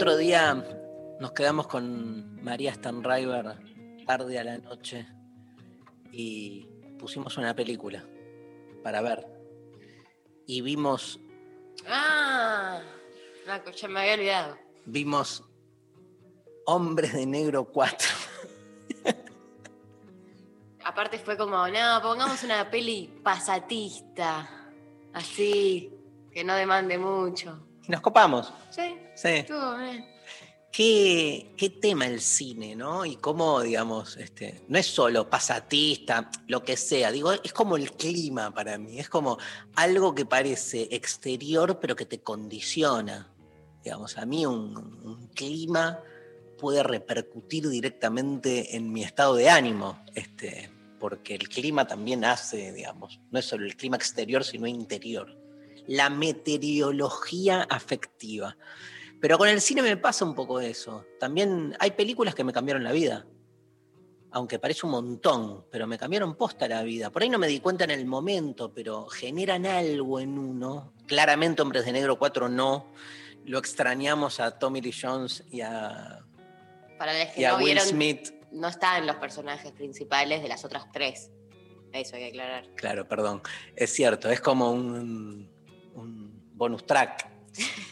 [0.00, 0.54] otro día
[1.20, 3.58] nos quedamos con María Stanriver
[4.06, 5.06] tarde a la noche
[6.10, 6.66] y
[6.98, 8.02] pusimos una película
[8.82, 9.26] para ver.
[10.46, 11.20] Y vimos,
[11.86, 12.80] Ah,
[13.46, 14.58] no, ya me había olvidado.
[14.86, 15.44] vimos
[16.64, 18.08] Hombres de Negro 4.
[20.82, 24.72] Aparte fue como, no, pongamos una peli pasatista,
[25.12, 25.92] así,
[26.32, 27.66] que no demande mucho.
[27.86, 28.52] Y nos copamos.
[28.70, 29.28] Sí, Sí.
[29.28, 30.06] estuvo bien.
[30.72, 33.04] ¿Qué, qué tema el cine, ¿no?
[33.04, 37.90] Y cómo, digamos, este, no es solo pasatista, lo que sea, digo, es como el
[37.92, 39.36] clima para mí, es como
[39.74, 43.28] algo que parece exterior pero que te condiciona.
[43.82, 45.98] Digamos, a mí un, un clima
[46.56, 53.18] puede repercutir directamente en mi estado de ánimo, este, porque el clima también hace, digamos,
[53.32, 55.36] no es solo el clima exterior, sino interior.
[55.86, 58.56] La meteorología afectiva.
[59.20, 61.04] Pero con el cine me pasa un poco eso.
[61.18, 63.26] También hay películas que me cambiaron la vida.
[64.32, 67.10] Aunque parece un montón, pero me cambiaron posta la vida.
[67.10, 70.94] Por ahí no me di cuenta en el momento, pero generan algo en uno.
[71.06, 72.86] Claramente Hombres de Negro 4 no.
[73.44, 76.24] Lo extrañamos a Tommy Lee Jones y a,
[76.96, 78.32] Para los que y a no Will vieron, Smith.
[78.52, 81.30] no está en los personajes principales de las otras tres.
[81.92, 82.68] Eso hay que aclarar.
[82.76, 83.42] Claro, perdón.
[83.74, 85.50] Es cierto, es como un
[86.60, 87.26] bonus track,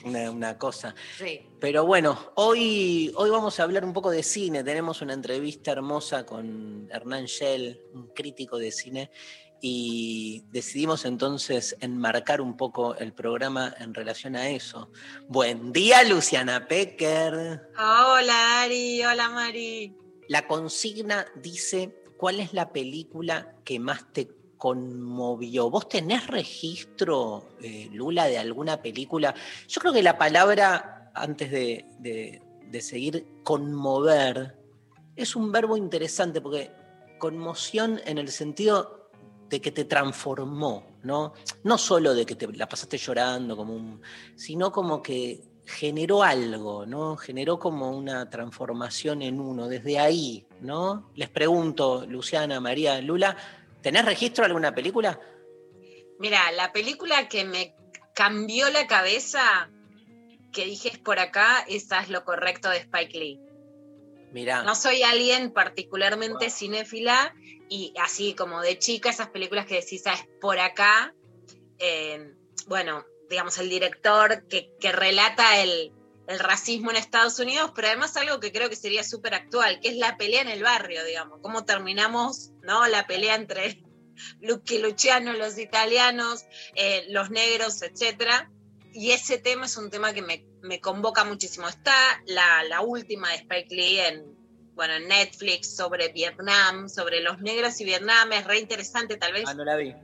[0.04, 0.94] una, una cosa.
[1.18, 1.40] Sí.
[1.58, 4.62] Pero bueno, hoy, hoy vamos a hablar un poco de cine.
[4.62, 9.10] Tenemos una entrevista hermosa con Hernán Schell, un crítico de cine,
[9.62, 14.90] y decidimos entonces enmarcar un poco el programa en relación a eso.
[15.28, 17.70] Buen día, Luciana Pecker.
[17.74, 19.96] Hola Ari, hola Mari.
[20.28, 25.70] La consigna dice, ¿cuál es la película que más te conmovió?
[25.70, 29.34] ¿Vos tenés registro, eh, Lula, de alguna película?
[29.68, 32.42] Yo creo que la palabra, antes de, de-
[32.82, 34.58] seguir, conmover,
[35.16, 36.70] es un verbo interesante porque
[37.18, 39.10] conmoción en el sentido
[39.48, 41.32] de que te transformó, ¿no?
[41.64, 44.00] No solo de que te la pasaste llorando, como
[44.36, 47.16] sino como que generó algo, ¿no?
[47.16, 51.10] Generó como una transformación en uno, desde ahí, ¿no?
[51.14, 53.36] Les pregunto, Luciana, María, Lula,
[53.82, 55.20] ¿tenés registro de alguna película?
[56.18, 57.74] Mira, la película que me
[58.14, 59.70] cambió la cabeza,
[60.52, 63.40] que dije es por acá, esa es lo correcto de Spike Lee.
[64.32, 67.34] Mirá, No soy alguien particularmente cinéfila
[67.70, 71.14] y así como de chica, esas películas que decís, "Ah, es por acá,
[71.78, 72.34] eh,
[72.66, 75.92] bueno, digamos, el director que, que relata el,
[76.28, 79.88] el racismo en Estados Unidos, pero además algo que creo que sería súper actual, que
[79.88, 82.86] es la pelea en el barrio, digamos, cómo terminamos, ¿no?
[82.86, 83.82] La pelea entre
[84.40, 86.44] Lucky Luciano, los italianos,
[86.74, 88.50] eh, los negros, etcétera.
[88.92, 91.66] Y ese tema es un tema que me, me convoca muchísimo.
[91.66, 91.94] Está
[92.26, 94.36] la, la última de Spike Lee en,
[94.74, 99.44] bueno, en Netflix sobre Vietnam, sobre los negros y Vietnam, es re interesante, tal vez
[99.46, 99.94] ah, no la vi.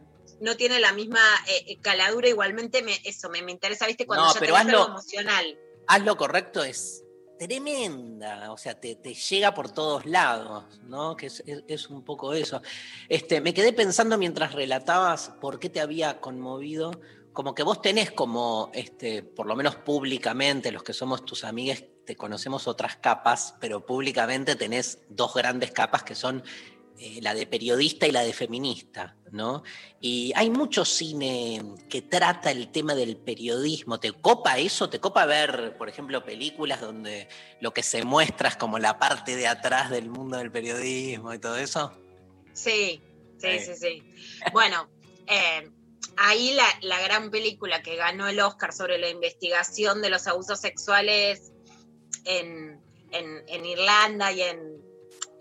[0.40, 4.26] no tiene la misma eh, eh, caladura, igualmente me, eso me, me interesa, viste, cuando
[4.26, 5.58] No, ya pero tenés algo emocional.
[5.86, 7.04] Haz lo correcto es
[7.38, 11.16] tremenda, o sea, te, te llega por todos lados, ¿no?
[11.16, 12.62] Que es, es- un poco eso.
[13.08, 16.92] Este, me quedé pensando mientras relatabas por qué te había conmovido,
[17.32, 21.84] como que vos tenés como, este, por lo menos públicamente, los que somos tus amigues,
[22.06, 26.44] te conocemos otras capas, pero públicamente tenés dos grandes capas que son
[26.98, 29.62] eh, la de periodista y la de feminista, ¿no?
[30.00, 33.98] Y hay mucho cine que trata el tema del periodismo.
[33.98, 34.88] ¿Te copa eso?
[34.88, 37.28] ¿Te copa ver, por ejemplo, películas donde
[37.60, 41.38] lo que se muestra es como la parte de atrás del mundo del periodismo y
[41.38, 41.92] todo eso?
[42.52, 43.00] Sí,
[43.38, 43.58] sí, Sí.
[43.58, 44.02] sí, sí.
[44.52, 44.88] Bueno,
[45.26, 45.68] eh,
[46.16, 50.60] ahí la, la gran película que ganó el Oscar sobre la investigación de los abusos
[50.60, 51.50] sexuales
[52.24, 52.80] en,
[53.10, 54.73] en- en Irlanda y en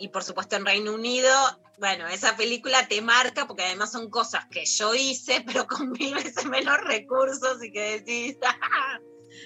[0.03, 1.31] y por supuesto en Reino Unido,
[1.79, 6.13] bueno, esa película te marca porque además son cosas que yo hice, pero con mil
[6.13, 8.99] veces menos recursos y que decís, "Ah,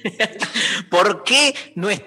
[0.90, 2.02] ¿Por qué no es,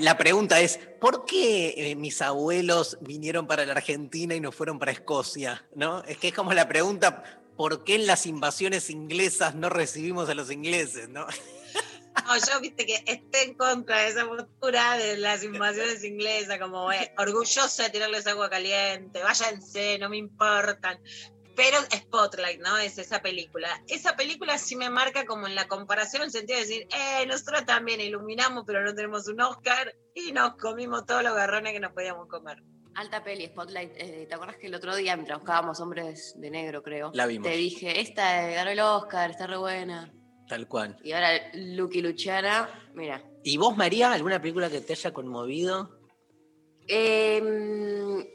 [0.00, 4.80] la pregunta es, ¿por qué eh, mis abuelos vinieron para la Argentina y no fueron
[4.80, 5.64] para Escocia?
[5.76, 6.02] ¿No?
[6.02, 10.34] Es que es como la pregunta, ¿por qué en las invasiones inglesas no recibimos a
[10.34, 11.08] los ingleses?
[11.08, 11.24] ¿no?
[12.24, 16.92] No, yo viste que esté en contra de esa postura de las invasiones inglesas, como
[16.92, 21.00] eh, orgullosa de tirarles agua caliente, váyanse, no me importan.
[21.54, 22.78] Pero Spotlight, ¿no?
[22.78, 23.68] Es esa película.
[23.86, 27.26] Esa película sí me marca como en la comparación, en el sentido de decir, eh,
[27.26, 31.80] nosotros también iluminamos, pero no tenemos un Oscar y nos comimos todos los garrones que
[31.80, 32.62] nos podíamos comer.
[32.94, 33.92] Alta peli, Spotlight.
[33.96, 37.10] Eh, ¿Te acuerdas que el otro día, mientras buscábamos Hombres de Negro, creo?
[37.14, 37.48] La vimos.
[37.48, 40.12] Te dije, esta eh, ganó el Oscar, está re buena.
[40.48, 40.98] Tal cual.
[41.02, 43.22] Y ahora Lucky Luciana, mira.
[43.44, 45.98] ¿Y vos, María, alguna película que te haya conmovido?
[46.86, 48.32] Eh,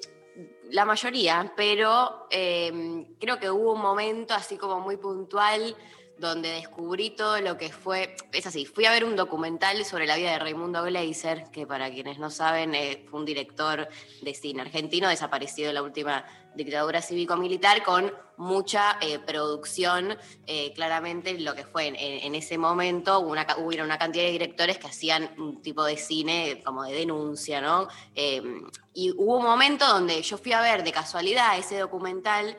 [0.71, 5.75] la mayoría, pero eh, creo que hubo un momento así como muy puntual
[6.19, 10.15] donde descubrí todo lo que fue, es así, fui a ver un documental sobre la
[10.15, 13.87] vida de Raimundo Gleiser, que para quienes no saben eh, fue un director
[14.21, 16.25] de cine argentino desaparecido en la última
[16.55, 20.17] dictadura cívico-militar con mucha eh, producción,
[20.47, 24.79] eh, claramente lo que fue en, ese momento, hubo una, hubo una cantidad de directores
[24.79, 27.87] que hacían un tipo de cine como de denuncia, ¿no?
[28.93, 32.57] Y hubo un momento donde yo fui a ver de casualidad ese documental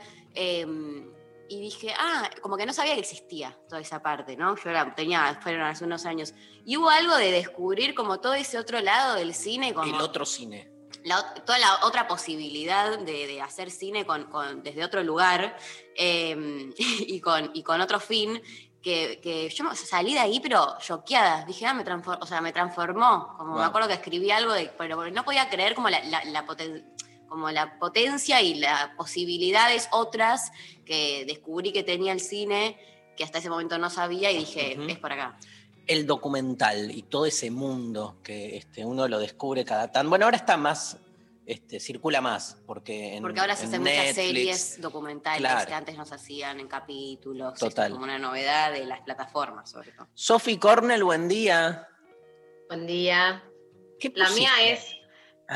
[1.48, 4.56] y dije, ah, como que no sabía que existía toda esa parte, ¿no?
[4.56, 6.34] Yo era, tenía, fueron hace unos años.
[6.64, 10.26] Y hubo algo de descubrir como todo ese otro lado del cine, como El otro
[10.26, 10.70] cine.
[11.04, 15.56] la toda la otra posibilidad de, de hacer cine con, con- desde otro lugar
[15.96, 18.40] eh, y, con, y con otro fin,
[18.82, 21.44] que, que yo salí de ahí, pero choqueada.
[21.44, 23.34] Dije, ah, me, transfor- o sea, me transformó.
[23.36, 26.46] Como me acuerdo que escribí algo, de, pero no podía creer como la, la- la
[26.46, 26.84] poten-
[27.28, 30.50] como la potencia y las posibilidades otras
[30.84, 32.78] que descubrí que tenía el cine,
[33.16, 35.38] que hasta ese momento no sabía, y dije, es por acá.
[35.86, 40.08] El documental y todo ese mundo que este, uno lo descubre cada tan.
[40.10, 40.98] Bueno, ahora está más,
[41.46, 45.66] este, circula más, porque en, Porque ahora se en hacen muchas series documentales Claro.
[45.66, 47.58] que antes no se hacían en capítulos.
[47.58, 47.90] Total.
[47.92, 50.08] como una novedad de las plataformas, sobre todo.
[50.14, 51.88] Sophie Cornell, buen día.
[52.68, 53.42] Buen día.
[53.98, 54.84] ¿Qué La mía es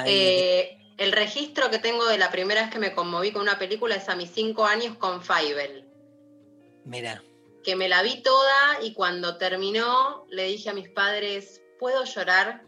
[0.07, 3.96] eh, el registro que tengo de la primera vez que me conmoví con una película
[3.96, 5.87] es a mis cinco años con Fievel,
[6.84, 7.22] Mira,
[7.62, 12.62] que me la vi toda y cuando terminó le dije a mis padres, ¿puedo llorar?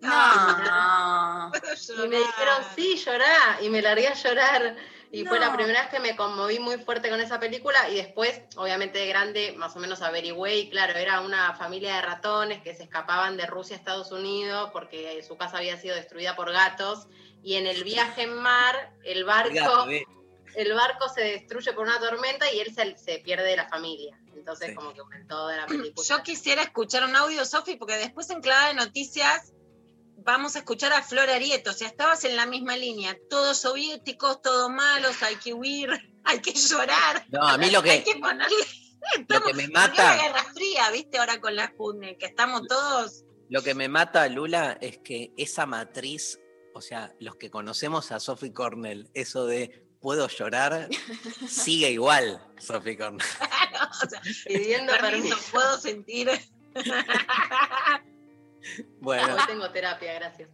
[0.00, 1.52] No.
[1.52, 3.58] Y me dijeron, sí, llorá.
[3.62, 4.76] Y me largué a llorar.
[5.12, 7.88] Y fue la primera vez que me conmoví muy fuerte con esa película.
[7.88, 10.56] Y después, obviamente de grande, más o menos averigüé.
[10.56, 14.70] Y claro, era una familia de ratones que se escapaban de Rusia a Estados Unidos
[14.72, 17.06] porque su casa había sido destruida por gatos.
[17.42, 20.04] Y en el viaje en mar, el barco, gato, eh.
[20.54, 24.18] el barco se destruye por una tormenta y él se, se pierde de la familia.
[24.34, 24.74] Entonces, Sí.
[24.74, 26.06] como que en toda la película.
[26.08, 29.52] Yo quisiera escuchar un audio, Sofi, porque después en Clavada de Noticias
[30.24, 31.70] vamos a escuchar a Flor Arieto.
[31.70, 33.16] O sea, estabas en la misma línea.
[33.28, 35.90] Todos soviéticos, todos malos, hay que huir,
[36.24, 37.24] hay que llorar.
[37.28, 38.56] No, a mí lo Hay que, que ponerle.
[39.28, 42.62] lo que me Porque la mata, Guerra Fría, viste, ahora con la Sputnik, que estamos
[42.68, 43.24] todos.
[43.48, 46.38] lo que me mata, Lula, es que esa matriz,
[46.74, 50.88] o sea, los que conocemos a Sophie Cornell, eso de puedo llorar,
[51.48, 53.26] sigue igual, Sophie Cornell.
[54.04, 56.30] o sea, pidiendo permiso, puedo sentir.
[59.00, 60.48] Bueno, Hoy tengo terapia, gracias.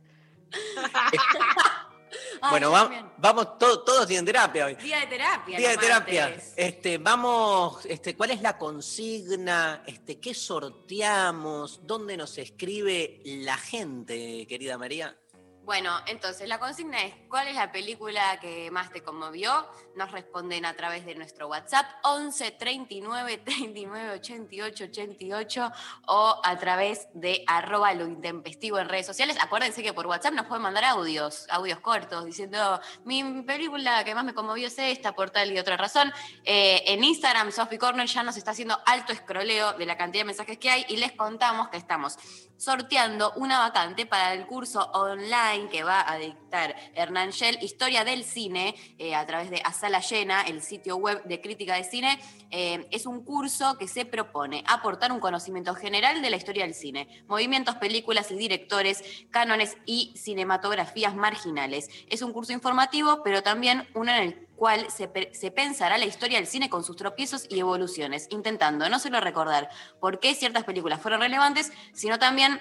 [2.40, 4.74] Ah, bueno, va- vamos, to- todos tienen terapia hoy.
[4.76, 5.58] Día de terapia.
[5.58, 6.36] Día de terapia.
[6.56, 9.82] Este, vamos, este, ¿cuál es la consigna?
[9.86, 11.86] Este, ¿Qué sorteamos?
[11.86, 15.18] ¿Dónde nos escribe la gente, querida María?
[15.68, 19.68] Bueno, entonces la consigna es, ¿cuál es la película que más te conmovió?
[19.96, 25.72] Nos responden a través de nuestro WhatsApp 11 39 39 88 88
[26.06, 29.36] o a través de arroba lo intempestivo en redes sociales.
[29.42, 34.24] Acuérdense que por WhatsApp nos pueden mandar audios, audios cortos, diciendo, mi película que más
[34.24, 36.10] me conmovió es esta, por tal y otra razón.
[36.44, 40.28] Eh, en Instagram, Sophie Corner ya nos está haciendo alto escroleo de la cantidad de
[40.28, 42.16] mensajes que hay y les contamos que estamos
[42.56, 48.22] sorteando una vacante para el curso online que va a dictar Hernán Shell, Historia del
[48.22, 52.20] Cine, eh, a través de A Sala Llena, el sitio web de crítica de cine.
[52.50, 56.74] Eh, es un curso que se propone aportar un conocimiento general de la historia del
[56.74, 61.90] cine, movimientos, películas y directores, cánones y cinematografías marginales.
[62.08, 66.38] Es un curso informativo, pero también uno en el cual se, se pensará la historia
[66.38, 69.68] del cine con sus tropiezos y evoluciones, intentando no solo recordar
[70.00, 72.60] por qué ciertas películas fueron relevantes, sino también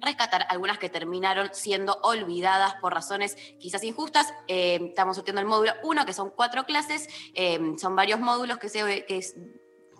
[0.00, 4.32] rescatar algunas que terminaron siendo olvidadas por razones quizás injustas.
[4.46, 8.68] Eh, estamos sorteando el módulo 1, que son cuatro clases, eh, son varios módulos que
[8.68, 9.34] se que es-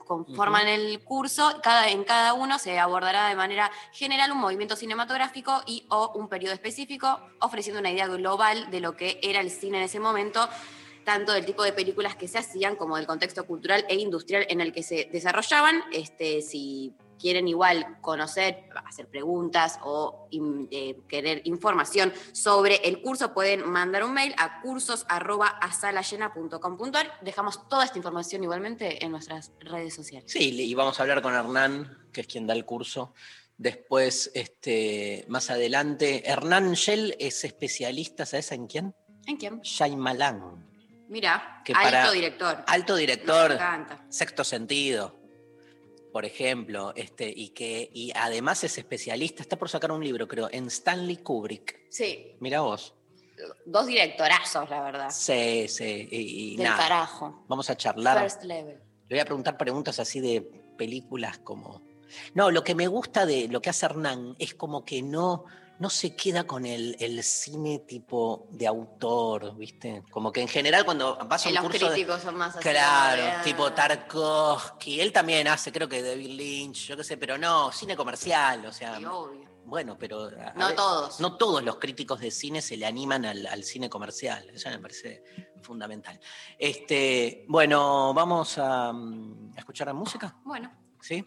[0.07, 5.61] conforman el curso, cada, en cada uno se abordará de manera general un movimiento cinematográfico
[5.67, 9.77] y o un periodo específico, ofreciendo una idea global de lo que era el cine
[9.77, 10.49] en ese momento,
[11.05, 14.63] tanto del tipo de películas que se hacían como del contexto cultural e industrial en
[14.63, 15.83] el que se desarrollaban.
[15.93, 23.35] Este, si quieren igual conocer, hacer preguntas o in- eh, querer información sobre el curso,
[23.35, 27.19] pueden mandar un mail a cursos.asalayena.com.ar.
[27.23, 30.31] Dejamos toda esta información igualmente en nuestras redes sociales.
[30.31, 33.13] Sí, y vamos a hablar con Hernán, que es quien da el curso.
[33.57, 38.95] Después, este, más adelante, Hernán Shell es especialista, ¿sabes en quién?
[39.27, 39.61] ¿En quién?
[39.63, 40.65] Shyamalan.
[41.09, 42.65] Mira, Que alto para- director.
[42.67, 44.05] Alto director, encanta.
[44.11, 45.18] sexto sentido,
[46.13, 50.49] por ejemplo, este, y que y además es especialista, está por sacar un libro, creo,
[50.51, 51.79] en Stanley Kubrick.
[51.91, 52.95] Sí, Mira vos.
[53.67, 55.11] dos directorazos, la verdad.
[55.11, 56.79] Sí, sí, y, y Del nada.
[56.83, 57.45] carajo.
[57.49, 58.21] Vamos a charlar.
[58.23, 58.79] First level.
[59.09, 60.43] Le voy a preguntar preguntas así de
[60.77, 61.83] películas como.
[62.35, 65.45] No, lo que me gusta de lo que hace Hernán es como que no,
[65.79, 70.03] no se queda con el, el cine tipo de autor, ¿viste?
[70.11, 71.93] Como que en general cuando vas a un los curso de.
[71.93, 72.69] críticos son más así.
[72.69, 75.01] Claro, tipo Tarkovsky.
[75.01, 78.73] Él también hace, creo que David Lynch, yo qué sé, pero no, cine comercial, o
[78.73, 78.97] sea.
[78.97, 79.49] sí, obvio.
[79.65, 80.31] Bueno, pero.
[80.55, 81.21] No ver- todos.
[81.21, 84.49] no todos los críticos de cine se le animan al, al cine comercial.
[84.51, 85.23] Eso me parece
[85.61, 86.19] fundamental.
[86.59, 91.23] Este, bueno, vamos a, mm, a escuchar la música, Bueno, ¿sí?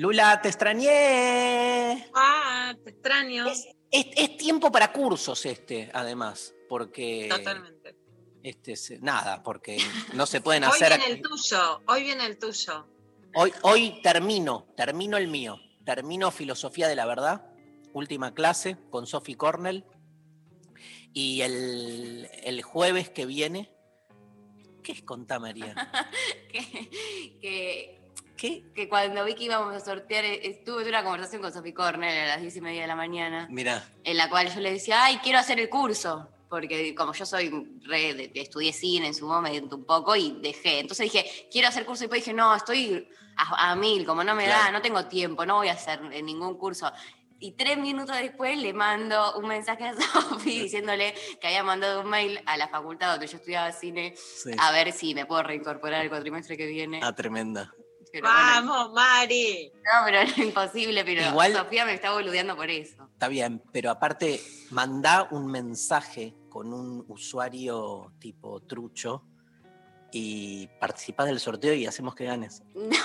[0.00, 2.08] Lula, te extrañé.
[2.14, 3.46] Ah, te extraño.
[3.48, 7.96] Es, es- es tiempo para cursos este, además, porque Totalmente.
[8.42, 9.76] este, nada, porque
[10.14, 10.96] no se pueden Hoy hacer.
[10.96, 12.86] viene el tuyo, hoy viene el tuyo.
[13.34, 15.60] Hoy, hoy termino, termino el mío.
[15.84, 17.44] Termino Filosofía de la Verdad,
[17.92, 19.84] última clase con Sophie Cornell.
[21.12, 23.70] Y el, el jueves que viene.
[24.82, 25.74] ¿Qué es contá, María?
[26.50, 26.88] que,
[27.42, 27.99] que,
[28.40, 28.64] ¿Qué?
[28.74, 32.18] que cuando vi que íbamos a sortear, eh, estuve en una conversación con Sophie Cornell
[32.18, 35.04] a las diez y media de la mañana, Mira, en la cual yo le decía,
[35.04, 36.28] ay, quiero hacer el curso.
[36.48, 37.50] Porque como yo soy
[37.84, 40.80] re, de- estudié cine en su momento un poco y dejé.
[40.80, 42.02] Entonces dije, quiero hacer curso.
[42.02, 45.46] Y después dije, no, estoy a, a mil, como no me da, no tengo tiempo,
[45.46, 46.90] no voy a hacer ningún curso.
[47.38, 52.08] Y tres minutos después le mando un mensaje a Sofi diciéndole que había mandado un
[52.10, 54.50] mail a la facultad donde yo estudiaba cine sí.
[54.58, 57.00] a ver si me puedo reincorporar el cuatrimestre que viene.
[57.02, 57.72] Ah, tremenda.
[58.12, 58.36] Pero bueno,
[58.72, 59.70] Vamos, Mari.
[59.84, 63.08] no, pero es imposible, pero Igual- Sofía me está boludeando por eso.
[63.12, 64.40] Está bien, pero aparte,
[64.70, 69.22] mandá un mensaje con un usuario tipo trucho
[70.12, 72.62] y participás del sorteo y hacemos que ganes.
[72.74, 72.96] No,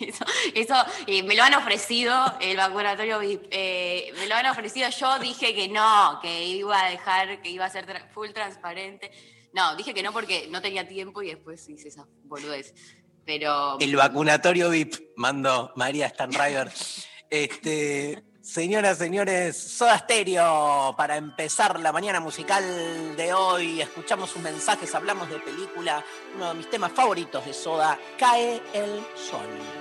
[0.00, 0.24] eso,
[0.54, 0.74] eso
[1.06, 3.46] eh, me lo han ofrecido el vacunatorio VIP.
[3.50, 4.88] eh, me lo han ofrecido.
[4.90, 9.10] Yo dije que no, que iba a dejar, que iba a ser tra- full transparente.
[9.52, 12.74] No, dije que no porque no tenía tiempo y después hice esa boludez.
[13.80, 16.70] El vacunatorio VIP, mandó María Stanriver.
[17.30, 22.64] Este, señoras, señores, Soda Stereo, para empezar la mañana musical
[23.18, 26.02] de hoy, escuchamos sus mensajes, hablamos de película,
[26.34, 29.77] uno de mis temas favoritos de Soda, Cae el Sol.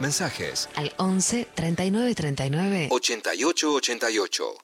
[0.00, 4.54] Mensajes al 11 39 39 88 88.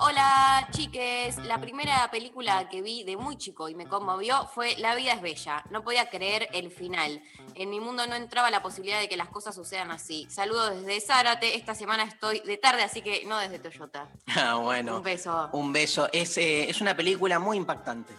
[0.00, 1.36] Hola, chiques.
[1.44, 5.22] La primera película que vi de muy chico y me conmovió fue La vida es
[5.22, 5.62] bella.
[5.70, 7.22] No podía creer el final.
[7.54, 10.26] En mi mundo no entraba la posibilidad de que las cosas sucedan así.
[10.28, 11.56] Saludos desde Zárate.
[11.56, 14.08] Esta semana estoy de tarde, así que no desde Toyota.
[14.36, 14.96] Ah, bueno.
[14.96, 15.50] Un beso.
[15.52, 16.08] Un beso.
[16.12, 18.12] Es, eh, es una película muy impactante.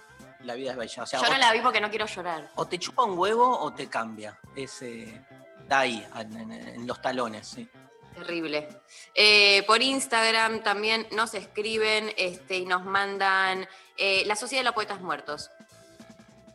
[0.44, 1.04] La vida es bella.
[1.04, 2.50] O sea, Yo o, no la vi porque no quiero llorar.
[2.56, 4.40] o te chupa un huevo o te cambia.
[4.56, 5.22] Es, eh,
[5.68, 7.68] da ahí, en, en- en los talones, sí.
[8.16, 8.68] Terrible.
[9.14, 14.74] Eh, por Instagram también nos escriben este, y nos mandan eh, La Sociedad de los
[14.76, 15.52] Poetas Muertos.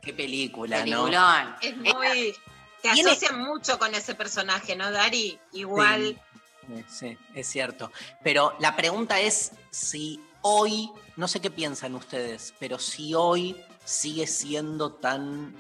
[0.03, 0.85] Qué película, ¿no?
[1.05, 1.57] Peliculón.
[1.63, 2.35] Es muy.
[2.83, 5.39] Te Tiene- asocian mucho con ese personaje, ¿no, Dari?
[5.53, 6.21] Igual.
[6.67, 7.91] Sí, sí, es cierto.
[8.23, 14.27] Pero la pregunta es si hoy, no sé qué piensan ustedes, pero si hoy sigue
[14.27, 15.55] siendo tan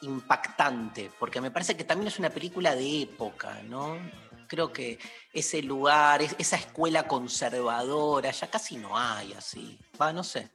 [0.00, 3.98] impactante, porque me parece que también es una película de época, ¿no?
[4.46, 4.98] Creo que
[5.32, 9.78] ese lugar, es- esa escuela conservadora, ya casi no hay así.
[10.00, 10.50] Va, no sé.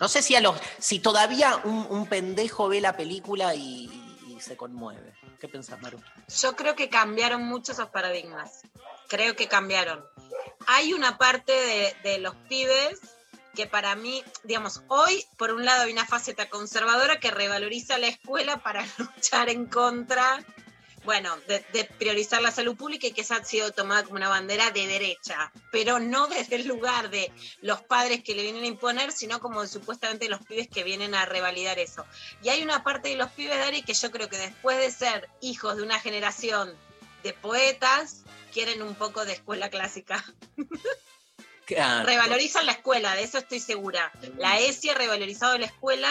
[0.00, 4.06] No sé si a los, si todavía un, pendejo ve la película y,
[4.40, 5.12] se conmueve.
[5.38, 6.00] ¿Qué pensás, Maru?
[6.40, 8.62] Yo creo que cambiaron mucho esos paradigmas.
[9.06, 10.02] Creo que cambiaron.
[10.66, 12.98] Hay una parte de los pibes
[13.54, 18.08] que para mí, digamos, hoy por un lado hay una faceta conservadora que revaloriza la
[18.08, 20.44] escuela para luchar en contra,
[21.04, 24.70] bueno, de, priorizar la salud pública y que esa ha sido tomada como una bandera
[24.70, 27.32] de derecha, pero no desde el lugar de
[27.62, 31.24] los padres que le vienen a imponer, sino como supuestamente los pibes que vienen a
[31.24, 32.04] revalidar eso.
[32.42, 35.28] Y hay una parte de los pibes, Dari, que yo creo que después de ser
[35.40, 36.74] hijos de una generación
[37.22, 40.24] de poetas, quieren un poco de escuela clásica.
[41.74, 42.06] Claro.
[42.06, 44.10] Revalorizan la escuela, de eso estoy segura.
[44.38, 46.10] La ESI ha revalorizado la escuela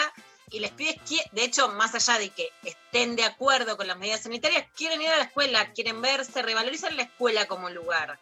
[0.51, 4.21] y les qui- de hecho, más allá de que estén de acuerdo con las medidas
[4.21, 8.19] sanitarias, quieren ir a la escuela, quieren verse, revalorizan la escuela como lugar.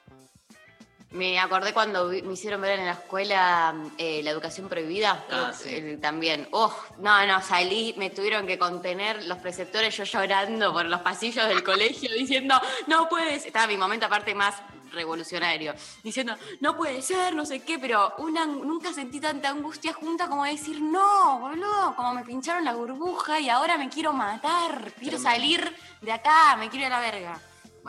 [1.11, 5.23] Me acordé cuando vi- me hicieron ver en la escuela eh, la educación prohibida.
[5.31, 5.69] Ah, sí.
[5.71, 6.47] eh, también.
[6.51, 11.47] Oh, no, no, salí, me tuvieron que contener los preceptores, yo llorando por los pasillos
[11.47, 13.45] del colegio, diciendo, no puedes.
[13.45, 14.55] Estaba mi momento aparte más
[14.91, 20.27] revolucionario, diciendo, no puede ser, no sé qué, pero una, nunca sentí tanta angustia junta
[20.27, 25.17] como decir, no, boludo, como me pincharon la burbuja y ahora me quiero matar, quiero
[25.19, 27.39] salir de acá, me quiero ir a la verga.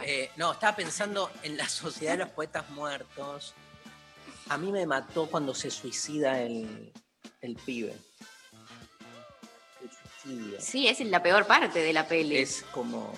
[0.05, 3.55] Eh, no, estaba pensando en la sociedad de los poetas muertos.
[4.49, 6.93] A mí me mató cuando se suicida el,
[7.41, 7.97] el pibe.
[9.83, 10.61] El suicidio.
[10.61, 12.39] Sí, es la peor parte de la peli.
[12.39, 13.13] Es como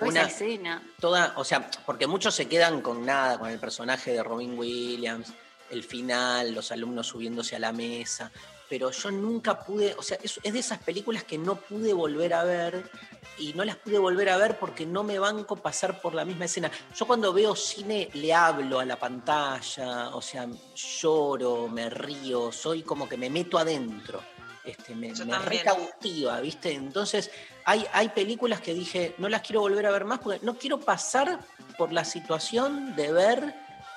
[0.00, 0.82] una esa escena.
[1.00, 5.32] toda, o sea, porque muchos se quedan con nada, con el personaje de Robin Williams,
[5.70, 8.32] el final, los alumnos subiéndose a la mesa,
[8.70, 12.32] pero yo nunca pude, o sea, es, es de esas películas que no pude volver
[12.32, 12.88] a ver
[13.36, 16.44] y no las pude volver a ver porque no me banco pasar por la misma
[16.44, 16.70] escena.
[16.96, 22.82] Yo cuando veo cine le hablo a la pantalla, o sea, lloro, me río, soy
[22.82, 24.22] como que me meto adentro.
[24.62, 26.72] Este, me, me recautiva, ¿viste?
[26.72, 27.30] Entonces,
[27.64, 30.78] hay, hay películas que dije, no las quiero volver a ver más porque no quiero
[30.78, 31.40] pasar
[31.76, 33.54] por la situación de ver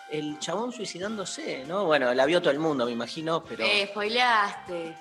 [0.10, 1.86] el chabón suicidándose, ¿no?
[1.86, 3.64] Bueno, la vio todo el mundo, me imagino, pero...
[3.66, 4.96] Eh, spoileaste.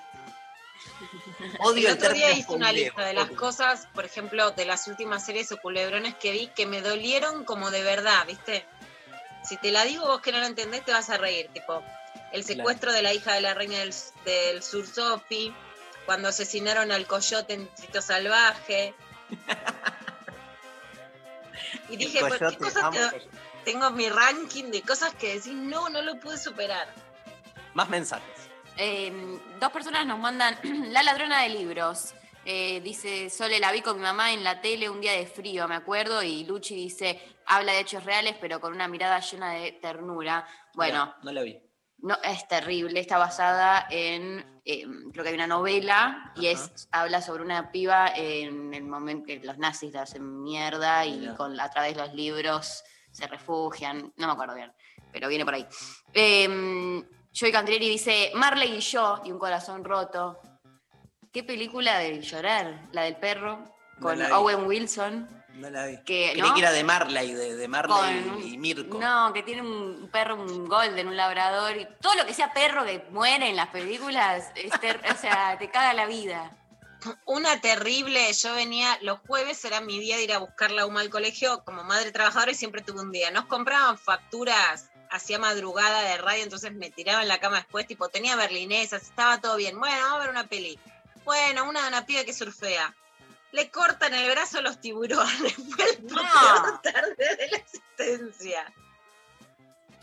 [1.59, 5.25] Odio el otro día hice una lista de las cosas, por ejemplo, de las últimas
[5.25, 8.65] series o culebrones que vi que me dolieron como de verdad, ¿viste?
[9.43, 11.49] Si te la digo vos que no la entendés, te vas a reír.
[11.53, 11.83] Tipo,
[12.31, 13.93] el secuestro de la hija de la reina del,
[14.25, 15.53] del sur, Sophie,
[16.05, 18.93] cuando asesinaron al coyote en Trito Salvaje.
[21.89, 23.29] Y dije, ¿por qué coyote, cosas te- coyote.
[23.63, 26.87] Tengo mi ranking de cosas que decís, no, no lo pude superar.
[27.73, 28.49] Más mensajes.
[28.77, 30.57] Eh, dos personas nos mandan
[30.91, 32.13] La ladrona de libros.
[32.45, 35.67] Eh, dice, Sole la vi con mi mamá en la tele un día de frío,
[35.67, 39.71] me acuerdo, y Luchi dice, habla de hechos reales, pero con una mirada llena de
[39.73, 40.45] ternura.
[40.73, 41.57] Bueno, no la vi.
[41.99, 47.21] no, es terrible, está basada en, eh, creo que hay una novela, y es, habla
[47.21, 51.69] sobre una piba en el momento que los nazis la hacen mierda y con, a
[51.69, 54.73] través de los libros se refugian, no me acuerdo bien,
[55.13, 55.65] pero viene por ahí.
[56.13, 60.39] Eh, Joy Cantrieri dice, Marley y yo, y un corazón roto.
[61.31, 62.89] ¿Qué película de llorar?
[62.91, 64.21] La del perro, con.
[64.21, 65.27] Owen Wilson.
[65.55, 65.97] No la vi.
[66.03, 66.53] Que, Creí ¿no?
[66.53, 68.99] que era de Marley, de, de Marley Con- y Mirko.
[68.99, 71.75] No, que tiene un perro, un golden, un labrador.
[71.77, 75.57] Y todo lo que sea perro que muere en las películas, es ter- o sea,
[75.57, 76.51] te caga la vida.
[77.25, 81.01] Una terrible, yo venía, los jueves era mi día de ir a buscar la UMA
[81.01, 83.31] al colegio, como madre trabajadora y siempre tuve un día.
[83.31, 88.09] Nos compraban facturas hacía madrugada de radio, entonces me tiraba en la cama después, tipo,
[88.09, 89.79] tenía berlinesas, estaba todo bien.
[89.79, 90.79] Bueno, vamos a ver una peli.
[91.23, 92.95] Bueno, una de una piba que surfea.
[93.51, 95.53] Le cortan el brazo a los tiburones.
[95.75, 96.15] Fue el No.
[96.15, 98.73] peor tarde de la existencia.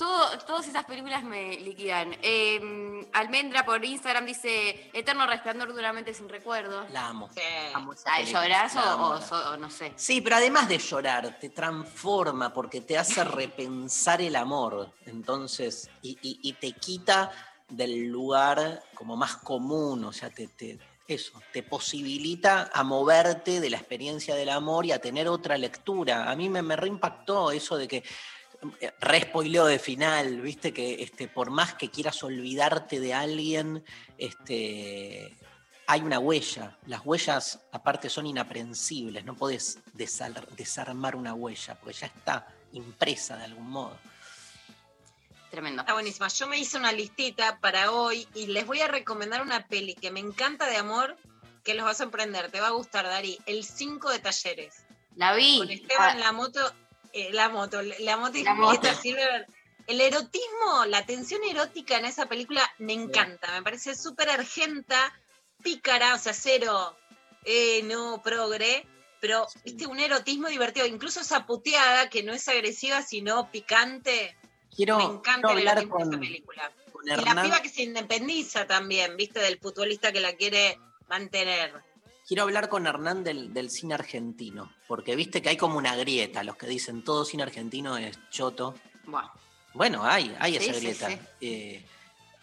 [0.01, 2.17] Todo, todas esas películas me liquidan.
[2.23, 6.91] Eh, Almendra por Instagram dice, Eterno resplandor duramente sin recuerdos.
[6.91, 7.29] La amo.
[7.35, 7.43] Sí.
[7.75, 8.23] Amo Ah.
[8.23, 9.93] ¿Llorás La amo, o, no sé?
[9.97, 14.91] Sí, pero además de llorar, te transforma porque te hace repensar el amor.
[15.05, 17.31] Entonces, y, y- y te quita
[17.69, 23.69] del lugar como más común, o sea, te, te- eso, te posibilita a moverte de
[23.69, 26.31] la experiencia del amor y a tener otra lectura.
[26.31, 28.03] A mí me, me reimpactó eso de que
[29.01, 33.85] re spoileo de final, viste que este, por más que quieras olvidarte de alguien,
[34.19, 35.37] este,
[35.87, 36.79] hay una huella.
[36.87, 39.25] Las huellas, aparte, son inaprensibles.
[39.25, 43.99] No podés desarmar una huella, porque ya está impresa de algún modo.
[45.51, 45.83] Tremendo.
[45.83, 46.29] Está buenísima.
[46.29, 50.13] Yo me hice una listita para hoy y les voy a recomendar una peli que
[50.13, 51.17] me encanta de amor,
[51.65, 52.53] que los va a sorprender.
[52.53, 53.39] Te va a gustar, Dari.
[53.47, 54.85] El 5 de talleres.
[55.17, 55.59] La vi.
[55.59, 56.61] Con Esteban Ah, La Moto,
[57.13, 59.03] eh, La Moto, La Moto y La Julieta Moto.
[59.03, 59.47] Silver.
[59.87, 63.51] El erotismo, la tensión erótica en esa película me encanta.
[63.53, 65.13] Me parece súper argenta,
[65.63, 66.97] pícara, o sea, cero,
[67.45, 68.87] eh, no, progre.
[69.21, 70.87] Pero, viste, un erotismo divertido.
[70.87, 74.37] Incluso esa puteada que no es agresiva, sino picante.
[74.75, 76.73] Quiero, me encanta quiero el erotismo de esa película.
[76.93, 81.73] con Y la piba que se independiza también, viste, del futbolista que la quiere mantener.
[82.31, 86.45] Quiero hablar con Hernán del, del cine argentino, porque viste que hay como una grieta,
[86.45, 88.77] los que dicen todo cine argentino es choto.
[89.07, 89.29] buah.
[89.75, 91.09] Bueno, hay, hay Sí, esa grieta.
[91.09, 91.19] sí.
[91.41, 91.85] Eh,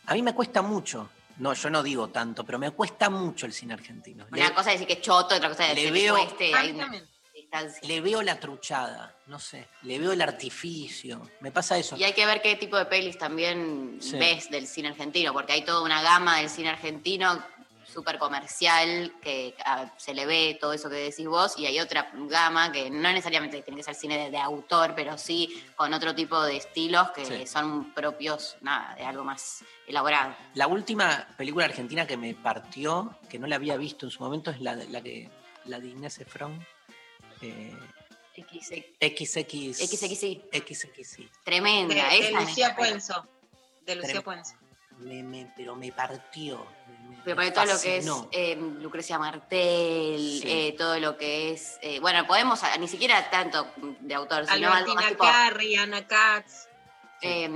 [0.08, 3.54] a mí me cuesta mucho, no, yo no digo tanto, pero me cuesta mucho el
[3.54, 4.26] cine argentino.
[4.30, 6.22] Una Le, cosa es decir que es choto, otra cosa es le decir veo- que
[6.26, 6.92] cueste, hay una
[7.34, 7.80] distancia.
[7.88, 11.96] le veo la truchada, no sé, le veo el artificio, me pasa eso.
[11.96, 14.18] Y hay que ver qué tipo de pelis también Sí.
[14.20, 17.42] ves del cine argentino, porque hay toda una gama del cine argentino
[17.92, 19.56] súper comercial, que
[19.98, 23.62] se le ve todo eso que decís vos, y hay otra gama que no necesariamente
[23.62, 27.26] tiene que ser cine de, de autor, pero sí con otro tipo de estilos que
[27.26, 27.48] Sí.
[27.48, 30.36] son propios, nada, de algo más elaborado.
[30.54, 34.52] La última película argentina que me partió, que no la había visto en su momento,
[34.52, 35.30] es la, de- la, que,
[35.66, 36.66] la de Inés Efron.
[37.42, 37.76] Eh,
[38.36, 38.84] XX.
[39.02, 41.30] XXI, XXI.
[41.44, 41.96] tremenda.
[41.96, 42.76] De, de esa me Lucía.
[42.76, 43.28] Puenzo.
[43.86, 44.54] De Lucía Trem- Puenzo.
[44.98, 46.66] Me- me- pero me partió.
[47.10, 50.44] me- Pero me para todo lo que es eh, Lucrecia Martel, Sí.
[50.46, 51.78] eh, todo lo que es.
[51.82, 53.68] eh, bueno, podemos, ah, ni siquiera tanto
[54.00, 55.24] de autor, sino algo más tipo.
[55.24, 56.68] Carri, Ana Katz.
[57.22, 57.50] Eh,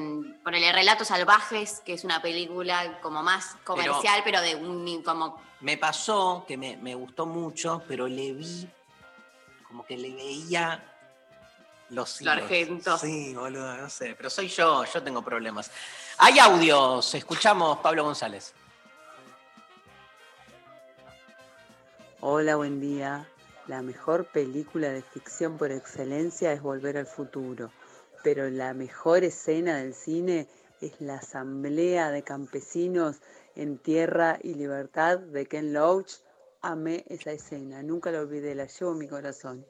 [0.44, 5.04] ponele Relatos Salvajes, que es una película como más comercial, pero, de un.
[5.04, 8.68] como Me pasó que me, me gustó mucho, pero le vi
[9.68, 10.84] como que le veía
[11.90, 12.44] los Lo hilos.
[12.46, 12.98] argento.
[12.98, 14.16] Sí, boludo, no sé.
[14.16, 15.70] Pero soy yo, yo tengo problemas.
[16.18, 18.54] Hay audios, escuchamos Pablo González.
[22.20, 23.28] Hola, buen día.
[23.68, 27.72] La mejor película de ficción por excelencia es Volver al Futuro,
[28.24, 30.48] pero la mejor escena del cine
[30.82, 33.18] es la asamblea de campesinos
[33.56, 36.14] en Tierra y Libertad de Ken Loach.
[36.62, 39.66] Amé esa escena, nunca la olvidé, la llevo en mi corazón.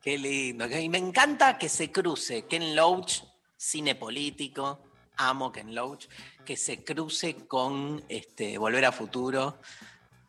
[0.00, 0.66] Qué lindo.
[0.66, 3.24] Y me encanta que se cruce Ken Loach,
[3.58, 6.06] cine político, amo Ken Loach,
[6.46, 9.58] que se cruce con este, Volver a Futuro.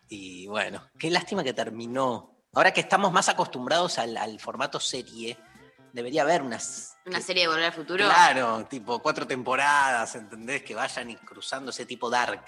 [0.09, 2.35] Y bueno, qué lástima que terminó.
[2.53, 5.37] Ahora que estamos más acostumbrados al, al formato serie,
[5.93, 6.97] debería haber unas.
[7.05, 8.05] Una serie de Volver al Futuro.
[8.05, 10.63] Claro, tipo cuatro temporadas, ¿entendés?
[10.63, 12.43] Que vayan y cruzando ese tipo dark.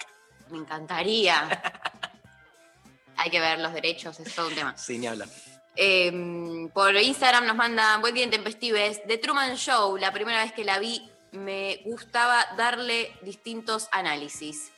[0.50, 1.48] Me encantaría.
[3.16, 4.76] Hay que ver los derechos, es todo un tema.
[4.76, 5.28] Sí, ni hablar.
[5.76, 9.02] Eh, por Instagram nos mandan buen día intempestives.
[9.06, 14.70] The Truman Show, la primera vez que la vi, me gustaba darle distintos análisis.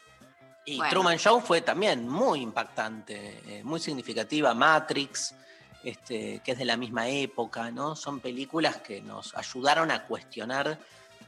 [0.64, 0.90] Y Bueno.
[0.90, 4.54] Truman Show fue también muy impactante, eh, muy significativa.
[4.54, 5.35] Matrix,
[5.83, 7.96] este, que es de la misma época, ¿no?
[7.96, 10.78] Son películas que nos ayudaron a cuestionar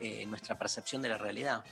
[0.01, 1.65] eh, nuestra percepción de la realidad.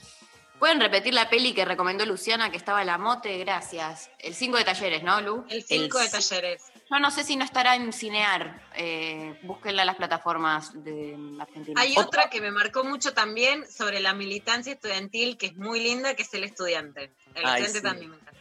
[0.59, 4.11] Pueden repetir la peli que recomendó Luciana, que estaba la mote, gracias.
[4.19, 5.45] El 5 de talleres, ¿no, Lu?
[5.49, 6.63] El 5 de talleres.
[6.95, 8.63] Yo no sé si no estará en Cinear.
[8.77, 11.81] Eh, búsquenla en las plataformas de Argentina.
[11.81, 16.15] Hay otra que me marcó mucho también sobre la militancia estudiantil, que es muy linda,
[16.15, 17.13] que es el estudiante.
[17.35, 17.83] El Ay, estudiante sí.
[17.83, 18.41] también me encanta.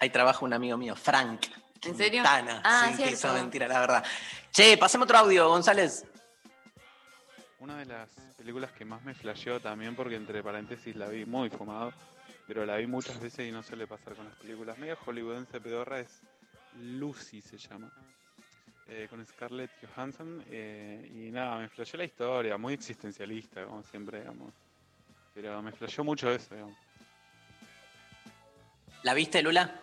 [0.00, 1.46] Ahí trabaja un amigo mío, Frank.
[1.82, 2.24] ¿En serio?
[2.24, 2.60] Quintana.
[2.64, 3.14] Ah, sí, que cierto.
[3.14, 4.04] eso es mentira, la verdad.
[4.50, 6.04] Che, pasemos otro audio, González.
[7.60, 11.50] Una de las películas que más me flasheó también, porque entre paréntesis la vi muy
[11.50, 11.92] fumado,
[12.48, 14.76] pero la vi muchas veces y no suele pasar con las películas.
[14.76, 16.20] Medio hollywoodense pedorra es
[16.80, 17.90] Lucy se llama.
[18.88, 20.44] eh, con Scarlett Johansson.
[20.50, 24.52] eh, y nada, me flasheó la historia, muy existencialista, como siempre, digamos.
[25.34, 26.76] Pero me flasheó mucho eso, digamos.
[29.02, 29.80] ¿La viste, Lula?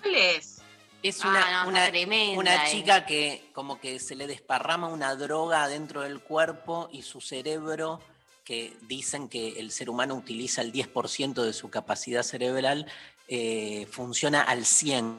[0.00, 0.62] ¿Cuál es?
[1.02, 2.70] Es Ah, una, no, una, tremenda, una eh.
[2.70, 8.00] chica que como que se le desparrama una droga dentro del cuerpo y su cerebro,
[8.44, 12.86] que dicen que el ser humano utiliza el 10% de su capacidad cerebral,
[13.28, 15.16] eh, funciona al 100%.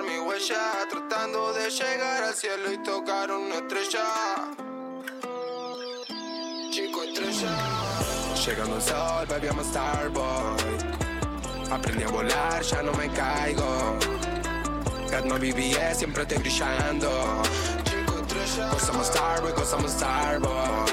[0.00, 4.04] Dejar mi huella, tratando de llegar al cielo y tocar una estrella.
[6.70, 7.56] Chico estrella.
[8.46, 10.56] Llegando el sol, a starboy.
[11.70, 13.98] Aprendí a volar, ya no me caigo.
[15.10, 17.42] Got my BBS, siempre estoy brillando.
[17.84, 18.70] Chico estrella.
[18.70, 20.86] Cause I'm a starboy.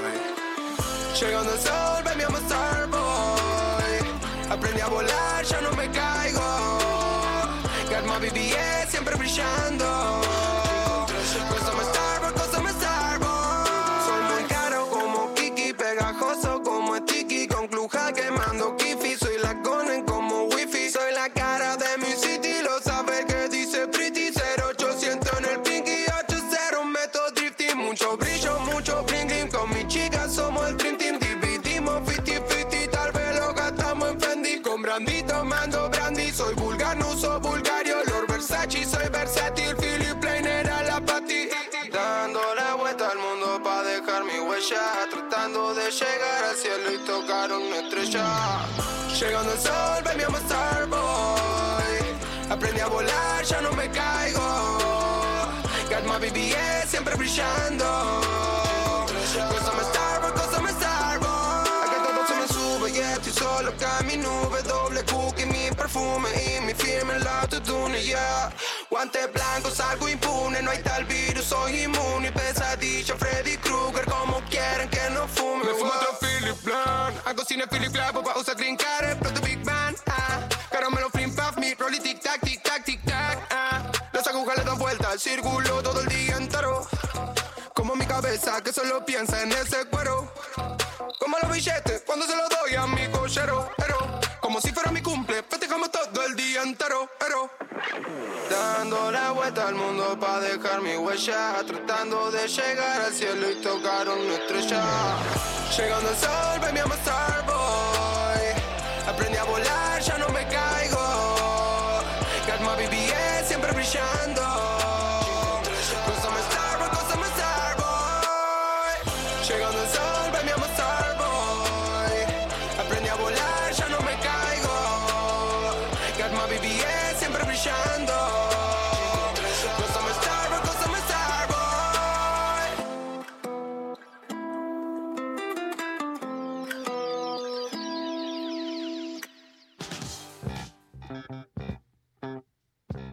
[1.20, 3.48] Llegando el sol, a starboy.
[4.50, 6.17] Aprendí a volar, ya no me caigo.
[8.20, 10.37] BBS siempre brillando.
[47.48, 48.60] Y tocar una estrella.
[49.20, 52.04] Llegando el sol, baby, I'm a starboy.
[52.50, 54.42] Aprendí a volar, ya no me caigo.
[55.90, 57.86] Got my BBS siempre brillando.
[57.86, 58.22] A
[59.92, 61.68] starboy, cause I'm a starboy.
[61.84, 64.62] Acá todo se me sube y estoy solo acá en mi nube.
[64.64, 68.52] Doble cookie, mi perfume y mi firme en la autotune, yeah.
[68.90, 72.32] Guantes blancos, algo impune, no hay tal virus, soy inmune.
[72.32, 72.57] Pesadilla,
[77.58, 80.48] Blanc, hago cine Philip Black, pa' usar green card, exploto Big Bang, ah.
[80.70, 83.82] Caramelo, flim, puff, mi rolly, tic tac, tic tac, tic tac, ah.
[84.14, 86.88] Las agujas le dan vuelta al círculo todo el día entero.
[87.74, 90.32] Como mi cabeza que solo piensa en ese cuero.
[91.20, 93.70] Como los billetes cuando se los doy a mi cochero.
[93.78, 97.10] Pero como si fuera mi cumple, festejamos todo el día entero.
[97.20, 97.50] Pero
[98.50, 101.56] dando la vuelta al mundo para dejar mi huella.
[101.66, 104.84] Tratando de llegar al cielo y tocar una estrella.
[105.78, 109.08] Llegando al sol, I'm a starboy.
[109.08, 111.28] Aprendí a volar, ya no me caigo.
[112.78, 114.97] BBS siempre brillando.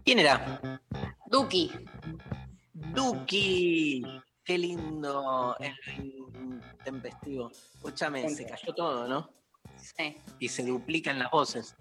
[0.04, 0.60] ¿Quién era?
[1.26, 1.72] Duki.
[2.72, 4.04] Duki.
[4.44, 5.74] Qué lindo el
[6.34, 7.50] intempestivo.
[7.50, 9.30] Escúchame, se cayó todo, ¿no?
[9.78, 10.20] Sí.
[10.38, 11.74] Y se duplican las voces.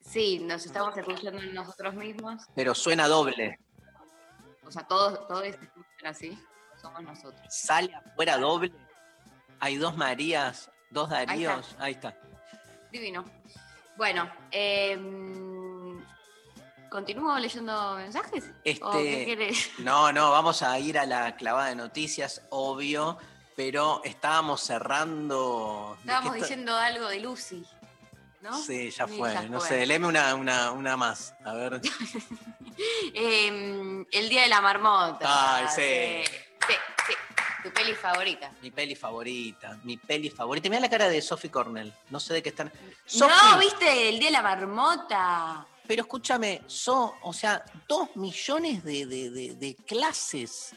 [0.00, 2.42] Sí, nos estamos escuchando nosotros mismos.
[2.54, 3.58] Pero suena doble.
[4.66, 6.38] O sea, todos, todos escuchan así.
[6.80, 7.40] Somos nosotros.
[7.48, 8.72] Sale afuera doble.
[9.60, 11.74] Hay dos Marías, dos Daríos.
[11.78, 12.14] Ahí está.
[12.90, 13.24] Divino.
[13.96, 14.98] Bueno, eh,
[16.92, 18.44] ¿continúo leyendo mensajes?
[18.62, 19.70] Este, ¿O qué querés?
[19.78, 23.16] No, no, vamos a ir a la clavada de noticias, obvio,
[23.56, 25.96] pero estábamos cerrando.
[25.96, 27.64] ¿de Estábamos diciendo algo de Lucy,
[28.42, 28.56] ¿no?
[28.62, 29.32] Sí, ya Sí, fue.
[29.32, 29.68] ya no fue.
[29.68, 31.34] sé, léeme una, una, una más.
[31.44, 31.80] A ver.
[33.14, 35.56] Eh, el Día de la Marmota.
[35.56, 36.32] Ay, sí.
[36.66, 36.74] Sí,
[37.06, 37.12] sí.
[37.62, 38.50] Tu peli favorita.
[38.62, 39.78] Mi peli favorita.
[39.84, 40.68] Mi peli favorita.
[40.70, 41.92] Mira la cara de Sophie Cornell.
[42.10, 42.72] No sé de qué están.
[43.18, 44.08] No, ¿viste?
[44.08, 45.66] El Día de la Marmota.
[45.86, 50.74] Pero escúchame, son, o sea, dos millones de, de- de- de clases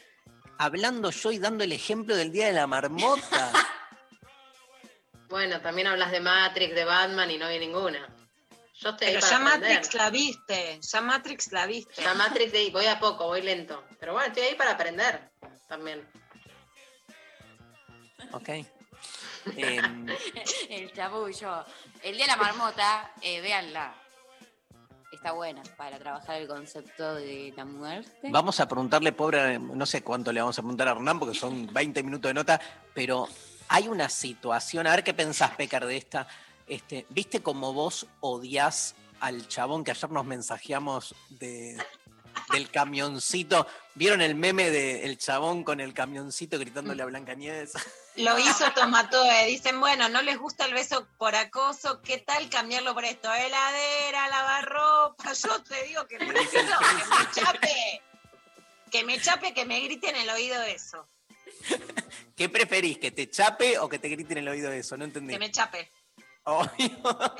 [0.58, 3.52] hablando yo y dando el ejemplo del Día de la Marmota.
[5.28, 7.98] Bueno, también hablas de Matrix, de Batman y no vi ninguna.
[8.78, 9.70] Yo estoy Pero para ya aprender.
[9.74, 12.00] Matrix la viste, ya Matrix la viste.
[12.02, 13.82] Ya Matrix de- voy a poco, voy lento.
[13.98, 15.28] Pero bueno, estoy ahí para aprender
[15.68, 16.08] también.
[18.32, 18.48] ok.
[19.56, 20.06] Em,
[20.68, 21.64] El chabullo.
[22.04, 23.94] El Día de la Marmota, eh, véanla.
[25.26, 28.28] Está buena para trabajar el concepto de la muerte.
[28.30, 31.66] vamos a preguntarle, pobre, no sé cuánto le vamos a preguntar a Hernán, porque son
[31.74, 32.60] 20 minutos de nota,
[32.94, 33.26] pero
[33.66, 36.28] hay una situación, a ver qué pensás, Pecar, de esta.
[36.68, 41.76] Este, ¿Viste cómo vos odias al chabón que ayer nos mensajeamos de,
[42.52, 43.66] del camioncito?
[43.94, 47.72] ¿Vieron el meme del chabón con el camioncito gritándole a Blancanieves?
[48.16, 49.46] Lo hizo Tomatoe.
[49.46, 53.32] Dicen, bueno, no les gusta el beso por acoso, ¿qué tal cambiarlo por esto?
[53.32, 55.32] Heladera, lavarropa.
[55.32, 58.02] Yo te digo que me, que me chape.
[58.90, 61.08] Que me chape, que me grite en el oído eso.
[62.36, 64.96] ¿Qué preferís, que te chape o que te grite en el oído eso?
[64.96, 65.32] No entendí.
[65.32, 65.90] Que me chape.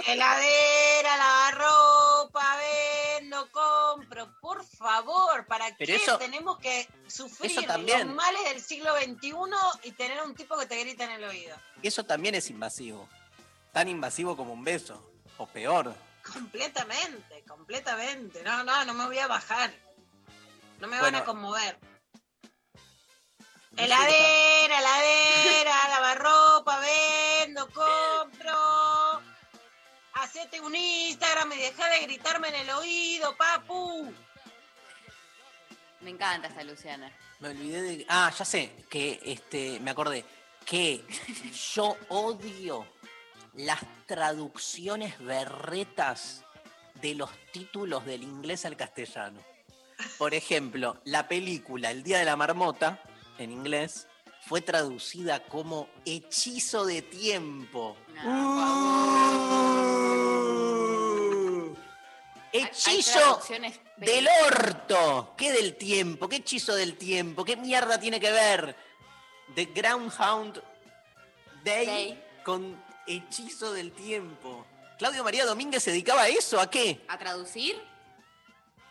[0.06, 2.56] Heladera, lavarropa,
[3.18, 4.28] vendo, compro.
[4.40, 9.32] Por favor, ¿para Pero qué eso- tenemos que sufrir los males del siglo XXI
[9.84, 11.56] y tener un tipo que te grita en el oído?
[11.82, 13.08] Eso también es invasivo.
[13.72, 15.12] Tan invasivo como un beso.
[15.38, 15.94] O peor.
[16.32, 18.42] Completamente, completamente.
[18.42, 19.72] No, no, no me voy a bajar.
[20.80, 21.02] No me Bueno.
[21.18, 21.78] van a conmover.
[23.76, 29.22] Heladera, heladera, lavarropa, vendo, compro.
[30.14, 34.12] Hacete un Instagram y deja de gritarme en el oído, papu.
[36.00, 37.12] Me encanta esta Luciana.
[37.40, 38.06] Me olvidé de.
[38.08, 38.72] Ah, ya sé.
[38.88, 39.78] Que este.
[39.80, 40.24] Me acordé.
[40.64, 41.04] Que
[41.74, 42.86] yo odio
[43.54, 46.44] las traducciones berretas
[46.94, 49.40] de los títulos del inglés al castellano.
[50.18, 53.00] Por ejemplo, la película El Día de la Marmota,
[53.38, 54.06] en inglés,
[54.40, 57.96] fue traducida como Hechizo de Tiempo.
[58.24, 58.96] Uh.
[62.52, 63.42] Hechizo
[63.96, 65.34] del orto.
[65.36, 66.28] ¿Qué del tiempo?
[66.28, 67.44] ¿Qué hechizo del tiempo?
[67.44, 68.76] ¿Qué mierda tiene que ver?
[69.54, 70.62] The Groundhound
[71.64, 72.24] Day, Day.
[72.44, 74.64] con hechizo del tiempo.
[74.98, 77.04] Claudio María Domínguez se dedicaba a eso, ¿a qué?
[77.08, 77.76] ¿A traducir?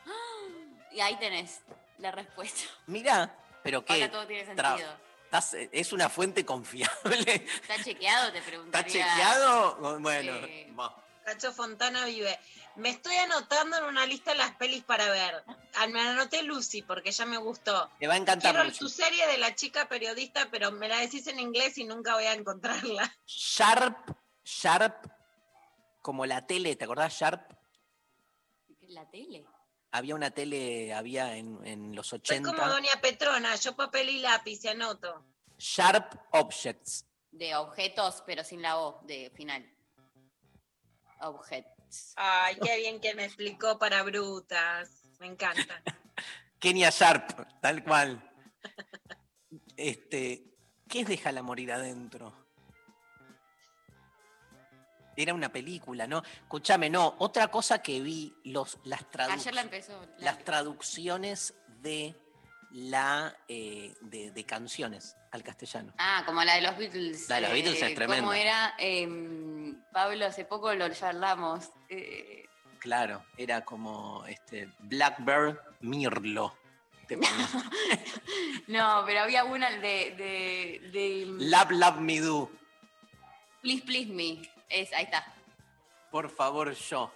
[0.91, 1.59] Y ahí tenés
[1.97, 2.61] la respuesta.
[2.87, 3.93] Mirá, pero qué.
[3.93, 4.97] Ahora todo tiene sentido.
[5.25, 7.45] estás- es una fuente confiable.
[7.61, 8.31] ¿Está chequeado?
[8.31, 8.91] Te ¿Está preguntaría.
[8.91, 9.99] chequeado?
[9.99, 10.33] Bueno,
[10.79, 10.95] va.
[11.25, 12.39] Cacho Fontana vive.
[12.75, 15.43] Me estoy anotando en una lista las pelis para ver.
[15.73, 17.89] Ah, Me anoté Lucy porque ya me gustó.
[17.99, 21.25] te va a encantar Quiero tu serie de la chica periodista, pero me la decís
[21.27, 23.11] en inglés y nunca voy a encontrarla.
[23.25, 23.97] Sharp,
[24.43, 25.07] Sharp,
[26.03, 27.49] como la tele, ¿te acordás Sharp?
[28.89, 29.43] La tele.
[29.95, 32.51] Había una tele, había en, en los Soy 80.
[32.51, 35.23] como Doña Petrona, yo papel y lápiz y anoto.
[35.57, 37.05] Sharp Objects.
[37.31, 39.65] De objetos, pero sin la O de final.
[41.21, 42.13] Objects.
[42.17, 44.89] Ay, qué bien que me explicó para brutas.
[45.19, 45.81] Me encanta.
[46.59, 48.21] Kenia Sharp, tal cual.
[49.77, 50.57] Este,
[50.89, 52.44] ¿qué es Déjala morir adentro?
[55.15, 56.21] Era una película, ¿no?
[56.43, 57.15] Escúchame, no.
[57.19, 59.99] Otra cosa que vi, los, las, tradu- Ayer la empezó.
[60.17, 62.15] la- las traducciones de
[62.71, 65.93] la eh, de, de canciones al castellano.
[65.97, 67.29] Ah, como la de los Beatles.
[67.29, 68.21] La de los Beatles es tremenda.
[68.21, 68.73] ¿Cómo era?
[68.77, 71.69] Em, Pablo, hace poco lo charlamos.
[71.89, 72.45] eh,
[72.79, 76.55] Claro, era como este Blackbird Mirlo.
[77.07, 77.17] Te
[78.67, 79.79] no, pero había una de.
[79.79, 82.51] de, de Love, love me do.
[83.61, 84.41] Please, please me.
[84.69, 85.25] Es, ahí está.
[86.11, 87.11] Por favor, yo.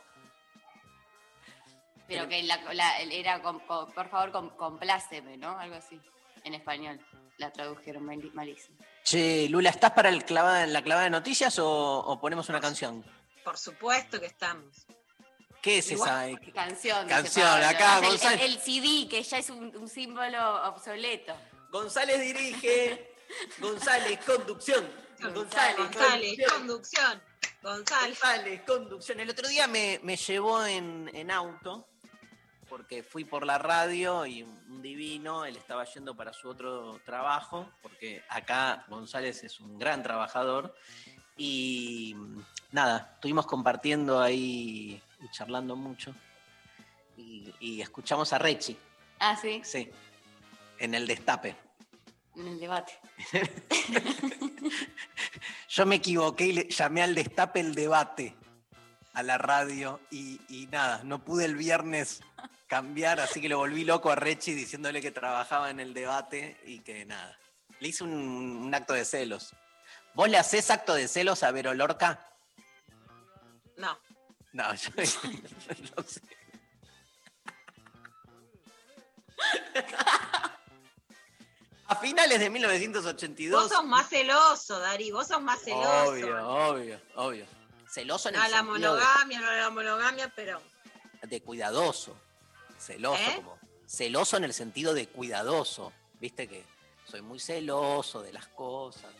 [2.07, 5.57] Pero que la, la- era, com- por favor, com- compláceme, ¿no?
[5.59, 5.99] Algo así,
[6.43, 6.99] en español.
[7.37, 8.77] La tradujeron mal- malísimo.
[9.03, 13.05] Che, Lula, ¿estás para el clavada, la clavada de noticias o, o ponemos una canción?
[13.45, 14.85] Por supuesto que estamos.
[15.61, 16.51] ¿Qué es Igual- esa?
[16.53, 17.03] Canción.
[17.07, 17.67] dice Canción, Pablo.
[17.67, 18.35] acá, el- Gonzalo.
[18.35, 21.35] el, el CD, que ya es un, un símbolo obsoleto.
[21.71, 23.13] González dirige.
[23.59, 24.89] González, conducción.
[25.21, 26.49] González, González, conducción.
[26.57, 27.21] conducción.
[27.61, 28.19] González.
[28.19, 29.19] González, conducción.
[29.19, 31.87] El otro día me, me llevó en, en auto,
[32.69, 37.69] porque fui por la radio y un divino, él estaba yendo para su otro trabajo,
[37.81, 40.73] porque acá González es un gran trabajador.
[41.35, 42.15] Y
[42.71, 46.13] nada, estuvimos compartiendo ahí y charlando mucho.
[47.17, 48.77] Y, y escuchamos a Rechi,
[49.19, 49.89] Ah, sí, sí,
[50.77, 51.55] en el destape.
[52.37, 52.93] en el debate.
[55.69, 58.35] Yo me equivoqué y le llamé al destape el debate
[59.13, 62.21] a la radio y, y nada, no pude el viernes
[62.65, 66.79] cambiar, así que lo volví loco a Rechi diciéndole que trabajaba en el debate y
[66.79, 67.37] que nada.
[67.79, 69.53] Le hice un, un acto de celos.
[70.15, 72.19] ¿Vos le haces acto de celos a Vero Lorca?
[73.77, 73.97] No.
[74.51, 76.21] No, yo no sé.
[81.89, 83.63] A finales de 1982.
[83.63, 85.11] Vos sos más celoso, Dari.
[85.11, 86.09] Vos sos más celoso.
[86.09, 87.45] Obvio, obvio, obvio.
[87.89, 90.61] Celoso en No el la sentido de- monogamia, no la monogamia, pero.
[91.23, 92.15] de, cuidadoso.
[92.79, 93.33] Celoso, ¿Eh?
[93.37, 93.57] como.
[93.87, 95.91] Celoso en el sentido de cuidadoso.
[96.19, 96.63] Viste que
[97.09, 99.11] soy muy celoso de las cosas.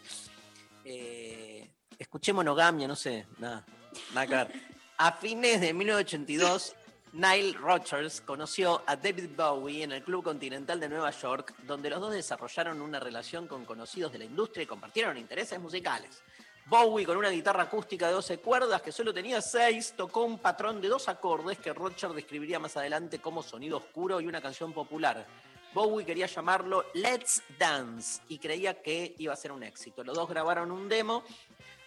[0.86, 1.68] Eh,
[1.98, 3.66] escuché monogamia, no sé, nada.
[4.14, 4.62] Nada que ver.
[4.98, 6.76] A fines de 1982,
[7.12, 12.00] Nile Rodgers conoció a David Bowie en el Club Continental de Nueva York, donde los
[12.00, 16.22] dos desarrollaron una relación con conocidos de la industria y compartieron intereses musicales.
[16.68, 20.80] Bowie, con una guitarra acústica de 12 cuerdas que solo tenía 6, tocó un patrón
[20.80, 25.26] de dos acordes que Rodgers describiría más adelante como sonido oscuro y una canción popular.
[25.74, 30.04] Bowie quería llamarlo Let's Dance y creía que iba a ser un éxito.
[30.04, 31.24] Los dos grabaron un demo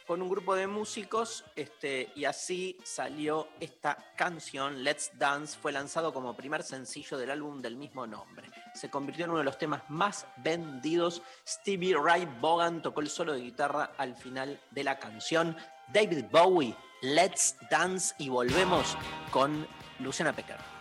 [0.07, 6.13] con un grupo de músicos este, y así salió esta canción, Let's Dance, fue lanzado
[6.13, 8.51] como primer sencillo del álbum del mismo nombre.
[8.75, 11.23] Se convirtió en uno de los temas más vendidos.
[11.47, 15.57] Stevie Ray Vaughan tocó el solo de guitarra al final de la canción.
[15.93, 18.97] David Bowie, Let's Dance y volvemos
[19.31, 19.67] con
[19.99, 20.72] Luciana Pecker.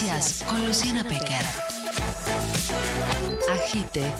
[0.00, 1.44] Noticias con Luciana Pecker.
[3.50, 4.12] Agite.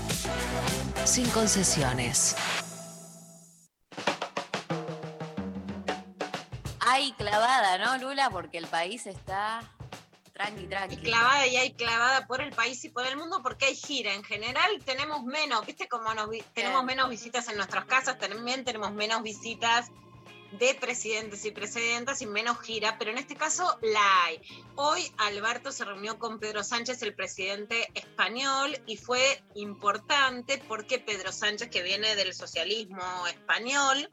[1.04, 2.34] Sin concesiones.
[6.80, 8.28] Hay clavada, ¿no, Lula?
[8.30, 9.60] Porque el país está
[10.32, 10.96] tranqui, tranqui.
[10.96, 14.12] clavada y hay clavada por el país y por el mundo porque hay gira.
[14.14, 18.64] En general tenemos menos, viste como nos vi- tenemos menos visitas en nuestras casas, también
[18.64, 19.92] tenemos menos visitas
[20.58, 24.40] de presidentes y presidentas y menos gira, pero en este caso la hay.
[24.74, 31.32] Hoy Alberto se reunió con Pedro Sánchez, el presidente español, y fue importante porque Pedro
[31.32, 34.10] Sánchez, que viene del socialismo español,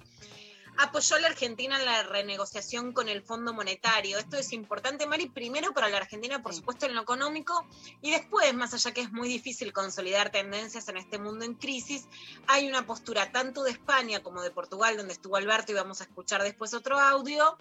[0.77, 4.17] apoyó a la Argentina en la renegociación con el Fondo Monetario.
[4.17, 7.65] Esto es importante, Mari, primero para la Argentina, por supuesto, en lo económico,
[8.01, 12.07] y después, más allá que es muy difícil consolidar tendencias en este mundo en crisis,
[12.47, 16.05] hay una postura tanto de España como de Portugal, donde estuvo Alberto, y vamos a
[16.05, 17.57] escuchar después otro audio,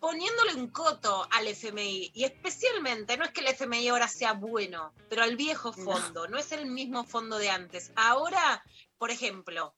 [0.00, 4.92] poniéndole un coto al FMI, y especialmente, no es que el FMI ahora sea bueno,
[5.08, 7.90] pero al viejo fondo, no es el mismo fondo de antes.
[7.96, 8.62] Ahora,
[8.98, 9.74] por ejemplo,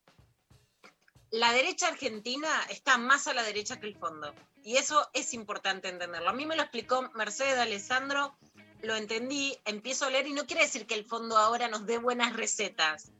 [1.31, 4.35] la derecha argentina está más a la derecha que el fondo.
[4.63, 6.29] Y eso es importante entenderlo.
[6.29, 8.37] A mí me lo explicó Mercedes Alessandro,
[8.83, 11.99] lo entendí, empiezo a leer y no quiere decir que el fondo ahora nos dé
[11.99, 13.11] buenas recetas.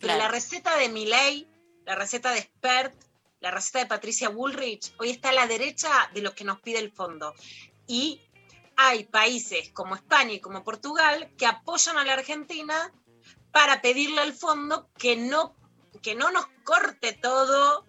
[0.00, 0.18] Pero Claro.
[0.18, 1.48] la receta de Milley,
[1.84, 2.94] la receta de Spert,
[3.40, 6.78] la receta de Patricia Bullrich, hoy está a la derecha de lo que nos pide
[6.78, 7.34] el fondo.
[7.86, 8.20] Y
[8.76, 12.92] hay países como España y como Portugal que apoyan a la Argentina
[13.52, 15.54] para pedirle al fondo que no,
[16.02, 17.84] que no nos corte todo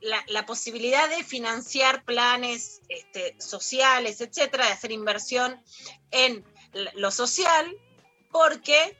[0.00, 5.62] la, posibilidad de financiar planes este, sociales, etcétera, de hacer inversión
[6.10, 6.44] en
[6.94, 7.76] lo social,
[8.30, 8.96] porque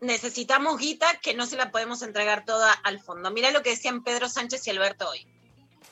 [0.00, 3.30] necesitamos guita que no se la podemos entregar toda al fondo.
[3.30, 5.31] Mira lo que decían Pedro Sánchez y Alberto hoy.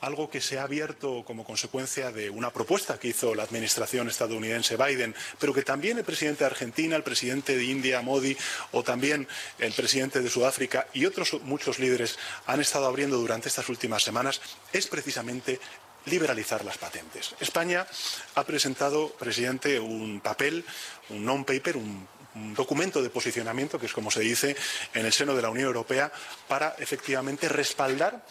[0.01, 4.77] Algo que se ha abierto como consecuencia de una propuesta que hizo la administración estadounidense
[4.77, 8.35] Biden, pero que también el presidente de Argentina, el presidente de India, Modi,
[8.71, 9.27] o también
[9.59, 14.41] el presidente de Sudáfrica y otros muchos líderes han estado abriendo durante estas últimas semanas,
[14.73, 15.59] es precisamente
[16.05, 17.35] liberalizar las patentes.
[17.39, 17.85] España
[18.33, 20.65] ha presentado, presidente, un papel,
[21.09, 24.55] un non-paper, un un documento de posicionamiento, que es como se dice
[24.93, 26.11] en el seno de la Unión Europea,
[26.47, 28.23] para efectivamente respaldar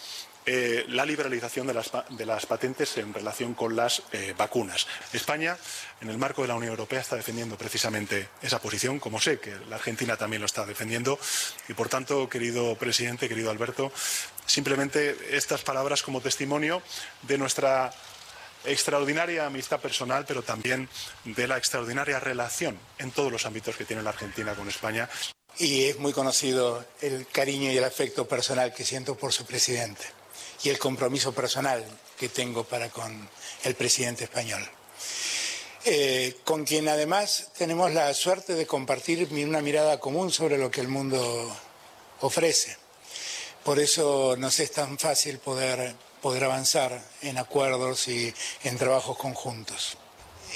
[0.46, 4.86] eh, la liberalización de las, de las patentes en relación con las eh, vacunas.
[5.12, 5.58] España,
[6.00, 9.54] en el marco de la Unión Europea, está defendiendo precisamente esa posición, como sé que
[9.68, 11.18] la Argentina también lo está defendiendo.
[11.68, 13.92] Y, por tanto, querido presidente, querido Alberto,
[14.46, 16.82] simplemente estas palabras como testimonio
[17.22, 17.92] de nuestra
[18.64, 20.88] extraordinaria amistad personal, pero también
[21.24, 25.08] de la extraordinaria relación en todos los ámbitos que tiene la Argentina con España.
[25.58, 30.19] y es muy conocido el cariño y el afecto personal que siento por su presidente
[30.62, 31.84] y el compromiso personal
[32.18, 33.28] que tengo para con
[33.64, 34.68] el presidente español.
[35.84, 40.82] Eh, con quien además tenemos la suerte de compartir una mirada común sobre lo que
[40.82, 41.56] el mundo
[42.20, 42.76] ofrece.
[43.64, 48.32] Por eso nos es tan fácil poder, poder avanzar en acuerdos y
[48.64, 49.96] en trabajos conjuntos.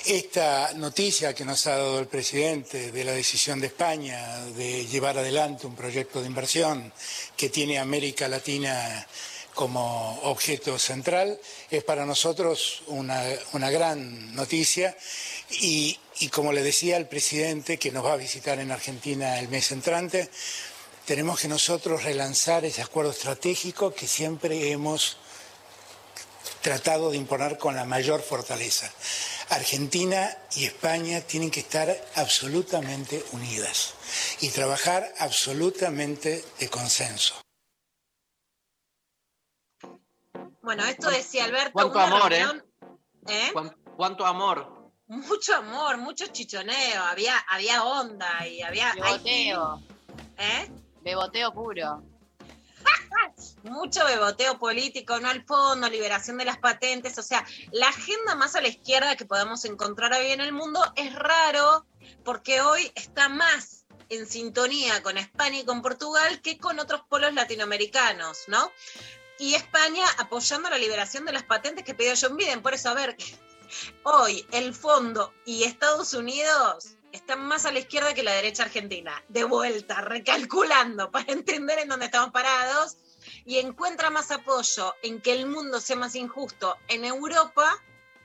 [0.07, 5.17] Esta noticia que nos ha dado el presidente de la decisión de España de llevar
[5.17, 6.93] adelante un proyecto de inversión
[7.37, 9.07] que tiene América Latina
[9.55, 11.39] como objeto central
[11.71, 14.97] es para nosotros una, una gran noticia
[15.51, 19.49] y, y como le decía al presidente que nos va a visitar en Argentina el
[19.49, 20.29] mes entrante,
[21.07, 25.19] tenemos que nosotros relanzar ese acuerdo estratégico que siempre hemos
[26.63, 28.91] tratado de imponer con la mayor fortaleza.
[29.51, 33.95] Argentina y España tienen que estar absolutamente unidas
[34.41, 37.44] y trabajar absolutamente de consenso.
[40.63, 41.73] Bueno, esto decía Alberto.
[41.73, 42.39] Cuánto una amor, ¿eh?
[42.45, 42.65] reunión-
[43.29, 43.51] ¿eh?
[43.53, 44.93] Cuán- ¿Cuánto amor?
[45.07, 48.91] Mucho amor, mucho chichoneo, había, había onda y había...
[48.93, 49.83] hay Beboteo.
[50.39, 50.71] ¿Eh?
[51.03, 52.03] Beboteo puro.
[53.65, 58.57] mucho beboteo político, no al fondo, liberación de las patentes, o sea, la agenda más
[58.57, 61.87] a la izquierda que podemos encontrar hoy en el mundo es raro
[62.25, 67.33] porque hoy está más en sintonía con España y con Portugal que con otros polos
[67.35, 68.71] latinoamericanos, ¿no?
[69.39, 72.63] Y España apoyando la liberación de las patentes que pidió John Biden.
[72.63, 73.17] Por eso, a ver,
[74.05, 79.23] hoy el fondo y Estados Unidos están más a la izquierda que la derecha argentina.
[79.29, 82.97] De vuelta, recalculando para entender en dónde estamos parados
[83.45, 87.73] y encuentra más apoyo en que el mundo sea más injusto en Europa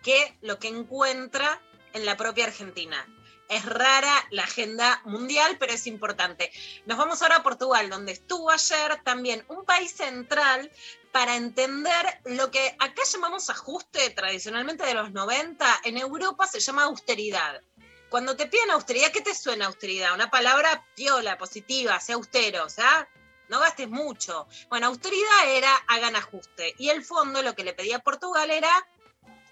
[0.01, 1.61] que lo que encuentra
[1.93, 3.05] en la propia Argentina.
[3.47, 6.51] Es rara la agenda mundial, pero es importante.
[6.85, 10.71] Nos vamos ahora a Portugal, donde estuvo ayer también un país central
[11.11, 16.83] para entender lo que acá llamamos ajuste tradicionalmente de los 90, en Europa se llama
[16.83, 17.61] austeridad.
[18.09, 20.15] cuando te piden austeridad, ¿qué te suena austeridad?
[20.15, 23.07] Una palabra piola, positiva, sea austero, o sea,
[23.49, 24.47] no gastes mucho.
[24.69, 26.73] Bueno, austeridad era hagan ajuste.
[26.77, 28.69] Y el fondo lo que le pedía a Portugal era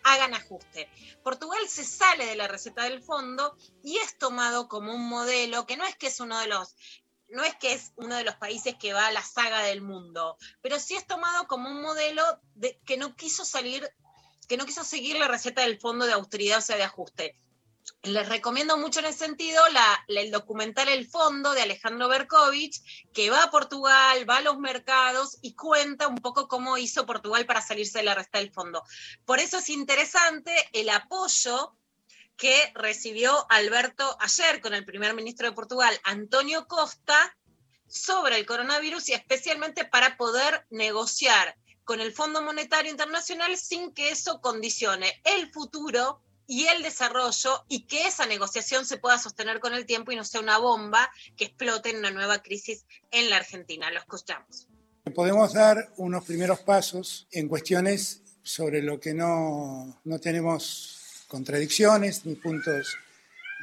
[0.03, 0.89] hagan ajuste.
[1.24, 5.78] Portugal se sale de la receta del fondo y es tomado como un modelo que
[5.78, 6.76] no es que es uno de los
[7.30, 10.38] no es que es uno de los países que va a la saga del mundo,
[10.62, 12.24] pero sí es tomado como un modelo
[12.56, 13.90] de, que no quiso salir,
[14.48, 17.40] que no quiso seguir la receta del fondo de austeridad, o sea, de ajuste.
[18.04, 19.62] Les recomiendo mucho en ese sentido
[20.08, 22.82] el documental El Fondo de Alejandro Berkovich,
[23.14, 27.46] que va a Portugal, va a los mercados y cuenta un poco cómo hizo Portugal
[27.46, 28.84] para salirse de la receta del fondo.
[29.26, 31.78] Por eso es interesante el apoyo
[32.38, 37.36] que recibió Alberto ayer con el primer ministro de Portugal, Antonio Costa,
[37.88, 44.12] sobre el coronavirus y especialmente para poder negociar con el Fondo Monetario Internacional sin que
[44.12, 49.74] eso condicione el futuro y el desarrollo y que esa negociación se pueda sostener con
[49.74, 53.38] el tiempo y no sea una bomba que explote en una nueva crisis en la
[53.38, 53.90] Argentina.
[53.92, 54.68] Lo escuchamos.
[55.16, 60.97] Podemos dar unos primeros pasos en cuestiones sobre lo que no, no tenemos
[61.28, 62.98] contradicciones ni puntos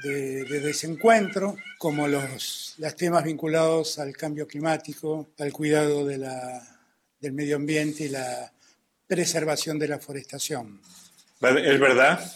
[0.02, 6.78] de, de desencuentro, como los, los temas vinculados al cambio climático, al cuidado de la,
[7.20, 8.52] del medio ambiente y la
[9.06, 10.80] preservación de la forestación.
[11.40, 12.32] Es verdad,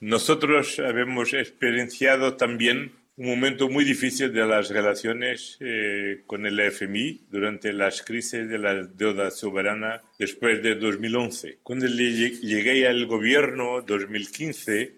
[0.00, 7.22] nosotros habemos experienciado también un momento muy difícil de las relaciones eh, con el FMI
[7.30, 11.58] durante las crisis de la deuda soberana después de 2011.
[11.62, 14.92] Cuando le- llegué al gobierno 2015,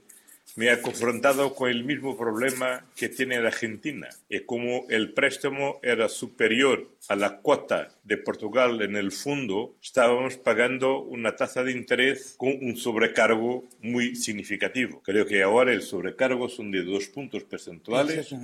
[0.59, 4.09] me ha confrontado con el mismo problema que tiene la Argentina.
[4.29, 10.37] Y como el préstamo era superior a la cuota de Portugal en el fondo, estábamos
[10.37, 15.01] pagando una tasa de interés con un sobrecargo muy significativo.
[15.05, 18.35] Creo que ahora el sobrecargo son de dos puntos percentuales.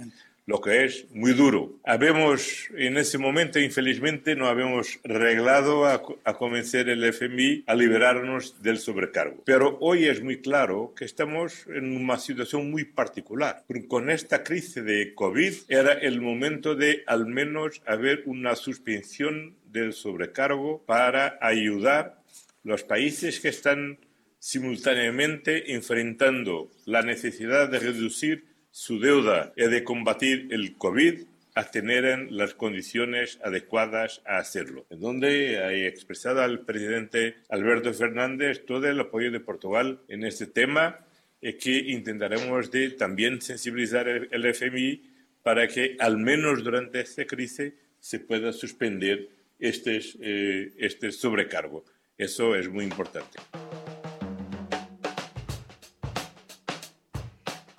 [0.46, 1.78] Lo que es muy duro.
[1.84, 8.62] Habemos, en ese momento, infelizmente, no habíamos reglado a, a convencer el FMI a liberarnos
[8.62, 9.42] del sobrecargo.
[9.46, 13.64] Pero hoy es muy claro que estamos en una situación muy particular.
[13.88, 19.92] Con esta crisis de COVID era el momento de al menos haber una suspensión del
[19.92, 22.22] sobrecargo para ayudar
[22.62, 23.98] los países que están
[24.38, 31.20] simultáneamente enfrentando la necesidad de reducir su deuda y de combatir el COVID
[31.54, 34.84] a tener las condiciones adecuadas a hacerlo.
[34.90, 40.48] En donde he expresado al presidente Alberto Fernández todo el apoyo de Portugal en este
[40.48, 40.98] tema
[41.40, 42.68] y que intentaremos
[42.98, 45.02] también sensibilizar el, el FMI
[45.44, 49.28] para que al menos durante esta crisis se pueda suspender
[49.60, 51.84] este, eh, este sobrecargo.
[52.18, 53.38] Eso es muy importante.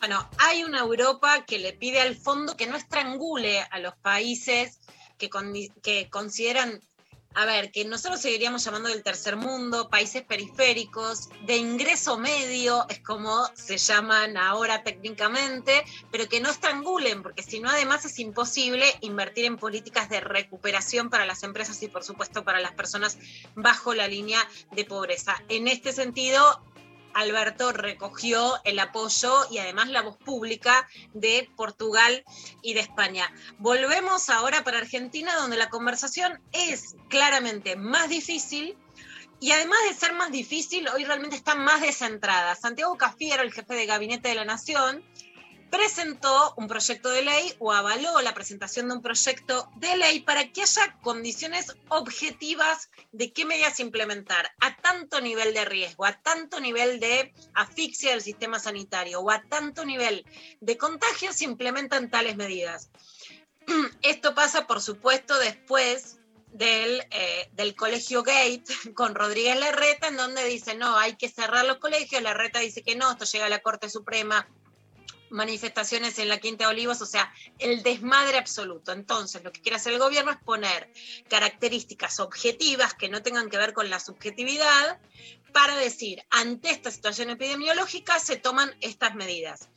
[0.08, 4.80] Bueno, hay una Europa que le pide al fondo que no estrangule a los países
[5.18, 6.80] que, condi- que consideran,
[7.34, 13.00] a ver, que nosotros seguiríamos llamando del tercer mundo, países periféricos, de ingreso medio, es
[13.00, 18.86] como se llaman ahora técnicamente, pero que no estrangulen, porque si no, además es imposible
[19.02, 23.18] invertir en políticas de recuperación para las empresas y, por supuesto, para las personas
[23.56, 25.42] bajo la línea de pobreza.
[25.50, 26.62] En este sentido,
[27.16, 32.26] Alberto recogió el apoyo y además la voz pública de Portugal
[32.62, 33.34] y de España.
[33.58, 38.78] Volvemos ahora para Argentina, donde la conversación es claramente más difícil.
[39.40, 42.56] Y además de ser más difícil, hoy realmente está más descentrada.
[42.56, 45.04] Santiago Cafiero, el jefe de gabinete de la Nación,
[45.70, 50.52] presentó un proyecto de ley o avaló la presentación de un proyecto de ley para
[50.52, 56.60] que haya condiciones objetivas de qué medidas implementar a tanto nivel de riesgo, a tanto
[56.60, 60.26] nivel de asfixia del sistema sanitario o a tanto nivel
[60.62, 62.90] de contagio se implementan tales medidas.
[64.02, 66.20] Esto pasa, por supuesto, después
[66.56, 68.64] del, eh, del colegio Gate
[68.94, 72.96] con Rodríguez Larreta, en donde dice, no, hay que cerrar los colegios, Larreta dice que
[72.96, 74.48] no, esto llega a la Corte Suprema,
[75.30, 78.92] manifestaciones en la Quinta de Olivos, o sea, el desmadre absoluto.
[78.92, 80.92] Entonces, lo que quiere hacer el gobierno es poner
[81.30, 85.00] características objetivas que no tengan que ver con la subjetividad
[85.54, 89.70] para decir, ante esta situación epidemiológica se toman estas medidas.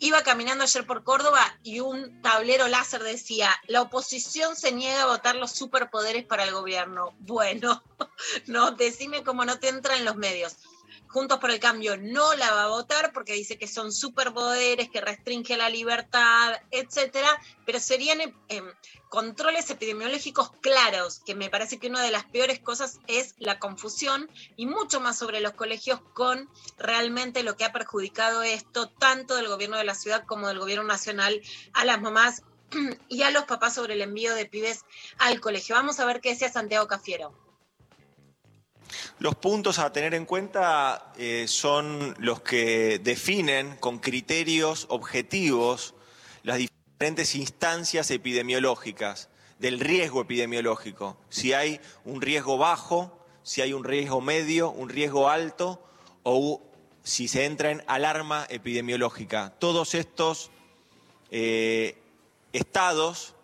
[0.00, 5.06] Iba caminando ayer por Córdoba y un tablero láser decía, la oposición se niega a
[5.06, 7.14] votar los superpoderes para el gobierno.
[7.20, 7.82] Bueno,
[8.46, 10.56] no, decime cómo no te entra en los medios.
[11.08, 15.00] Juntos por el Cambio no la va a votar porque dice que son superpoderes, que
[15.00, 17.28] restringe la libertad, etcétera,
[17.64, 18.62] pero serían eh,
[19.08, 24.28] controles epidemiológicos claros, que me parece que una de las peores cosas es la confusión
[24.56, 29.46] y mucho más sobre los colegios con realmente lo que ha perjudicado esto, tanto del
[29.46, 31.40] gobierno de la ciudad como del gobierno nacional,
[31.74, 32.42] a las mamás
[33.08, 34.84] y a los papás sobre el envío de pibes
[35.18, 35.76] al colegio.
[35.76, 37.43] Vamos a ver qué decía Santiago Cafiero.
[39.18, 45.94] Los puntos a tener en cuenta eh, son los que definen con criterios objetivos
[46.42, 49.28] las diferentes instancias epidemiológicas
[49.58, 51.16] del riesgo epidemiológico.
[51.28, 55.82] Si hay un riesgo bajo, si hay un riesgo medio, un riesgo alto
[56.22, 56.62] o
[57.02, 59.54] si se entra en alarma epidemiológica.
[59.58, 60.50] Todos estos
[61.30, 61.96] eh,
[62.52, 63.34] estados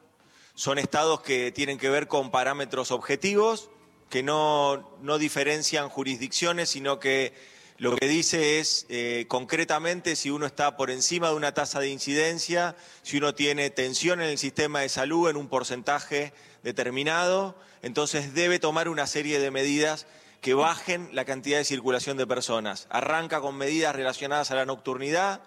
[0.54, 3.70] son estados que tienen que ver con parámetros objetivos
[4.10, 7.32] que no, no diferencian jurisdicciones, sino que
[7.78, 11.88] lo que dice es eh, concretamente si uno está por encima de una tasa de
[11.88, 18.34] incidencia, si uno tiene tensión en el sistema de salud en un porcentaje determinado, entonces
[18.34, 20.06] debe tomar una serie de medidas
[20.42, 22.86] que bajen la cantidad de circulación de personas.
[22.90, 25.40] Arranca con medidas relacionadas a la nocturnidad,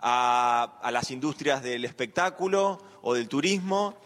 [0.00, 3.96] a, a las industrias del espectáculo o del turismo,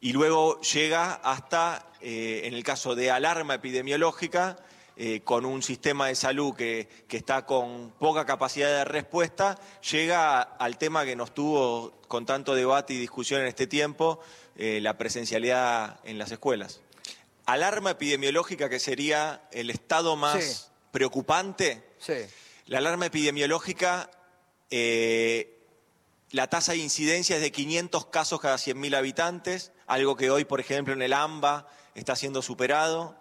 [0.00, 4.56] y luego llega hasta, eh, en el caso de alarma epidemiológica,
[4.96, 9.58] eh, con un sistema de salud que, que está con poca capacidad de respuesta,
[9.90, 14.20] llega al tema que nos tuvo con tanto debate y discusión en este tiempo,
[14.56, 16.80] eh, la presencialidad en las escuelas.
[17.46, 20.64] Alarma epidemiológica, que sería el estado más Sí.
[20.92, 21.82] preocupante.
[21.98, 22.14] Sí.
[22.66, 24.10] La alarma epidemiológica,
[24.70, 25.58] eh,
[26.30, 30.60] la tasa de incidencia es de 500 casos cada 100.000 habitantes, algo que hoy, por
[30.60, 33.16] ejemplo, en el AMBA está siendo superado.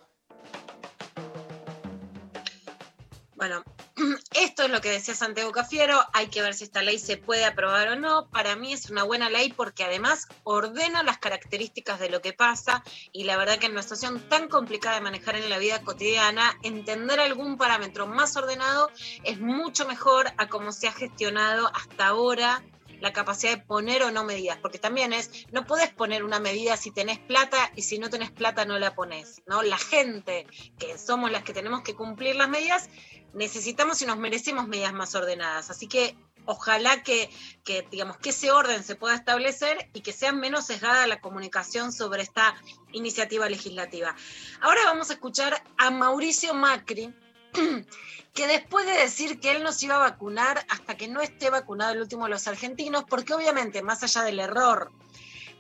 [3.36, 3.64] Bueno,
[4.36, 7.46] esto es lo que decía Santiago Cafiero, hay que ver si esta ley se puede
[7.46, 8.30] aprobar o no.
[8.30, 12.84] Para mí es una buena ley porque además ordena las características de lo que pasa
[13.12, 16.58] y la verdad que en una situación tan complicada de manejar en la vida cotidiana,
[16.64, 18.90] entender algún parámetro más ordenado
[19.24, 22.64] es mucho mejor a cómo se ha gestionado hasta ahora
[23.04, 26.78] la capacidad de poner o no medidas, porque también es, no podés poner una medida
[26.78, 29.62] si tenés plata y si no tenés plata no la pones, ¿no?
[29.62, 30.48] La gente
[30.80, 32.90] que somos las que tenemos que cumplir las medidas,
[33.34, 35.70] necesitamos y nos merecemos medidas más ordenadas.
[35.70, 37.30] Así que ojalá que,
[37.66, 41.92] que, digamos, que ese orden se pueda establecer y que sea menos sesgada la comunicación
[41.92, 42.56] sobre esta
[42.94, 44.16] iniciativa legislativa.
[44.62, 47.14] Ahora vamos a escuchar a Mauricio Macri,
[48.34, 51.50] que después de decir que él no se iba a vacunar hasta que no esté
[51.50, 54.92] vacunado el último de los argentinos, porque obviamente más allá del error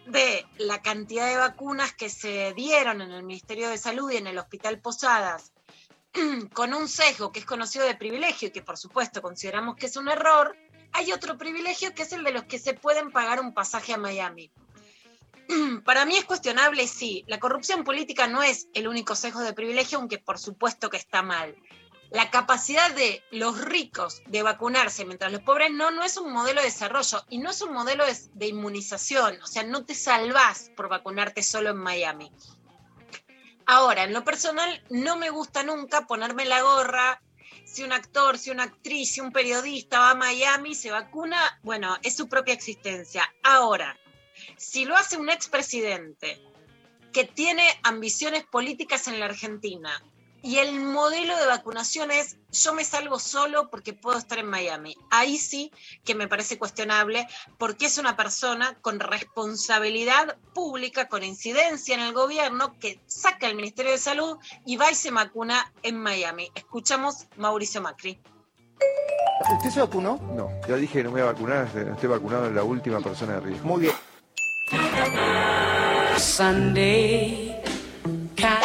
[0.05, 4.27] de la cantidad de vacunas que se dieron en el Ministerio de Salud y en
[4.27, 5.51] el Hospital Posadas,
[6.53, 9.95] con un sesgo que es conocido de privilegio y que por supuesto consideramos que es
[9.95, 10.55] un error,
[10.91, 13.97] hay otro privilegio que es el de los que se pueden pagar un pasaje a
[13.97, 14.51] Miami.
[15.85, 19.97] Para mí es cuestionable, sí, la corrupción política no es el único sesgo de privilegio,
[19.97, 21.55] aunque por supuesto que está mal.
[22.13, 26.61] La capacidad de los ricos de vacunarse mientras los pobres no, no es un modelo
[26.61, 28.03] de desarrollo y no es un modelo
[28.35, 32.31] de, inmunización, o sea, no te salvás por vacunarte solo en Miami.
[33.65, 37.19] Ahora, en lo personal, no me gusta nunca ponerme la gorra.
[37.65, 41.97] Si un actor, si una actriz, si un periodista va a Miami, se vacuna, bueno,
[42.03, 43.27] es su propia existencia.
[43.41, 43.97] Ahora,
[44.55, 46.39] si lo hace un expresidente
[47.11, 49.99] que tiene ambiciones políticas en la Argentina
[50.43, 54.95] y el modelo de vacunación es yo me salgo solo porque puedo estar en Miami.
[55.09, 55.71] Ahí sí
[56.03, 57.25] que me parece cuestionable
[57.57, 63.55] porque es una persona con responsabilidad pública, con incidencia en el gobierno, que saca el
[63.55, 66.51] Ministerio de Salud y va y se vacuna en Miami.
[66.55, 68.19] Escuchamos Mauricio Macri.
[69.57, 70.19] ¿Usted se vacunó?
[70.35, 73.35] No, ya dije que no me voy a vacunar, estoy vacunado en la última persona
[73.35, 73.67] de riesgo.
[73.67, 73.95] Muy bien.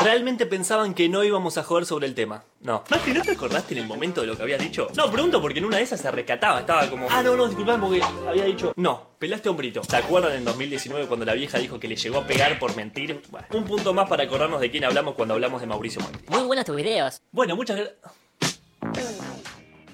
[0.03, 2.45] ¿Realmente pensaban que no íbamos a joder sobre el tema?
[2.61, 2.83] No.
[2.91, 4.89] Mati, ¿no te acordaste en el momento de lo que habías dicho?
[4.97, 7.07] No, pregunto porque en una de esas se rescataba, estaba como...
[7.11, 8.73] Ah, no, no, disculpame porque había dicho...
[8.77, 9.85] No, pelaste hombrito.
[9.85, 13.23] ¿Se acuerdan en 2019 cuando la vieja dijo que le llegó a pegar por mentir?
[13.31, 16.23] Bueno, un punto más para acordarnos de quién hablamos cuando hablamos de Mauricio Macri.
[16.29, 17.21] Muy buenos tus videos.
[17.31, 19.28] Bueno, muchas gracias.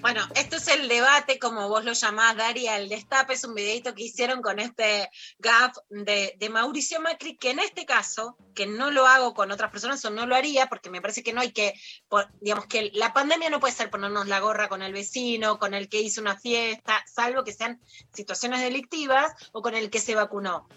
[0.04, 3.94] Bueno, esto es el debate, como vos lo llamás, Daria, el destape, es un videito
[3.94, 9.06] que hicieron con este gaf de, Mauricio Macri, que en este caso, que no lo
[9.06, 11.72] hago con otras personas o no lo haría, porque me parece que no hay que,
[12.42, 15.88] digamos que la pandemia no puede ser ponernos la gorra con el vecino, con el
[15.88, 17.80] que hizo una fiesta, salvo que sean
[18.12, 20.68] situaciones delictivas o con el que se vacunó.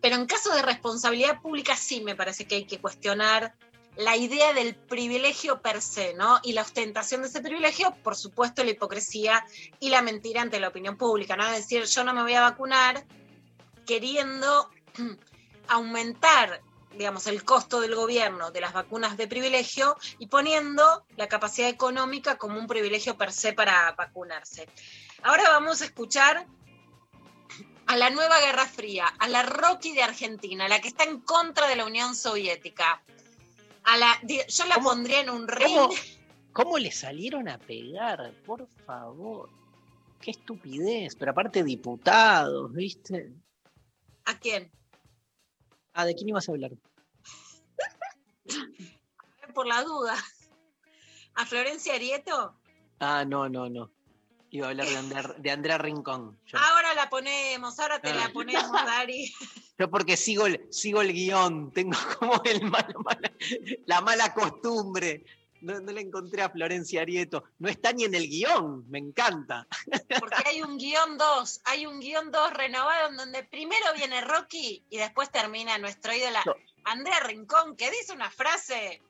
[0.00, 3.56] Pero en caso de responsabilidad pública sí me parece que hay que cuestionar
[3.96, 6.40] la idea del privilegio per se, ¿no?
[6.42, 9.44] Y la ostentación de ese privilegio, por supuesto, la hipocresía
[9.80, 11.46] y la mentira ante la opinión pública, ¿no?
[11.48, 13.04] Es decir, yo no me voy a vacunar
[13.86, 14.70] queriendo
[15.68, 16.62] aumentar,
[16.96, 22.38] digamos, el costo del gobierno de las vacunas de privilegio y poniendo la capacidad económica
[22.38, 24.68] como un privilegio per se para vacunarse.
[25.22, 26.46] Ahora vamos a escuchar
[27.86, 31.68] a la nueva Guerra Fría, a la Rocky de Argentina, la que está en contra
[31.68, 33.02] de la Unión Soviética.
[33.84, 35.66] A la, di- yo la pondría en un ring.
[35.68, 35.90] ¿Cómo,
[36.52, 38.32] cómo le salieron a pegar?
[38.46, 39.50] Por favor.
[40.20, 41.16] Qué estupidez.
[41.16, 43.32] Pero aparte diputados, ¿viste?
[44.24, 44.70] ¿A quién?
[45.94, 46.70] Ah, ¿de quién ibas a hablar?
[49.54, 50.14] Por la duda.
[51.34, 52.54] ¿A Florencia Arieto?
[53.00, 53.90] Ah, no, no, no.
[54.54, 56.38] Iba a hablar de Andrea, de Andrea Rincón.
[56.46, 58.14] Yo, Ahora la ponemos, ahora te Ah.
[58.14, 59.32] la ponemos, Dari.
[59.78, 63.32] yo porque sigo el, sigo el guion, tengo como el malo, mala-
[63.86, 65.24] la mala costumbre.
[65.62, 67.44] No, no le encontré a Florencia Arieto.
[67.60, 69.66] No está ni en el guion, me encanta.
[70.18, 74.84] Porque hay un guion 2, hay un guion 2 renovado en donde primero viene Rocky
[74.90, 76.54] y después termina nuestro ídolo No.
[76.84, 79.00] Andrea Rincón, que dice una frase.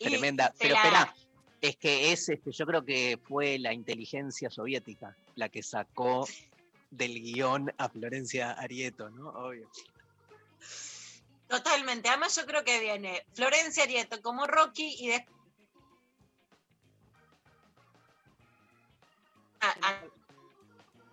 [0.00, 0.52] Tremenda.
[0.58, 1.14] Pero espera,
[1.60, 6.26] es que es, este, yo creo que fue la inteligencia soviética la que sacó
[6.90, 9.30] del guion a Florencia Arieto, ¿no?
[9.30, 9.70] Obvio.
[11.48, 12.08] Totalmente.
[12.08, 15.38] Además, yo creo que viene Florencia Arieto como Rocky y después.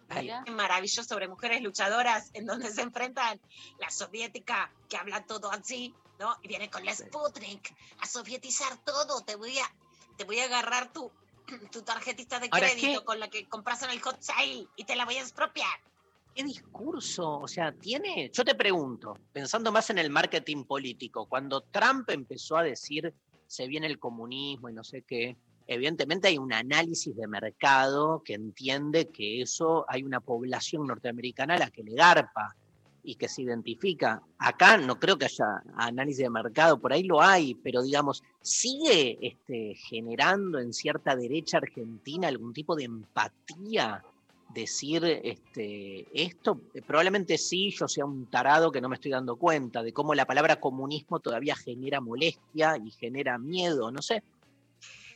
[0.07, 3.41] Ay, maravilloso sobre mujeres luchadoras en donde se enfrentan
[3.79, 6.37] la soviética que habla todo así, ¿no?
[6.43, 9.21] Y viene con la Sputnik a sovietizar todo.
[9.21, 9.73] Te voy a,
[10.18, 11.11] te voy a agarrar tu,
[11.72, 13.05] tu tarjetita de Ahora, crédito ¿qué?
[13.05, 15.80] con la que compras en el hot sale y te la voy a expropiar.
[16.34, 17.39] ¿Qué discurso?
[17.39, 18.30] O sea, tiene.
[18.34, 23.13] Yo te pregunto, pensando más en el marketing político, cuando Trump empezó a decir
[23.47, 25.38] se viene el comunismo y no sé qué,
[25.68, 31.59] evidentemente hay un análisis de mercado que entiende que eso hay una población norteamericana a
[31.59, 32.55] la que le garpa
[33.06, 34.22] y que se identifica.
[34.39, 39.18] Acá no creo que haya análisis de mercado, por ahí lo hay, pero digamos, sigue
[39.22, 44.03] este, generando en cierta derecha argentina algún tipo de empatía
[44.56, 46.62] decir este, esto?
[46.74, 50.16] Eh, Probablemente sí, yo sea un tarado que no me estoy dando cuenta de cómo
[50.16, 54.24] la palabra comunismo todavía genera molestia y genera miedo, no sé.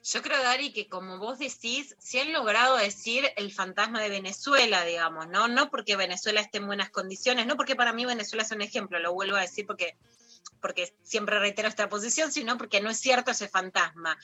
[0.03, 4.85] Yo creo, Dari, que como vos decís, si han logrado decir el fantasma de Venezuela,
[4.85, 5.47] digamos, ¿no?
[5.47, 8.99] No porque Venezuela esté en buenas condiciones, no porque para mí Venezuela es un ejemplo,
[8.99, 9.97] lo vuelvo a decir porque,
[10.61, 14.17] porque siempre reitero esta posición, sino porque no es cierto ese fantasma.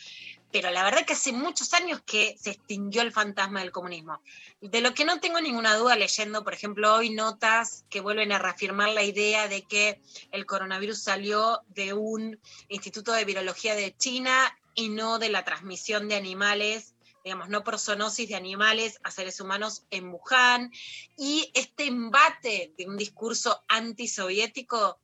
[0.52, 4.22] Pero la verdad que hace muchos años que se extinguió el fantasma del comunismo.
[4.62, 8.40] De lo que no tengo ninguna duda leyendo, por ejemplo, hoy notas que vuelven a
[8.40, 10.00] reafirmar la idea de que
[10.32, 16.08] el coronavirus salió de un instituto de virología de China y no de la transmisión
[16.08, 20.72] de animales, digamos, no por zoonosis de animales a seres humanos en Wuhan.
[21.18, 25.00] Y este embate de un discurso antisoviético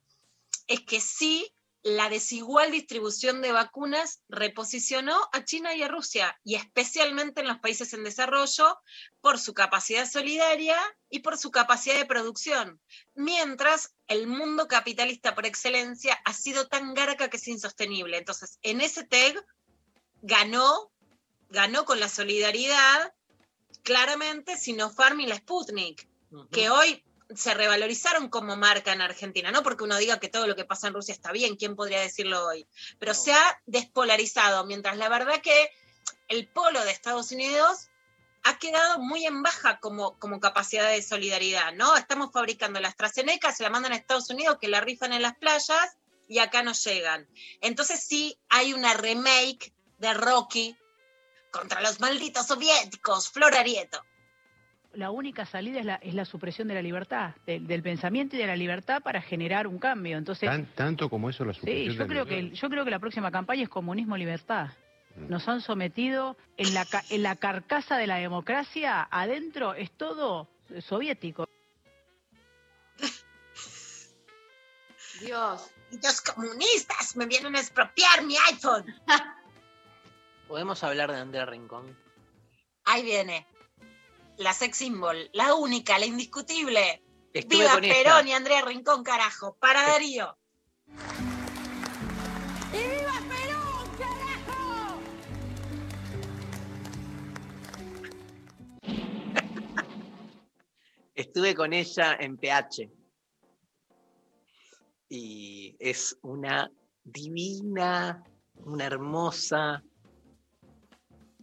[0.68, 1.52] es que sí,
[1.82, 7.58] la desigual distribución de vacunas reposicionó a China y a Rusia, y especialmente en los
[7.58, 8.78] países en desarrollo,
[9.20, 10.78] por su capacidad solidaria
[11.10, 12.80] y por su capacidad de producción,
[13.14, 18.16] mientras el mundo capitalista por excelencia ha sido tan garca que es insostenible.
[18.16, 19.44] Entonces, en ese TEG
[20.22, 20.90] ganó,
[21.50, 23.12] ganó con la solidaridad
[23.82, 26.08] claramente Sinopharm y la Sputnik,
[26.50, 27.04] que hoy
[27.34, 30.88] se revalorizaron como marca en Argentina, no porque uno diga que todo lo que pasa
[30.88, 32.66] en Rusia está bien, ¿quién podría decirlo hoy?
[32.98, 35.70] Pero se ha despolarizado, mientras la verdad que
[36.28, 37.88] el polo de Estados Unidos
[38.44, 41.96] ha quedado muy en baja como, como capacidad de solidaridad, ¿no?
[41.96, 45.36] Estamos fabricando la AstraZeneca, se la mandan a Estados Unidos, que la rifan en las
[45.36, 45.96] playas
[46.28, 47.28] y acá no llegan.
[47.60, 50.76] Entonces sí hay una remake de Rocky
[51.50, 54.02] contra los malditos soviéticos, Flor Arieto.
[54.94, 58.40] La única salida es la, es la supresión de la libertad, del, del pensamiento y
[58.40, 60.18] de la libertad para generar un cambio.
[60.18, 62.84] Entonces, Tan- tanto como eso la sí, supresión yo de creo la que yo creo
[62.84, 64.68] que la próxima campaña es comunismo-libertad.
[65.16, 70.48] Nos han sometido en la, en la carcasa de la democracia, adentro es todo
[70.80, 71.46] soviético.
[75.20, 75.70] Dios.
[76.02, 78.84] Los comunistas me vienen a expropiar mi iPhone.
[80.52, 81.96] ¿Podemos hablar de Andrea Rincón?
[82.84, 83.46] Ahí viene.
[84.36, 87.02] La sex symbol, la única, la indiscutible.
[87.32, 87.80] Estuve Viva.
[87.80, 89.56] Perón y Andrea Rincón, carajo.
[89.58, 90.36] Para Darío.
[92.70, 93.62] ¡Y viva Perú,
[93.96, 95.00] carajo!
[101.14, 102.90] Estuve con ella en PH.
[105.08, 106.70] Y es una
[107.04, 108.22] divina,
[108.56, 109.82] una hermosa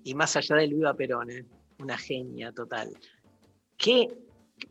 [0.03, 1.45] y más allá del Viva Perón, ¿eh?
[1.79, 2.89] una genia total.
[3.77, 4.07] Que,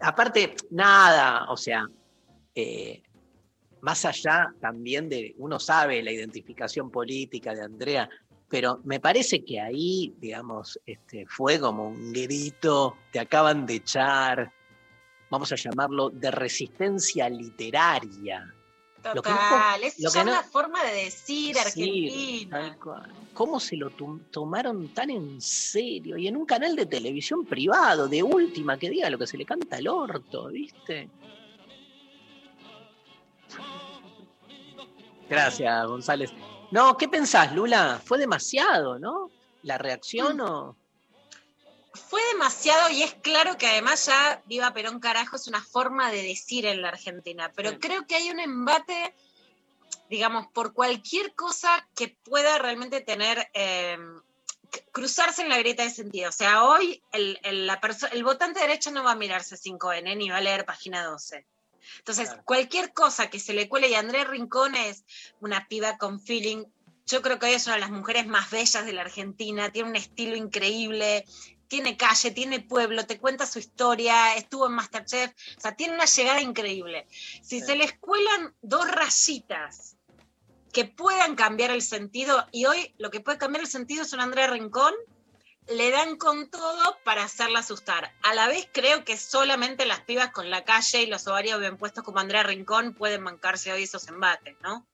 [0.01, 1.87] aparte, nada, o sea,
[2.55, 3.03] eh,
[3.81, 8.09] más allá también de, uno sabe la identificación política de Andrea,
[8.49, 14.53] pero me parece que ahí, digamos, este, fue como un grito, te acaban de echar,
[15.31, 18.55] vamos a llamarlo, de resistencia literaria.
[19.03, 22.77] Total, es no- una forma de decir Sí, Argentina.
[23.33, 26.17] ¿Cómo se lo tom- tomaron tan en serio?
[26.19, 29.45] Y en un canal de televisión privado, de última, que diga lo que se le
[29.47, 31.09] canta al orto, ¿viste?
[35.29, 36.33] Gracias, González.
[36.71, 38.01] No, ¿qué pensás, Lula?
[38.05, 39.31] Fue demasiado, ¿no?
[39.63, 40.77] ¿La reacción o...?
[41.99, 46.23] Fue demasiado y es claro que además ya Viva Perón carajo es una forma de
[46.23, 49.15] decir en la Argentina, pero creo que hay un embate,
[50.09, 53.99] digamos, por cualquier cosa que pueda realmente tener, eh,
[54.73, 56.29] c- cruzarse en la grieta de sentido.
[56.31, 57.81] O sea, hoy el, el- la
[58.13, 61.47] el votante derecho no va a mirarse 5N ni va a leer página 12.
[61.99, 65.05] Entonces, cualquier cosa que se le cuele, y Andrea Rincón es
[65.41, 66.65] una piba con feeling,
[67.07, 69.89] yo creo que hoy es una de las mujeres más bellas de la Argentina, tiene
[69.89, 71.25] un estilo increíble,
[71.69, 76.07] tiene calle, tiene pueblo, te cuenta su historia, estuvo en Masterchef, o sea, tiene una
[76.07, 77.07] llegada increíble.
[77.43, 79.97] Si se les cuelan dos rayitas
[80.73, 84.21] que puedan cambiar el sentido, y hoy lo que puede cambiar el sentido es un
[84.21, 84.95] Andrea Rincón,
[85.69, 88.15] le dan con todo para hacerla asustar.
[88.23, 91.77] A la vez creo que solamente las pibas con la calle y los ovarios bien
[91.77, 94.88] puestos como Andrea Rincón pueden bancarse hoy esos embates, ¿no?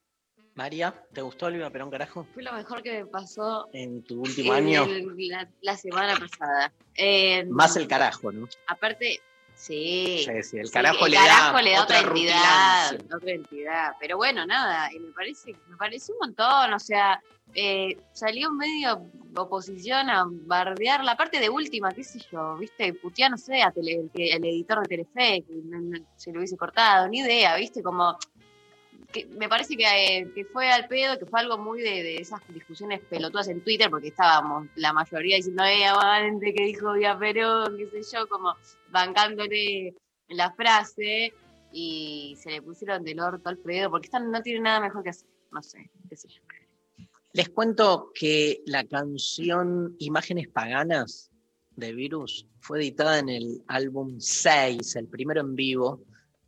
[0.55, 2.27] María, ¿te gustó el Viva Perón, carajo?
[2.33, 4.85] Fue lo mejor que me pasó En tu último en año.
[4.85, 6.73] el- la, la semana pasada.
[6.97, 8.49] Eh, Más el carajo, ¿no?
[8.69, 9.21] Aparte,
[9.57, 10.23] sí.
[10.25, 13.17] Sí, sí, el sí, carajo el le carajo da le da otra otra entidad, rutilancia.
[13.17, 13.93] otra entidad.
[13.99, 16.73] Pero bueno, nada, y me parece, me parece un montón.
[16.73, 17.21] O sea,
[17.53, 19.03] eh, salió medio
[19.37, 23.73] oposición a bardear la parte de última, qué sé yo, viste, putear, no sé, a
[23.73, 27.57] tele- el, el editor de Telefe, que no- no- se lo hubiese cortado, ni idea,
[27.57, 28.17] viste, como
[29.37, 33.01] me parece que, eh, que fue al pedo, que fue algo muy de, esas discusiones
[33.01, 38.03] pelotudas en Twitter, porque estábamos la mayoría diciendo, eh, aguante, que dijo Vía Perón, qué
[38.03, 38.55] sé yo, como
[38.91, 39.95] bancándole
[40.29, 41.33] la frase,
[41.73, 45.11] y se le pusieron del orto al pedo, porque están, no tienen nada mejor que
[45.11, 46.41] hacer, no sé, qué sé yo.
[47.33, 51.33] Les cuento que la canción Imágenes Paganas
[51.75, 56.05] de Virus fue editada en el álbum 6, el primero en vivo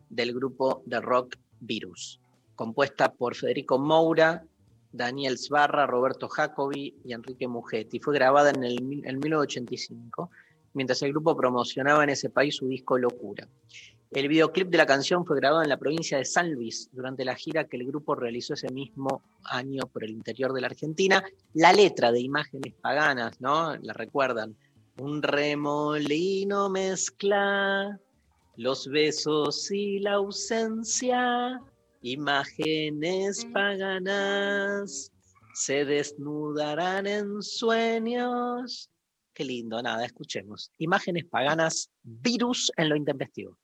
[0.09, 2.21] del grupo de rock Virus,
[2.57, 4.45] compuesta por Federico Moura,
[4.91, 8.01] Daniel Sbarra, Roberto Jacobi y Enrique Mugetti.
[8.01, 10.31] Fue grabada en el en 1985,
[10.75, 13.47] mientras el grupo promocionaba en ese país su disco Locura.
[14.11, 17.35] El videoclip de la canción fue grabado en la provincia de San Luis durante la
[17.35, 21.25] gira que el grupo realizó ese mismo año por el interior de la Argentina.
[21.55, 23.77] La letra de Imágenes Paganas, ¿no?
[23.77, 24.57] La recuerdan.
[24.99, 28.01] Un remolino mezcla
[28.57, 31.61] los besos y la ausencia.
[32.07, 35.11] Imágenes paganas
[35.55, 38.89] se desnudarán en sueños.
[39.35, 40.71] Qué lindo, nada, escuchemos.
[40.79, 43.59] Imágenes paganas, virus en lo intempestivo.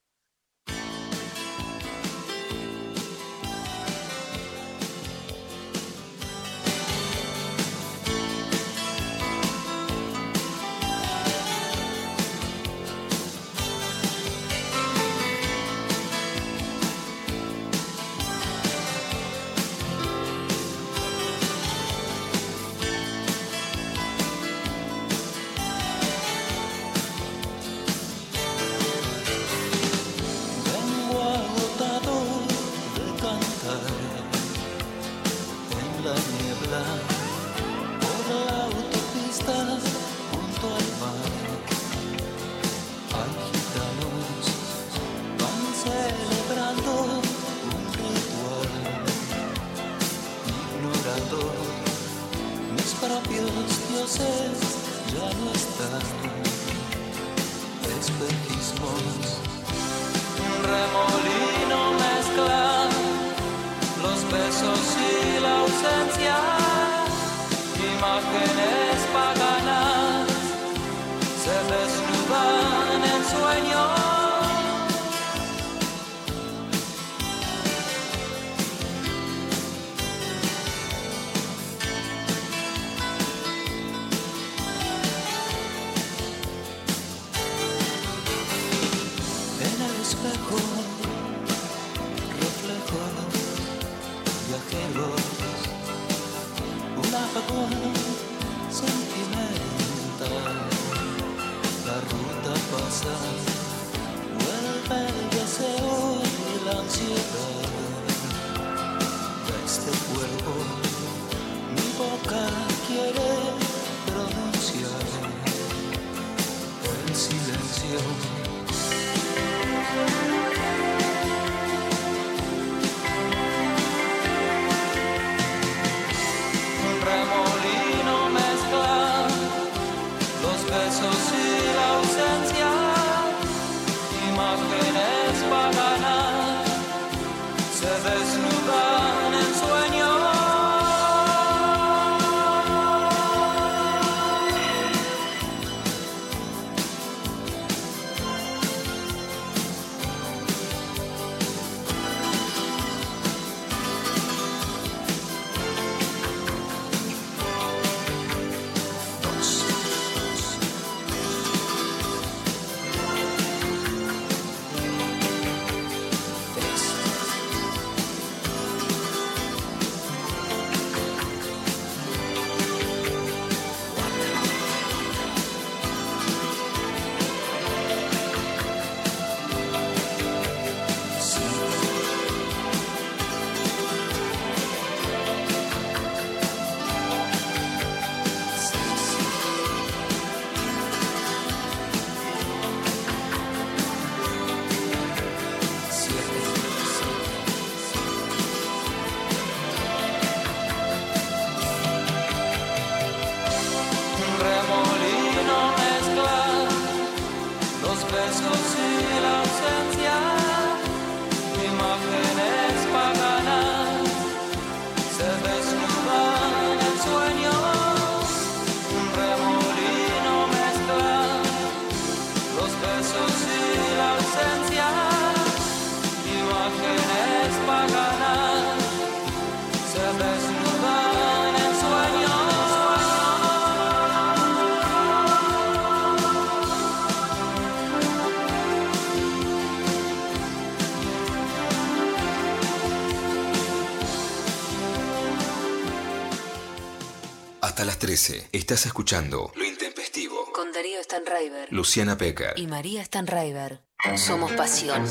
[248.03, 248.49] 13.
[248.51, 250.51] Estás escuchando Lo Intempestivo.
[250.53, 251.69] Con Darío Stanraiver.
[251.71, 252.53] Luciana Pecker.
[252.57, 253.81] Y María Stanraiver.
[254.17, 255.07] Somos pasión.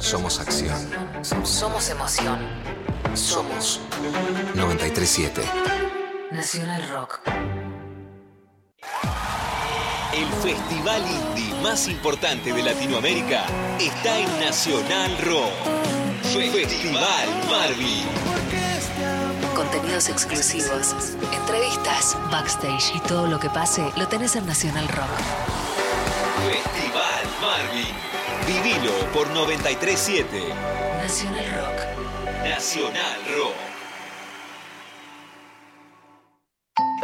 [0.00, 0.80] Somos acción.
[1.44, 2.38] Somos emoción.
[3.12, 3.82] Somos
[4.54, 5.42] 937.
[6.32, 7.20] Nacional Rock.
[10.14, 13.44] El festival indie más importante de Latinoamérica
[13.78, 15.52] está en Nacional Rock.
[16.32, 18.33] Festival Marvin.
[19.64, 20.94] Contenidos exclusivos,
[21.32, 25.08] entrevistas, backstage y todo lo que pase lo tenés en Nacional Rock.
[26.46, 27.94] Festival Marvin.
[28.46, 30.28] Vivilo por 937.
[31.02, 32.46] Nacional Rock.
[32.46, 33.54] Nacional Rock.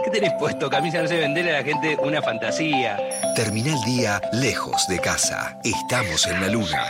[0.04, 0.68] ¿Qué tenés puesto?
[0.68, 2.98] Camisa no sé venderle a la gente una fantasía.
[3.34, 5.58] Termina el día lejos de casa.
[5.64, 6.86] Estás en la luna.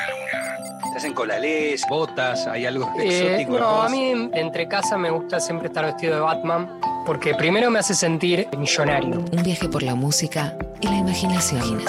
[1.01, 3.07] Estás en colalés, botas, hay algo Eh,
[3.39, 3.59] exótico.
[3.59, 7.79] no, a mí entre casa me gusta siempre estar vestido de Batman porque primero me
[7.79, 9.25] hace sentir millonario.
[9.33, 11.81] Un viaje por la música y la imaginación.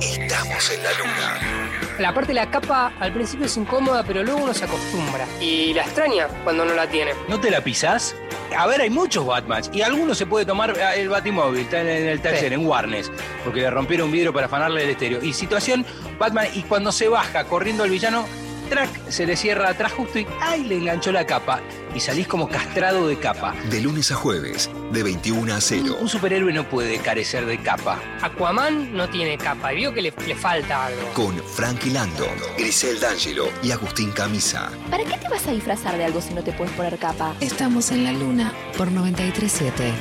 [0.00, 1.63] Estamos en la luna.
[1.98, 5.26] La parte de la capa al principio es incómoda, pero luego uno se acostumbra.
[5.40, 7.12] Y la extraña cuando no la tiene.
[7.28, 8.16] ¿No te la pisás?
[8.56, 11.88] A ver, hay muchos Batmans y algunos se puede tomar ah, el Batimóvil, está en,
[11.88, 13.12] en el taller, en Warnes,
[13.44, 15.22] porque le rompieron un vidrio para afanarle el estéreo.
[15.22, 15.86] Y situación,
[16.18, 18.26] Batman, y cuando se baja corriendo al villano,
[18.64, 20.64] track, se le cierra atrás justo y ¡ay!
[20.64, 21.60] le enganchó la capa.
[21.94, 23.54] Y salís como castrado de capa.
[23.70, 25.96] De lunes a jueves, de 21 a 0.
[26.00, 28.00] Un superhéroe no puede carecer de capa.
[28.20, 31.12] Aquaman no tiene capa y veo que le, le falta algo.
[31.12, 34.70] Con Frankie Landon, Grisel D'Angelo y Agustín Camisa.
[34.90, 37.34] ¿Para qué te vas a disfrazar de algo si no te puedes poner capa?
[37.40, 39.92] Estamos en la luna por 937.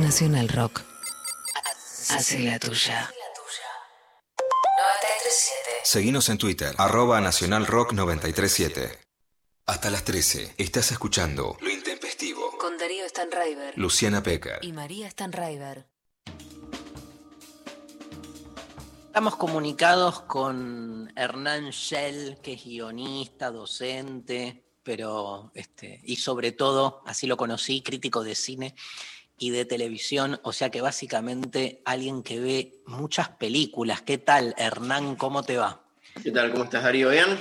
[0.00, 0.82] Nacional Rock.
[2.10, 3.10] Hace la tuya.
[4.76, 5.63] 937.
[5.84, 8.98] Seguinos en Twitter, arroba Nacional Rock 937.
[9.66, 10.54] Hasta las 13.
[10.56, 12.56] Estás escuchando Lo Intempestivo.
[12.58, 13.76] Con Darío Stanraiver.
[13.76, 14.60] Luciana Pecker.
[14.62, 15.86] Y María Stanraiver.
[19.08, 27.26] Estamos comunicados con Hernán Shell, que es guionista, docente, pero este, y sobre todo, así
[27.26, 28.74] lo conocí, crítico de cine
[29.38, 34.02] y de televisión, o sea que básicamente alguien que ve muchas películas.
[34.02, 35.16] ¿Qué tal, Hernán?
[35.16, 35.82] ¿Cómo te va?
[36.22, 36.52] ¿Qué tal?
[36.52, 37.10] ¿Cómo estás, Darío?
[37.10, 37.38] ¿Bien?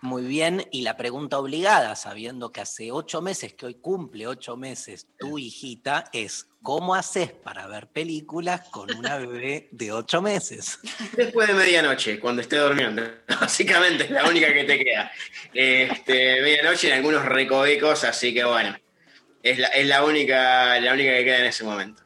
[0.00, 4.56] Muy bien, y la pregunta obligada, sabiendo que hace ocho meses, que hoy cumple ocho
[4.56, 10.78] meses, tu hijita, es ¿cómo haces para ver películas con una bebé de ocho meses?
[11.16, 13.02] Después de medianoche, cuando esté durmiendo.
[13.40, 15.10] Básicamente es la única que te queda.
[15.52, 18.78] Este, medianoche en algunos recovecos, así que bueno.
[19.42, 22.02] Es la, es la única, la única que queda en ese momento.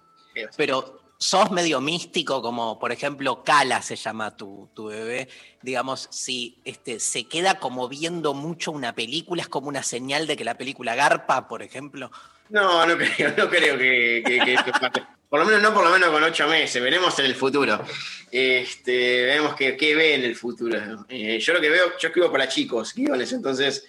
[0.56, 5.28] Pero sos medio místico, como por ejemplo Cala se llama tu, tu bebé.
[5.62, 10.36] Digamos, si este, se queda como viendo mucho una película, es como una señal de
[10.36, 12.10] que la película garpa, por ejemplo.
[12.48, 15.02] No, no creo, no creo que, que- que esto pase.
[15.30, 17.82] Por lo menos no por lo menos con ocho meses, veremos en el futuro.
[18.30, 21.06] Este, veremos qué, qué ve en el futuro.
[21.08, 23.86] Eh, yo lo que veo, yo escribo para chicos, guiones, entonces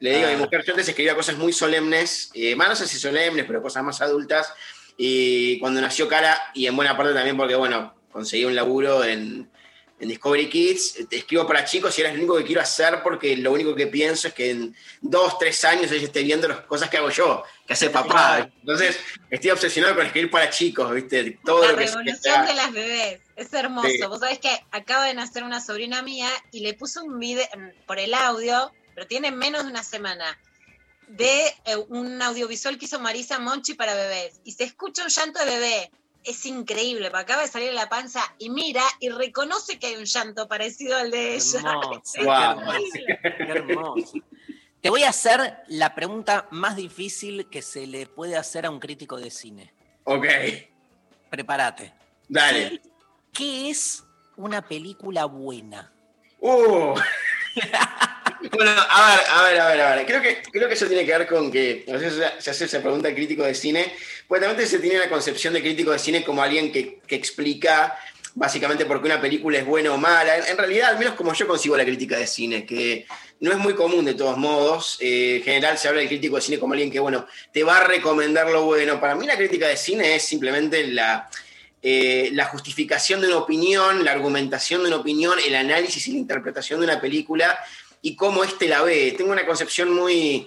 [0.00, 0.38] le digo a mi Ah.
[0.38, 3.82] mujer, yo antes escribía cosas muy solemnes, eh, más no sé si solemnes, pero cosas
[3.84, 4.52] más adultas.
[4.96, 9.50] Y cuando nació Cara, y en buena parte también porque, bueno, conseguí un laburo en,
[9.98, 13.36] en Discovery Kids, eh, escribo para chicos y era lo único que quiero hacer porque
[13.36, 16.90] lo único que pienso es que en dos, tres años ella esté viendo las cosas
[16.90, 18.50] que hago yo, que hace papá.
[18.60, 18.98] Entonces,
[19.30, 21.38] estoy obsesionado con escribir para chicos, ¿viste?
[21.44, 23.20] Todo La lo que revolución sea- de las bebés.
[23.36, 23.88] Es hermoso.
[23.88, 23.98] Sí.
[24.06, 27.46] Vos sabés que acaba de nacer una sobrina mía y le puse un video
[27.86, 30.38] por el audio, pero tiene menos de una semana,
[31.08, 34.40] de eh, un audiovisual que hizo Marisa Monchi para bebés.
[34.44, 35.90] Y se escucha un llanto de bebé.
[36.24, 39.96] Es increíble, porque acaba de salir de la panza y mira y reconoce que hay
[39.96, 41.58] un llanto parecido al de ella.
[41.58, 44.12] Hermoso, Es qué hermoso.
[44.80, 48.80] Te voy a hacer la pregunta más difícil que se le puede hacer a un
[48.80, 49.72] crítico de cine.
[50.04, 50.26] Ok,
[51.30, 51.92] Prepárate.
[52.28, 52.80] dale.
[53.32, 54.04] ¿Qué es
[54.36, 55.92] una película buena?
[56.38, 56.94] Uh.
[58.52, 60.06] bueno, a ver, a ver, a ver, a ver.
[60.06, 62.80] Creo que, creo que eso tiene que ver con que a veces se- hace esa
[62.80, 63.92] pregunta al crítico de cine,
[64.28, 67.98] pues también se tiene la concepción de crítico de cine como alguien que, que explica
[68.36, 70.38] básicamente por qué una película es buena o mala.
[70.38, 73.06] En, en realidad, al menos como yo consigo la crítica de cine, que
[73.40, 74.96] no es muy común de todos modos.
[75.00, 77.78] Eh, en general se habla del crítico de cine como alguien que, bueno, te va
[77.78, 79.00] a recomendar lo bueno.
[79.00, 81.28] Para mí la crítica de cine es simplemente la,
[81.82, 86.18] eh, la justificación de una opinión, la argumentación de una opinión, el análisis y la
[86.18, 87.56] interpretación de una película
[88.04, 89.14] y cómo éste la ve.
[89.16, 90.46] Tengo una concepción muy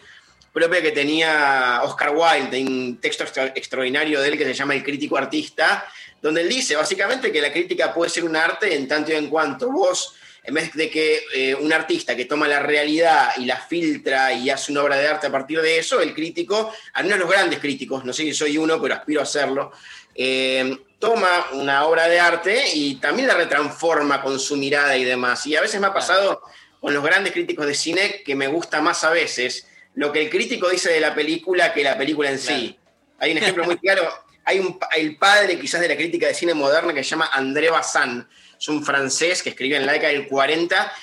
[0.54, 4.76] propia que tenía Oscar Wilde, en un texto extra- extraordinario de él que se llama
[4.76, 5.86] El crítico artista,
[6.22, 9.28] donde él dice básicamente que la crítica puede ser un arte en tanto y en
[9.28, 10.14] cuanto vos,
[10.44, 14.52] en vez de que eh, un artista que toma la realidad y la filtra y
[14.52, 17.58] hace una obra de arte a partir de eso, el crítico, al menos los grandes
[17.60, 19.72] críticos, no sé si soy uno, pero aspiro a hacerlo,
[20.14, 25.46] eh, toma una obra de arte y también la retransforma con su mirada y demás.
[25.48, 26.42] Y a veces me ha pasado
[26.80, 29.68] con los grandes críticos de cine que me gusta más a veces
[29.98, 32.78] lo que el crítico dice de la película que la película en sí.
[33.18, 34.08] Hay un ejemplo muy claro.
[34.46, 37.72] Hay un, el padre quizás de la crítica de cine moderna que se llama André
[37.72, 38.24] Bazin.
[38.60, 40.94] Es un francés que escribió en la década del 40.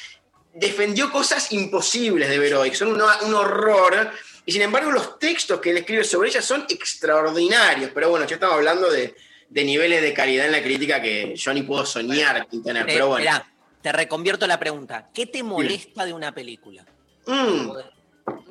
[0.54, 2.74] Defendió cosas imposibles de Veroic.
[2.74, 4.12] Son un, un horror.
[4.46, 7.90] Y sin embargo, los textos que él escribe sobre ella son extraordinarios.
[7.92, 9.16] Pero bueno, ya estamos hablando de,
[9.48, 12.82] de niveles de calidad en la crítica que yo ni puedo soñar con tener.
[12.82, 13.44] Eh, Pero bueno.
[13.84, 15.10] Te reconvierto la pregunta.
[15.12, 16.86] ¿Qué te molesta de una película?
[17.26, 17.70] Mm,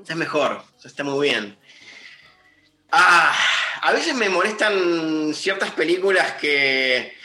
[0.07, 1.57] es mejor, está muy bien.
[2.91, 3.35] Ah,
[3.81, 7.15] a veces me molestan ciertas películas que,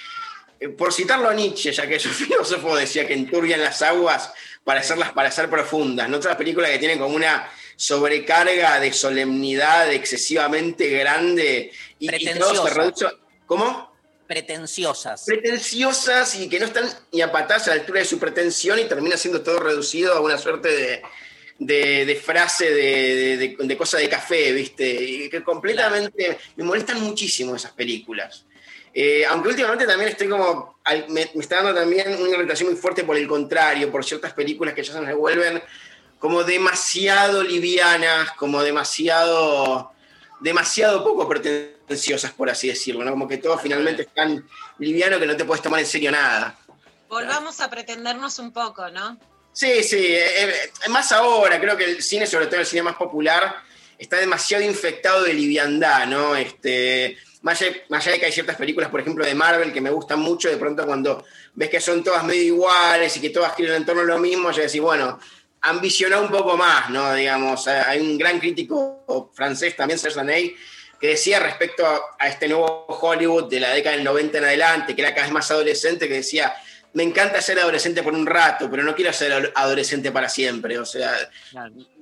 [0.58, 4.32] eh, por citarlo a Nietzsche, ya que es un filósofo, decía que enturbian las aguas
[4.64, 6.08] para hacerlas parecer profundas.
[6.08, 6.16] ¿no?
[6.16, 12.72] Otras películas que tienen como una sobrecarga de solemnidad excesivamente grande y, y todo se
[12.72, 13.06] reduce.
[13.44, 13.87] ¿Cómo?
[14.28, 15.24] Pretenciosas.
[15.26, 18.84] pretenciosas y que no están ni a patas a la altura de su pretensión y
[18.84, 21.02] termina siendo todo reducido a una suerte de,
[21.58, 24.86] de- de frase de, de, cosa de café, ¿viste?
[24.86, 28.44] Y que completamente me molestan muchísimo esas películas.
[28.94, 30.78] Eh, aunque últimamente también estoy como,
[31.08, 34.74] me, me está dando también una irritación muy fuerte por el contrario, por ciertas películas
[34.74, 35.62] que ya se me vuelven
[36.18, 39.92] como demasiado livianas, como demasiado,
[40.40, 41.26] demasiado poco
[42.36, 43.10] por así decirlo, ¿no?
[43.12, 44.46] Como que todo finalmente es tan
[44.78, 46.58] liviano que no te puedes tomar en serio nada.
[47.08, 49.18] Volvamos a pretendernos un poco, ¿no?
[49.52, 52.96] Sí, sí, eh, eh, más ahora, creo que el cine, sobre todo el cine más
[52.96, 53.56] popular,
[53.98, 56.36] está demasiado infectado de liviandad, ¿no?
[56.36, 59.80] Este, más, allá, más allá de que hay ciertas películas, por ejemplo, de Marvel, que
[59.80, 61.24] me gustan mucho, de pronto cuando
[61.54, 64.50] ves que son todas medio iguales y que todas giran en torno a lo mismo,
[64.52, 65.18] ya decís, bueno,
[65.62, 67.12] ambiciona un poco más, ¿no?
[67.14, 70.56] Digamos, eh, hay un gran crítico francés también, Serge Daney,
[71.00, 74.94] que decía respecto a, a este nuevo Hollywood de la década del 90 en adelante,
[74.94, 76.52] que era cada vez más adolescente, que decía,
[76.94, 80.78] me encanta ser adolescente por un rato, pero no quiero ser ado- adolescente para siempre.
[80.78, 81.12] O sea,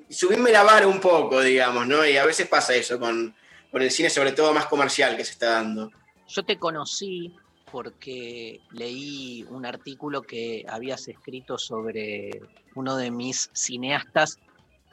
[0.09, 2.07] subirme la vara un poco, digamos, ¿no?
[2.07, 3.35] Y a veces pasa eso con,
[3.71, 5.91] con el cine, sobre todo más comercial que se está dando.
[6.29, 7.35] Yo te conocí
[7.71, 12.41] porque leí un artículo que habías escrito sobre
[12.75, 14.39] uno de mis cineastas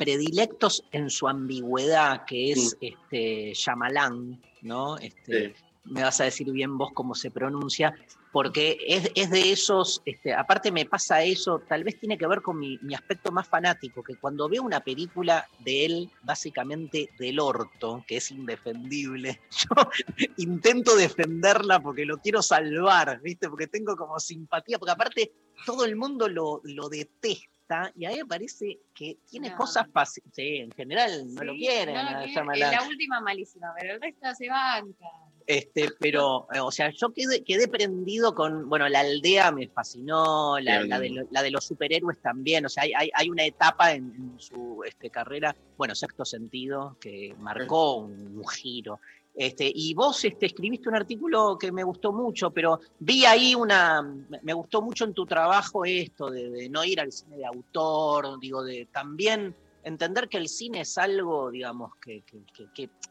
[0.03, 4.97] predilectos en su ambigüedad, que es este Shyamalan, ¿no?
[4.97, 5.55] Este,
[5.85, 7.95] Me vas a decir bien vos cómo se pronuncia,
[8.33, 12.41] porque es, es de esos, este, aparte me pasa eso, tal vez tiene que ver
[12.41, 17.39] con mi, mi aspecto más fanático, que cuando veo una película de él, básicamente del
[17.39, 19.89] orto, que es indefendible, yo
[20.35, 23.47] intento defenderla porque lo quiero salvar, ¿viste?
[23.47, 25.31] Porque tengo como simpatía, porque aparte
[25.65, 27.52] todo el mundo lo, lo detesta
[27.95, 29.55] y a mí me parece que tiene No.
[29.57, 30.29] cosas fáciles.
[30.33, 31.95] Sí, en general no lo quieren.
[31.95, 32.21] no.
[32.21, 35.05] Es la última malísima, pero el resto se banca.
[35.45, 40.57] Este, pero, eh, o sea, yo quedé, quedé prendido con, bueno, la aldea me fascinó,
[40.59, 43.43] la, la de, lo- la de los superhéroes también, o sea, hay, hay, hay una
[43.43, 49.01] etapa en, en su este, carrera, bueno, sexto sentido, que marcó un, un giro.
[49.35, 54.01] Este, y vos este, escribiste un artículo que me gustó mucho, pero vi ahí una,
[54.01, 58.63] me- gustó mucho en tu trabajo esto de, no ir al cine de autor, digo,
[58.63, 62.23] de también entender que el cine es algo, digamos, que,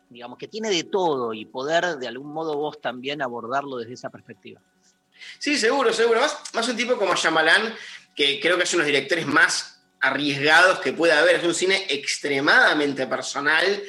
[0.08, 4.08] digamos, que tiene de todo y poder de algún modo vos también abordarlo desde esa
[4.10, 4.60] perspectiva.
[5.38, 6.20] Sí, seguro, seguro.
[6.20, 7.74] Más, un tipo como Shyamalan,
[8.14, 11.36] que creo que es uno de los directores más arriesgados que puede haber.
[11.36, 13.82] Es un cine extremadamente personal,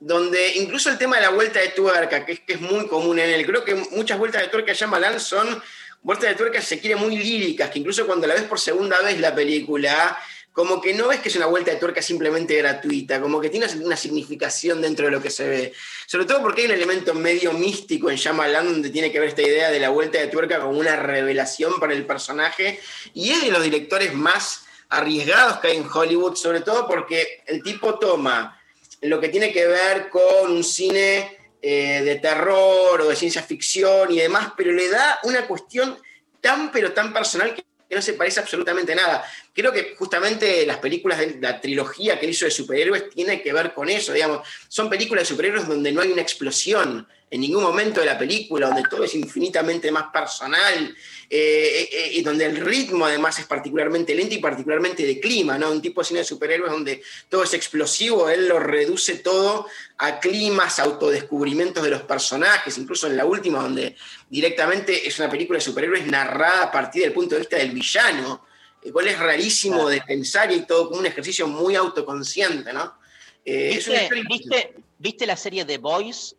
[0.00, 3.18] donde incluso el tema de la vuelta de tuerca, que es, que es muy común
[3.18, 5.62] en él, creo que muchas vueltas de tuerca de Shyamalan son
[6.02, 9.18] vueltas de tuerca, se quiere, muy líricas, que incluso cuando la ves por segunda vez
[9.18, 10.16] la película,
[10.52, 13.66] como que no ves que es una vuelta de tuerca simplemente gratuita, como que tiene
[13.84, 15.72] una significación dentro de lo que se ve.
[16.06, 19.42] Sobre todo porque hay un elemento medio místico en Shyamalan donde tiene que ver esta
[19.42, 22.80] idea de la vuelta de tuerca como una revelación para el personaje
[23.14, 27.62] y es de los directores más arriesgados que hay en Hollywood, sobre todo porque el
[27.62, 28.57] tipo toma
[29.02, 34.12] lo que tiene que ver con un cine eh, de terror o de ciencia ficción
[34.12, 35.98] y demás, pero le da una cuestión
[36.40, 37.64] tan pero tan personal que
[37.94, 39.24] no se parece absolutamente nada.
[39.54, 43.52] Creo que justamente las películas de la trilogía que él hizo de superhéroes tiene que
[43.52, 44.46] ver con eso, digamos.
[44.68, 48.68] Son películas de superhéroes donde no hay una explosión en ningún momento de la película,
[48.68, 50.94] donde todo es infinitamente más personal,
[51.28, 55.70] eh, eh, y donde el ritmo además es particularmente lento y particularmente de clima, ¿no?
[55.70, 59.66] Un tipo de cine de superhéroes donde todo es explosivo, él lo reduce todo
[59.98, 63.94] a climas, autodescubrimientos de los personajes, incluso en la última, donde
[64.30, 68.46] directamente es una película de superhéroes narrada a partir del punto de vista del villano,
[68.82, 72.98] el cual es rarísimo de pensar y todo como un ejercicio muy autoconsciente, ¿no?
[73.44, 76.37] Eh, es una ¿Viste, historia viste, viste la serie The Boys?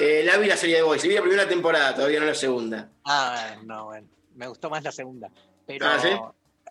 [0.00, 2.90] Eh, la vi la serie de Boys, vi la primera temporada, todavía no la segunda.
[3.04, 5.30] Ah, no, bueno, me gustó más la segunda.
[5.66, 6.08] Pero, Ah, ¿sí?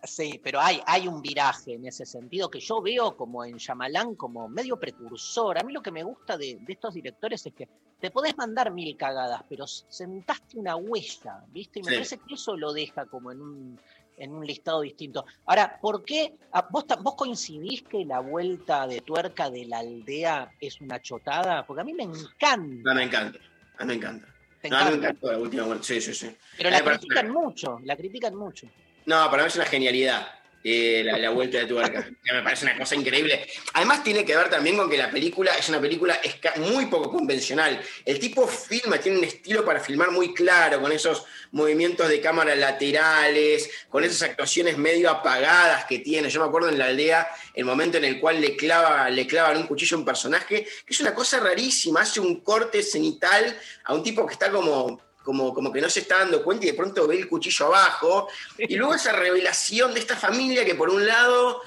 [0.02, 4.16] sí, pero hay, hay un viraje en ese sentido que yo veo como en Shyamalan
[4.16, 5.58] como medio precursor.
[5.58, 7.68] A mí lo que me gusta de, de estos directores es que
[8.00, 11.78] te podés mandar mil cagadas, pero sentaste una huella, ¿viste?
[11.78, 11.94] Y me Sí.
[11.96, 13.80] parece que eso lo deja como en un,
[14.20, 15.24] en un listado distinto.
[15.46, 16.84] Ahora, ¿por qué ah, vos,
[17.16, 21.66] coincidís que la vuelta de tuerca de la aldea es una chotada?
[21.66, 22.90] Porque a mí me encanta.
[22.90, 23.38] No, me encanta,
[23.78, 24.28] a mí me encanta.
[24.60, 26.36] ¿Te No, a mí me encantó la última vuelta, sí, sí, sí.
[26.58, 28.68] Pero la una- critican mucho, la critican mucho.
[29.06, 30.28] No, para mí es una genialidad.
[30.62, 32.10] Eh, la, vuelta de tuerca.
[32.22, 33.46] Que me parece una cosa increíble.
[33.72, 36.20] Además, tiene que ver también con que la película es una película
[36.56, 37.80] muy poco convencional.
[38.04, 42.54] El tipo filma, tiene un estilo para filmar muy claro, con esos movimientos de cámara
[42.54, 46.28] laterales, con esas actuaciones medio apagadas que tiene.
[46.28, 49.56] Yo me acuerdo en la aldea el momento en el cual le, clava, le clavan
[49.56, 52.02] un cuchillo a un personaje, que es una cosa rarísima.
[52.02, 56.00] Hace un corte cenital a un tipo que está como como, como que no se
[56.00, 58.26] está dando cuenta y de pronto ve el cuchillo abajo.
[58.58, 61.60] Y luego esa revelación de esta familia que por un lado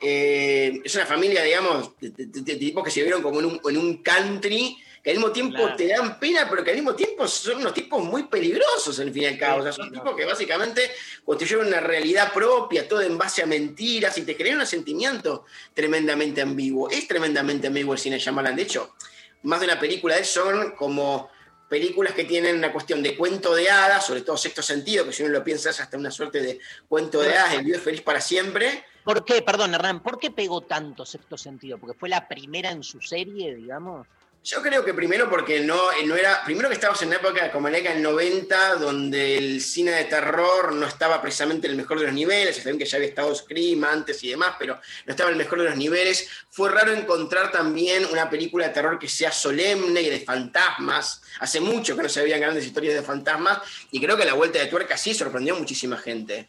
[0.00, 3.44] eh, es una familia, digamos, de, de- de- de tipos que se vieron como en
[3.46, 5.76] un, en un country, que al mismo tiempo Claro.
[5.76, 9.24] te dan pena, pero que al mismo tiempo son unos tipos muy peligrosos, al fin
[9.24, 9.60] y al cabo.
[9.60, 10.90] O sea, son tipos que básicamente
[11.22, 15.44] construyeron una realidad propia, todo en base a mentiras, y te crean un sentimiento
[15.74, 16.88] tremendamente ambiguo.
[16.88, 18.56] Es tremendamente ambiguo el cine Shyamalan.
[18.56, 18.94] De hecho,
[19.42, 21.30] más de una película de él son como
[21.70, 25.22] películas que tienen una cuestión de cuento de hadas, sobre todo sexto sentido, que si
[25.22, 28.20] uno lo piensa es hasta una suerte de cuento de hadas, el vive feliz para
[28.20, 28.84] siempre.
[29.04, 31.78] ¿Por qué, perdón, Hernán, por qué pegó tanto sexto sentido?
[31.78, 34.08] ¿Porque fue la primera en su serie, digamos?
[34.42, 36.42] Yo creo que primero porque no, eh, no era.
[36.46, 40.04] Primero que estábamos en una época como la década del 90, donde el cine de
[40.04, 42.56] terror no estaba precisamente en el mejor de los niveles.
[42.56, 45.44] Está bien que ya había estado Scream antes y demás, pero no estaba en el
[45.44, 46.26] mejor de los niveles.
[46.48, 51.20] Fue raro encontrar también una película de terror que sea solemne y de fantasmas.
[51.38, 53.58] Hace mucho que no se veían grandes historias de fantasmas,
[53.90, 56.48] y creo que la vuelta de tuerca sí sorprendió a muchísima gente.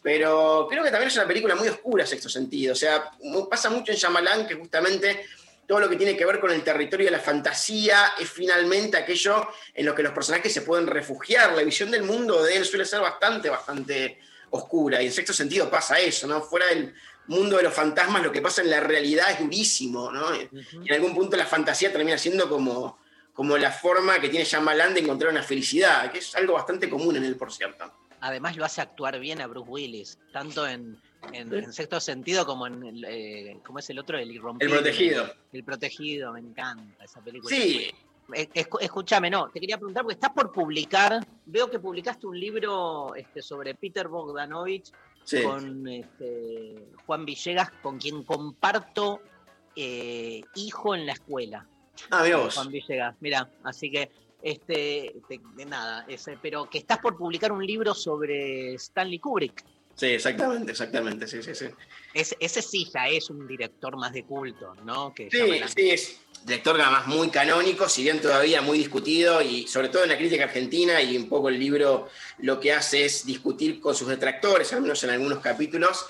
[0.00, 2.72] Pero creo que también es una película muy oscura, sexto sentido.
[2.72, 3.10] O sea,
[3.50, 5.26] pasa mucho en Shyamalan que justamente
[5.72, 9.48] todo lo que tiene que ver con el territorio de la fantasía es finalmente aquello
[9.72, 11.54] en lo que los personajes se pueden refugiar.
[11.54, 14.18] La visión del mundo de él suele ser bastante, bastante
[14.50, 15.00] oscura.
[15.00, 16.42] Y en sexto sentido pasa eso, ¿no?
[16.42, 16.92] Fuera del
[17.26, 20.34] mundo de los fantasmas, lo que pasa en la realidad es durísimo, ¿no?
[20.34, 20.50] Y
[20.84, 22.98] en algún punto la fantasía termina siendo como,
[23.32, 27.16] como la forma que tiene Shyamalan de encontrar una felicidad, que es algo bastante común
[27.16, 27.90] en él, por cierto.
[28.20, 31.00] Además lo hace actuar bien a Bruce Willis, tanto en,
[31.32, 34.18] en- en sexto sentido como en, el, eh, ¿cómo es el otro?
[34.18, 34.74] El irrompible.
[34.74, 35.32] El Protegido.
[35.52, 37.54] El protegido, me encanta esa película.
[37.54, 37.90] Sí.
[38.80, 43.42] Escúchame, no, te quería preguntar, porque estás por publicar, veo que publicaste un libro este,
[43.42, 44.90] sobre Peter Bogdanovich
[45.24, 45.42] Sí.
[45.42, 49.20] con este, Juan Villegas, con quien comparto
[49.76, 51.66] eh, hijo en la escuela.
[52.10, 52.54] Ah, vos.
[52.54, 54.10] Juan Villegas, mira, así que,
[54.42, 59.64] este, te- de nada, ese, pero que estás por publicar un libro sobre Stanley Kubrick.
[59.94, 61.66] Sí, exactamente, exactamente, sí, sí, sí.
[62.14, 65.14] Ese, ese sí ya es un director más de culto, ¿no?
[65.14, 65.68] Que Sí, Shyamalan.
[65.68, 70.08] sí, es director además muy canónico, si bien todavía muy discutido, y sobre todo en
[70.08, 72.08] la crítica argentina, y un poco el libro
[72.38, 76.04] lo que hace es discutir con sus detractores, al menos en algunos capítulos.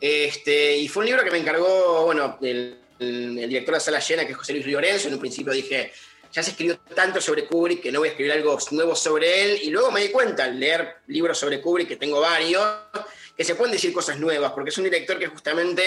[0.00, 3.98] Este, y fue un libro que me encargó, bueno, el, el- el director de Sala
[4.00, 5.08] Llena, que es José Luis Lorenzo.
[5.08, 5.92] En un principio dije,
[6.32, 9.60] ya se escribió tanto sobre Kubrick que no voy a escribir algo nuevo sobre él.
[9.62, 12.64] Y luego me di cuenta, al leer libros sobre Kubrick, que tengo varios,
[13.36, 15.82] que se pueden decir cosas nuevas, porque es un director que justamente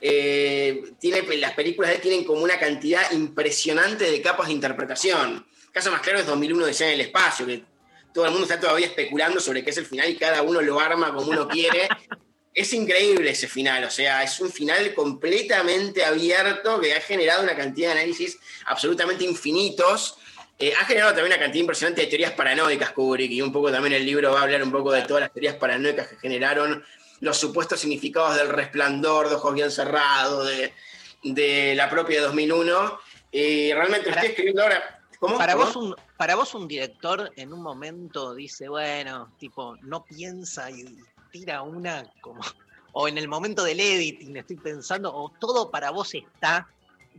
[0.00, 5.46] eh, tiene, las películas de él tienen como una cantidad impresionante de capas de interpretación.
[5.66, 7.64] El caso más claro es 2001 de en el espacio, que
[8.12, 10.80] todo el mundo está todavía especulando sobre qué es el final y cada uno lo
[10.80, 11.88] arma como uno quiere.
[12.54, 17.56] es increíble ese final, o sea, es un final completamente abierto que ha generado una
[17.56, 20.16] cantidad de análisis absolutamente infinitos.
[20.62, 23.94] Eh, ha generado también una cantidad impresionante de teorías paranoicas, Kubrick, y un poco también
[23.94, 26.84] el libro va a hablar un poco de todas las teorías paranoicas que generaron
[27.20, 30.74] los supuestos significados del resplandor, de ojos bien cerrados, de,
[31.22, 33.00] de la propia 2001.
[33.32, 35.02] Y realmente lo estoy escribiendo ahora.
[35.18, 35.38] ¿Cómo?
[35.38, 35.64] Para ¿Cómo?
[35.64, 40.84] vos, un, para vos un director en un momento dice, bueno, tipo, no piensa y
[41.32, 42.42] tira una como...
[42.92, 46.66] O en el momento del editing estoy pensando, o todo para vos está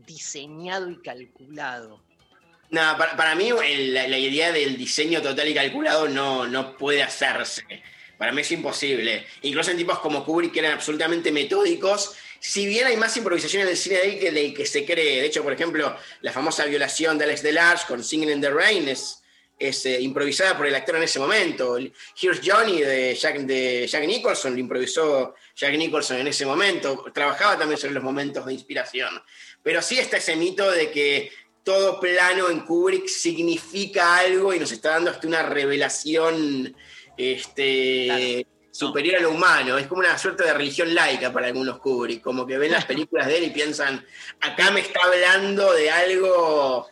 [0.05, 2.01] diseñado y calculado.
[2.72, 7.64] No, para, mí el- la, idea del diseño total y calculado no, no puede hacerse.
[8.18, 9.26] Para mí es imposible.
[9.41, 12.15] Incluso en tipos como Kubrick que eran absolutamente metódicos.
[12.39, 15.19] Si bien hay más improvisación en cine de él que del que se cree.
[15.22, 18.88] De hecho, por ejemplo, la famosa violación de Alex Delarge con Singing in the Rain
[18.88, 19.22] es,
[19.60, 21.77] eh, improvisada por el actor en ese momento.
[21.77, 27.03] Here's Johnny de Jack, de Jack Nicholson, lo improvisó Jack Nicholson en ese momento.
[27.14, 29.22] Trabajaba también sobre los momentos de inspiración.
[29.64, 31.31] Pero sí está ese mito de que
[31.63, 36.75] todo plano en Kubrick significa algo y nos está dando hasta una revelación
[37.17, 39.77] este, superior a lo humano.
[39.77, 43.27] Es como una suerte de religión laica para algunos Kubrick, como que ven las películas
[43.27, 44.03] de él y piensan,
[44.39, 46.88] acá me está hablando de algo,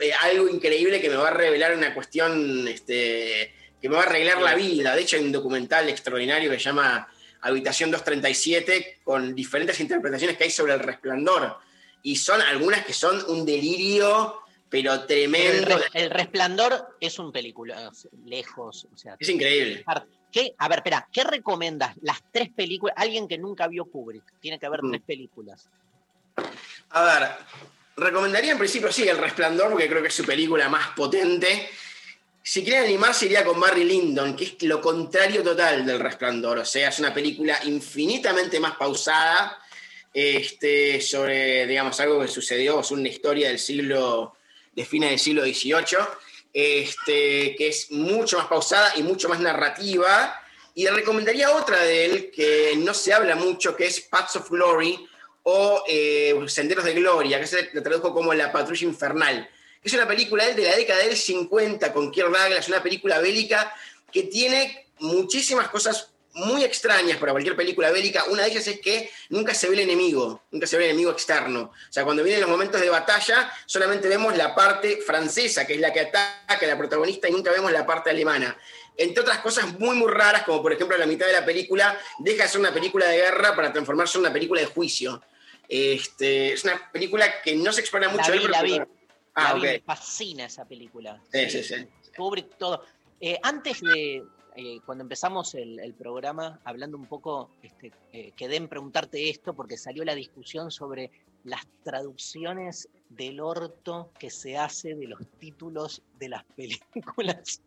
[0.00, 4.06] eh, algo increíble que me va a revelar una cuestión este, que me va a
[4.06, 4.94] arreglar la vida.
[4.94, 7.08] De hecho, hay un documental extraordinario que se llama
[7.42, 11.58] Habitación 237 con diferentes interpretaciones que hay sobre el resplandor.
[12.02, 15.76] Y son algunas que son un delirio, pero El, tremendo.
[15.78, 17.90] Res- El Resplandor es un película
[18.24, 18.86] lejos.
[18.92, 19.84] O sea, Es increíble.
[20.30, 20.54] ¿Qué?
[20.58, 21.94] A ver, espera, ¿qué recomendas?
[22.02, 22.94] Las tres películas.
[22.98, 24.24] Alguien que nunca vio Kubrick.
[24.40, 24.90] Tiene que ver Mm.
[24.90, 25.68] tres películas.
[26.90, 27.28] A ver,
[27.96, 31.68] recomendaría en principio sí El Resplandor, porque creo que es su película más potente.
[32.42, 36.58] Si quieren animarse, iría con Barry Lyndon, que es lo contrario total del Resplandor.
[36.58, 39.58] O sea, es una película infinitamente más pausada
[40.12, 44.36] este, sobre, digamos, algo que sucedió, es una historia del siglo,
[44.72, 45.98] de fines del siglo XVIII,
[46.52, 50.40] este, que es mucho más pausada y mucho más narrativa.
[50.74, 55.08] Y recomendaría otra de él que no se habla mucho, que es Paths of Glory
[55.42, 59.48] o eh, Senderos de Gloria, que se lo tradujo como La Patrulla Infernal.
[59.82, 63.74] Es una película de la década del 50 con Kirk Douglas, una película bélica
[64.12, 68.24] que tiene muchísimas cosas muy extrañas para cualquier película bélica.
[68.24, 71.10] Una de ellas es que nunca se ve el enemigo, nunca se ve el enemigo
[71.10, 71.72] externo.
[71.72, 75.80] O sea, cuando vienen los momentos de batalla, solamente vemos la parte francesa, que es
[75.80, 78.56] la que ataca a la protagonista, y nunca vemos la parte alemana.
[78.96, 82.42] Entre otras cosas muy, muy raras, como por ejemplo la mitad de la película deja
[82.44, 85.22] de ser una película de guerra para transformarse en una película de juicio.
[85.68, 88.30] Este, es una película que no se explora mucho.
[88.30, 88.80] La vi, pero- la vi.
[89.34, 89.60] Ah, La vi.
[89.60, 91.20] Me fascina esa película.
[91.32, 91.86] Sí, sí, sí.
[92.16, 92.84] Kubrick, todo.
[93.20, 94.24] Eh, antes de,
[94.60, 99.54] eh, cuando empezamos el, el programa, hablando un poco, este, eh, quedé en preguntarte esto
[99.54, 101.12] porque salió la discusión sobre
[101.44, 107.62] las traducciones del orto que se hace de los títulos de las películas.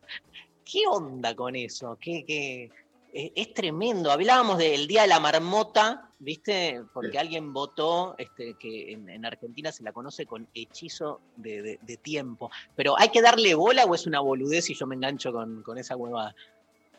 [0.65, 1.97] ¿Qué onda con eso?
[1.99, 2.69] ¿Qué, qué-
[3.13, 4.09] eh, es tremendo.
[4.09, 6.81] Hablábamos del Día de la Marmota, ¿viste?
[6.93, 11.79] Porque alguien votó este, que en, en Argentina se la conoce con hechizo de, de-
[11.81, 12.49] de tiempo.
[12.75, 15.77] Pero ¿hay que darle bola o es una boludez y yo me engancho con, con
[15.77, 16.33] esa huevada?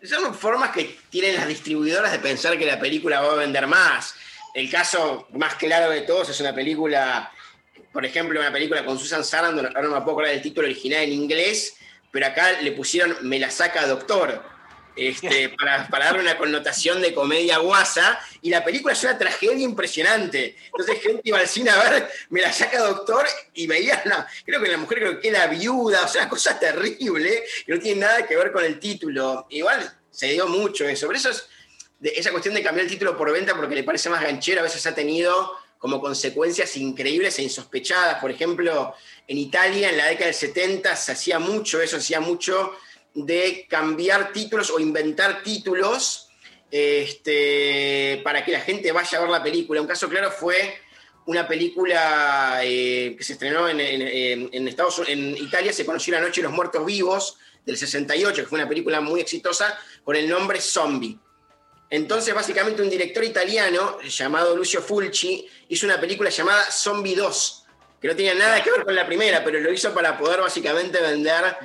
[0.02, 4.14] Son formas que tienen las distribuidoras de pensar que la película va a vender más.
[4.52, 7.30] El caso más claro de todos es una película,
[7.92, 11.04] por ejemplo, una película con Susan Sarandon, ahora no me puedo acordar del título original
[11.04, 11.76] en inglés,
[12.10, 14.42] pero acá le pusieron Me la saca doctor,
[14.96, 19.64] este, para, para darle una connotación de comedia guasa, y la película es una tragedia
[19.64, 20.56] impresionante.
[20.66, 24.60] Entonces gente iba al cine a ver Me la saca doctor y veía, una- creo
[24.62, 28.00] que la mujer creo que era viuda, o sea, una cosa terrible, que no tiene
[28.00, 29.46] nada que ver con el título.
[29.50, 31.30] Igual se dio mucho eso, por eso
[32.02, 34.84] esa cuestión de cambiar el título por venta porque le parece más ganchero, a veces
[34.86, 38.20] ha tenido como consecuencias increíbles e insospechadas.
[38.20, 38.94] Por ejemplo,
[39.26, 42.76] en Italia, en la década del 70, se hacía mucho eso, hacía mucho
[43.14, 46.28] de cambiar títulos o inventar títulos
[46.70, 49.80] este, para que la gente vaya a ver la película.
[49.80, 50.74] Un caso claro fue
[51.26, 55.84] una película eh, que se estrenó en, en- en- en Estados Unidos, en Italia, se
[55.86, 59.78] conoció La Noche de los Muertos Vivos, del 68, que fue una película muy exitosa,
[60.02, 61.16] con el nombre Zombie.
[61.90, 67.61] Entonces, básicamente, un director italiano llamado Lucio Fulci hizo una película llamada Zombie 2,
[68.02, 71.00] que no tenía nada que ver con la primera, pero lo hizo para poder básicamente
[71.00, 71.56] vender,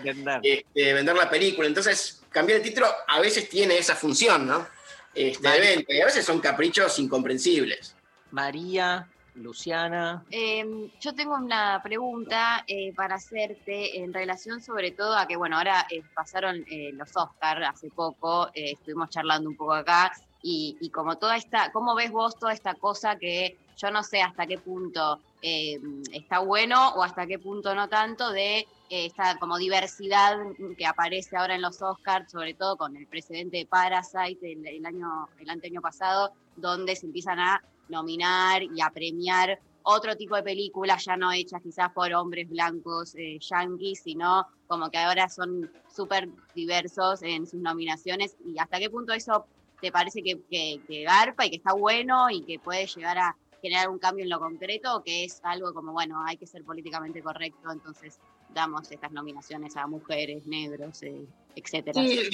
[0.43, 1.67] este, vender la película.
[1.67, 4.67] Entonces, cambiar el título a veces tiene esa función, ¿no?
[5.15, 7.95] Este, de venta, y a veces son caprichos incomprensibles.
[8.29, 10.23] María, Luciana.
[10.29, 15.57] Eh, yo tengo una pregunta eh, para hacerte en relación sobre todo a que, bueno,
[15.57, 20.77] ahora eh, pasaron eh, los Oscars hace poco, eh, estuvimos charlando un poco acá, y,
[20.81, 24.45] y como toda esta, ¿cómo ves vos toda esta cosa que yo no sé hasta
[24.47, 25.79] qué punto eh,
[26.11, 30.37] está bueno o hasta qué punto no tanto de eh, esta como diversidad
[30.77, 35.29] que aparece ahora en los Oscars, sobre todo con el precedente de Parasite el, año,
[35.39, 41.05] el año pasado, donde se empiezan a nominar y a premiar otro tipo de películas
[41.05, 46.27] ya no hechas quizás por hombres blancos eh, yanquis, sino como que ahora son súper
[46.53, 48.35] diversos en sus nominaciones.
[48.45, 49.45] Y hasta qué punto eso
[49.79, 53.35] te parece que, que, que garpa y que está bueno y que puede llegar a
[53.61, 56.63] generar un cambio en lo concreto o que es algo como, bueno, hay que ser
[56.63, 58.19] políticamente correcto, entonces
[58.53, 61.25] damos estas nominaciones a mujeres, negros, eh,
[61.55, 62.01] etcétera.
[62.01, 62.29] Sí,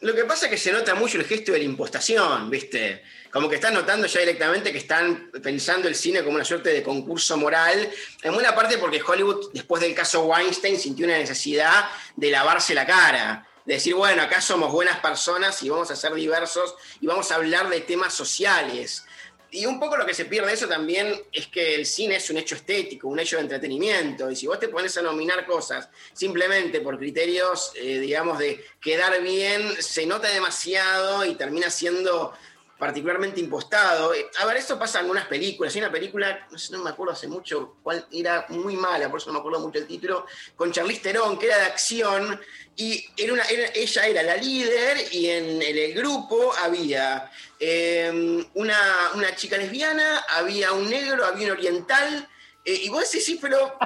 [0.00, 3.02] lo que pasa es que se nota mucho el gesto de la impostación, ¿viste?
[3.30, 6.82] Como que están notando ya directamente que están pensando el cine como una suerte de
[6.82, 7.90] concurso moral,
[8.22, 12.86] en buena parte porque Hollywood, después del caso Weinstein, sintió una necesidad de lavarse la
[12.86, 17.30] cara, de decir, bueno, acá somos buenas personas y vamos a ser diversos y vamos
[17.30, 19.04] a hablar de temas sociales.
[19.50, 22.28] Y un poco lo que se pierde de eso también es que el cine es
[22.28, 24.30] un hecho estético, un hecho de entretenimiento.
[24.30, 29.22] Y si vos te pones a nominar cosas simplemente por criterios, eh, digamos, de quedar
[29.22, 32.34] bien, se nota demasiado y termina siendo
[32.78, 34.14] particularmente impostado.
[34.14, 35.74] Eh, A ver, esto pasa en algunas películas.
[35.74, 39.20] Hay una película, no sé, no me acuerdo hace mucho, cuál era muy mala, por
[39.20, 40.26] eso no me acuerdo mucho el título,
[40.56, 42.40] con Charlize Theron, que era de acción,
[42.76, 43.42] y era una,
[43.74, 47.28] ella era la líder y en, en el grupo había
[47.58, 48.80] eh, una,
[49.14, 52.28] una chica lesbiana, había un negro, había un oriental,
[52.68, 53.78] eh, y vos decís, sí, pero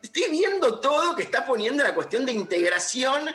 [0.00, 3.28] estoy viendo todo que está poniendo la cuestión de integración,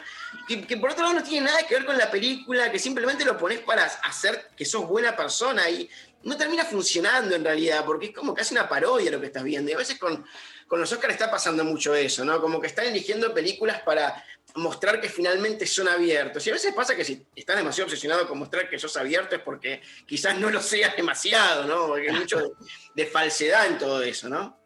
[0.47, 3.25] que, que por otro lado no tiene nada que ver con la película, que simplemente
[3.25, 5.89] lo pones para hacer que sos buena persona y
[6.23, 9.69] no termina funcionando en realidad, porque es como casi una parodia lo que estás viendo.
[9.69, 10.25] Y a veces con,
[10.65, 12.39] con los Oscars está pasando mucho eso, ¿no?
[12.39, 14.23] Como que están eligiendo películas para
[14.55, 16.47] mostrar que finalmente son abiertos.
[16.47, 19.41] Y a veces pasa que si estás demasiado obsesionado con mostrar que sos abierto es
[19.41, 21.87] porque quizás no lo seas demasiado, ¿no?
[21.87, 22.51] Porque hay mucho de,
[22.95, 24.58] de falsedad en todo eso, ¿no?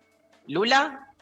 [0.48, 1.14] ¿Lula?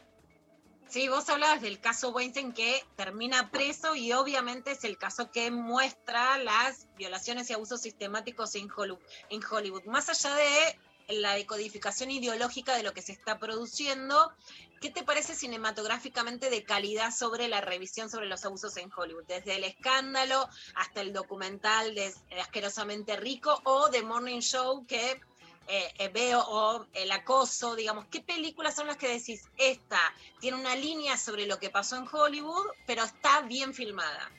[0.92, 5.50] Sí, vos hablabas del caso Weinstein que termina preso y obviamente es el caso que
[5.50, 9.00] muestra las violaciones y abusos sistemáticos en Hollywood.
[9.30, 9.86] En Hollywood.
[9.86, 14.34] Más allá de la decodificación ideológica de lo que se está produciendo,
[14.82, 19.24] ¿qué te parece cinematográficamente de calidad sobre la revisión sobre los abusos en Hollywood?
[19.28, 25.22] Desde el escándalo hasta el documental de Asquerosamente Rico o The Morning Show que
[25.68, 30.00] eh, eh, veo o el acoso, digamos, ¿qué películas son las que decís, esta
[30.40, 34.30] tiene una línea sobre lo que pasó en Hollywood, pero está bien filmada?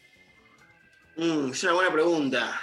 [1.16, 2.60] Mm, es una buena pregunta.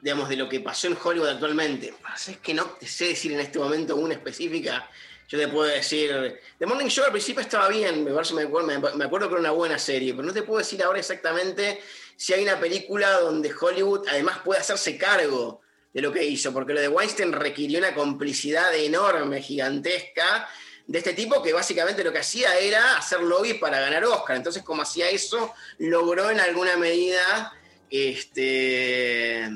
[0.00, 1.94] Digamos, de lo que pasó en Hollywood actualmente.
[2.16, 4.88] Es que no te sé decir en este momento una específica.
[5.28, 6.40] Yo te puedo decir.
[6.58, 9.34] The Morning Show al principio estaba bien, me, parece- me acuerdo, me- me acuerdo que
[9.34, 11.80] era una buena serie, pero no te puedo decir ahora exactamente
[12.16, 15.60] si hay una película donde Hollywood además puede hacerse cargo
[15.92, 20.48] de lo que hizo, porque lo de Weinstein requirió una complicidad enorme, gigantesca,
[20.86, 24.36] de este tipo que básicamente lo que hacía era hacer lobby para ganar Oscar.
[24.36, 27.52] Entonces, como hacía eso, logró en alguna medida
[27.88, 29.48] este,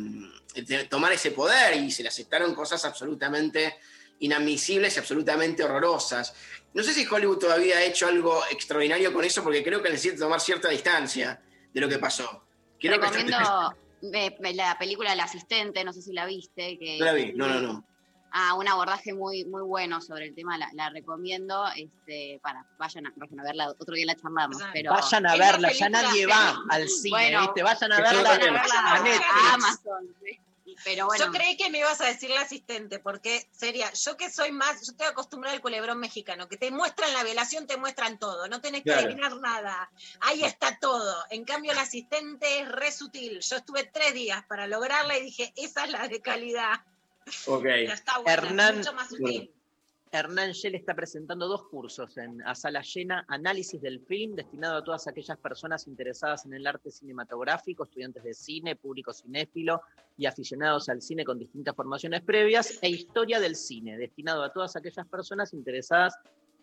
[0.88, 3.76] tomar ese poder y se le aceptaron cosas absolutamente
[4.20, 6.34] inadmisibles y absolutamente horrorosas.
[6.74, 10.18] No sé si Hollywood todavía ha hecho algo extraordinario con eso porque creo que necesita
[10.24, 11.40] tomar cierta distancia
[11.72, 12.44] de lo que pasó.
[12.78, 13.76] Creo que- Recomiendo
[14.14, 16.78] eh, la película El Asistente, no sé si la viste.
[16.78, 17.84] Que, No la vi, no, no, no.
[18.32, 21.64] Ah, un abordaje muy, muy bueno sobre el tema, la, la recomiendo.
[21.74, 24.58] Este, para, vayan a, vayan a verla, otro día la charlamos.
[24.72, 27.62] Pero Vayan a verla, ya nadie va al cine, Bueno, ¿viste?
[27.62, 28.56] Vayan a verla también.
[28.56, 29.26] a Netflix.
[29.32, 30.14] a Amazon.
[30.22, 30.38] sí.
[30.84, 34.30] Pero bueno, Yo creí que me ibas a decir la asistente, porque sería, yo que
[34.30, 38.18] soy más, yo estoy acostumbrada al culebrón mexicano, que te muestran la violación, te muestran
[38.18, 39.06] todo, no tenés que Claro.
[39.06, 39.90] adivinar nada,
[40.20, 41.24] ahí está todo.
[41.30, 43.40] En cambio, el asistente es re sutil.
[43.40, 46.80] Yo estuve tres días para lograrla y dije, esa es la de calidad.
[47.46, 47.62] Ok.
[47.64, 49.52] Pero está buena, Hernán- mucho más sutil.
[50.16, 54.82] Hernán Shell está presentando dos cursos en A Sala Llena, Análisis del Film, destinado a
[54.82, 59.82] todas aquellas personas interesadas en el arte cinematográfico, estudiantes de cine, público cinéfilo
[60.16, 64.74] y aficionados al cine con distintas formaciones previas, e Historia del Cine, destinado a todas
[64.74, 66.14] aquellas personas interesadas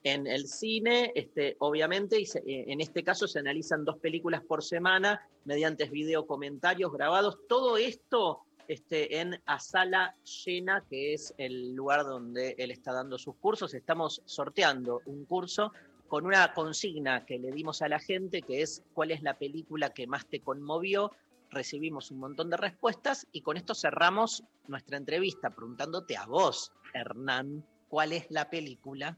[0.01, 5.21] en el cine, este, obviamente, eh, en este caso se analizan dos películas por semana
[5.45, 7.38] mediante video comentarios grabados.
[7.47, 13.18] Todo esto este, en A Sala Llena, que es el lugar donde él está dando
[13.18, 13.73] sus cursos.
[13.73, 15.72] Estamos sorteando un curso
[16.07, 19.90] con una consigna que le dimos a la gente, que es cuál es la película
[19.90, 21.11] que más te conmovió.
[21.49, 27.65] Recibimos un montón de respuestas y con esto cerramos nuestra entrevista preguntándote a vos, Hernán,
[27.88, 29.18] cuál es la película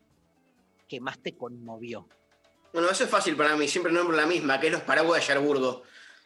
[0.88, 2.08] que más te conmovió.
[2.74, 5.28] Bueno, eso es fácil para mí, siempre nombro la misma, que es Los Paraguas de
[5.28, 5.84] Cherburgo.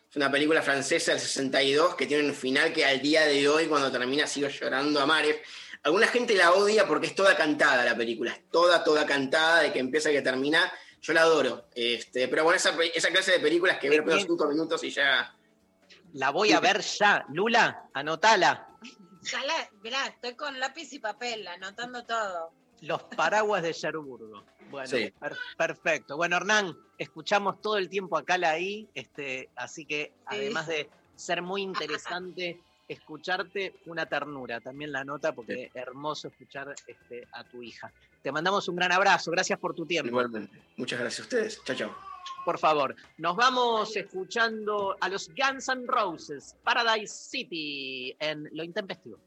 [0.10, 3.68] Es una película francesa del 62 que tiene un final que al día de hoy,
[3.68, 5.38] cuando termina, sigo llorando a mares.
[5.84, 9.72] Alguna gente la odia porque es toda cantada la película, es toda, toda cantada, de
[9.72, 10.72] que empieza a que termina.
[11.02, 11.68] Yo la adoro.
[11.76, 15.32] Este, pero bueno, esa, esa clase de películas que veo los cinco minutos y ya.
[16.14, 17.24] La voy a ver ya.
[17.32, 18.68] Lula, anotala.
[19.22, 22.52] Ya la, mirá, estoy con lápiz y papel, anotando todo.
[22.82, 24.44] Los paraguas de Cherburgo.
[24.70, 25.12] Bueno, Sí.
[25.20, 26.16] per- perfecto.
[26.16, 31.42] Bueno, Hernán, escuchamos todo el tiempo acá la I, este, así que además de ser
[31.42, 34.60] muy interesante escucharte, una ternura.
[34.62, 37.92] También la nota porque hermoso escuchar este, a tu hija.
[38.24, 40.10] Te mandamos un gran abrazo, gracias por tu tiempo.
[40.10, 40.60] Igualmente.
[40.78, 41.62] Muchas gracias a ustedes.
[41.66, 41.96] Chao, chao.
[42.46, 49.18] Por favor, nos vamos escuchando a los Guns N' Roses, Paradise City, en Lo Intempestivo.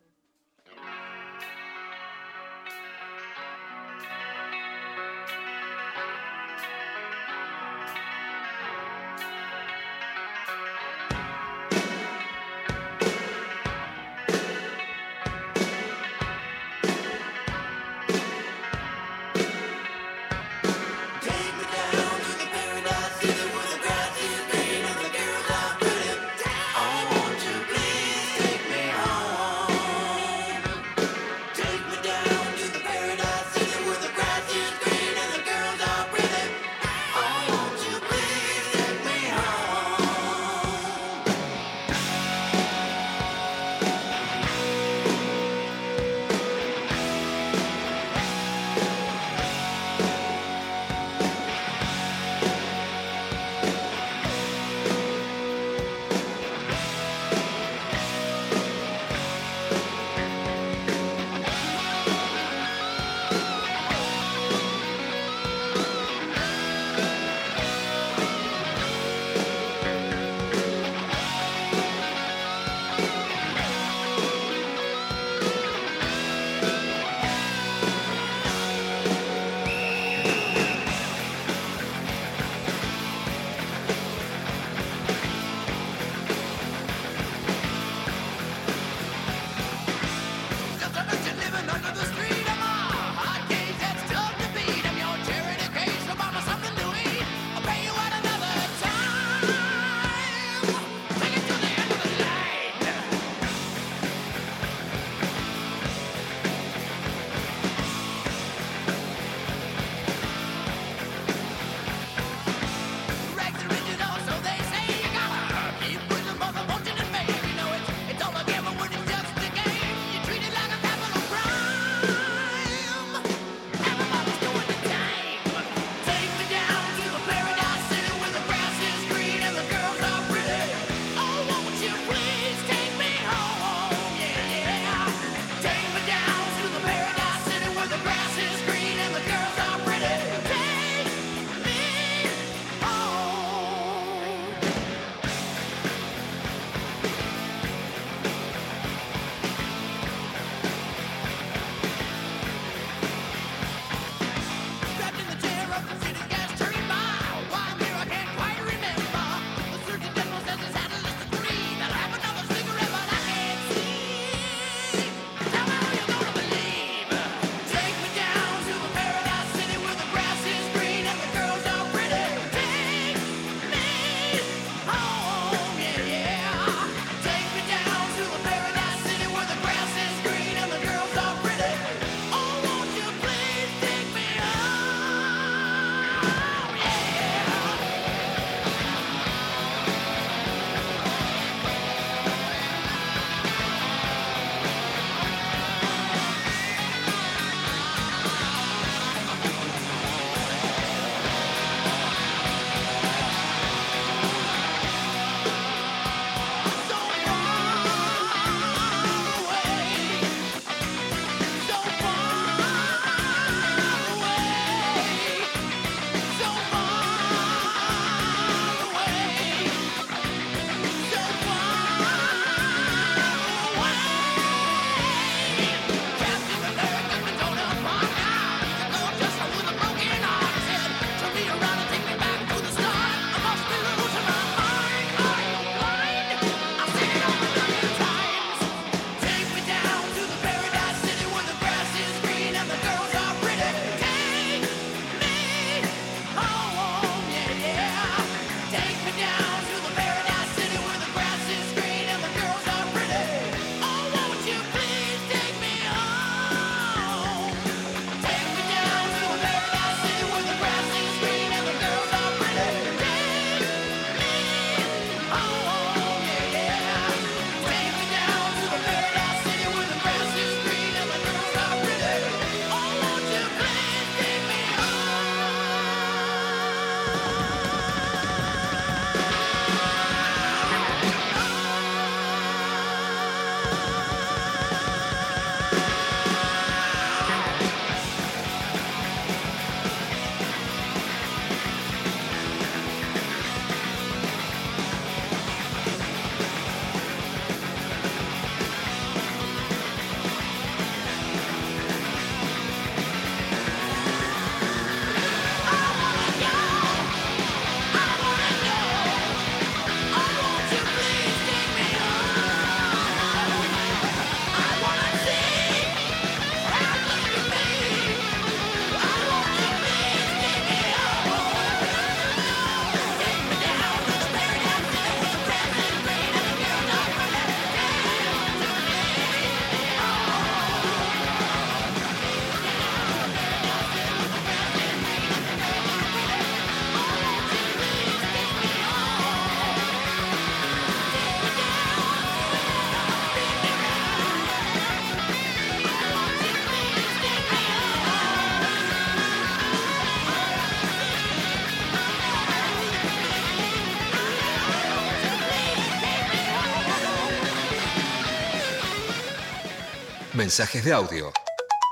[360.52, 361.32] Mensajes de audio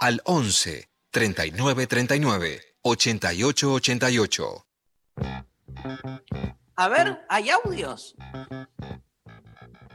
[0.03, 4.66] al 11 39 39 88 88.
[6.77, 8.15] A ver, ¿hay audios?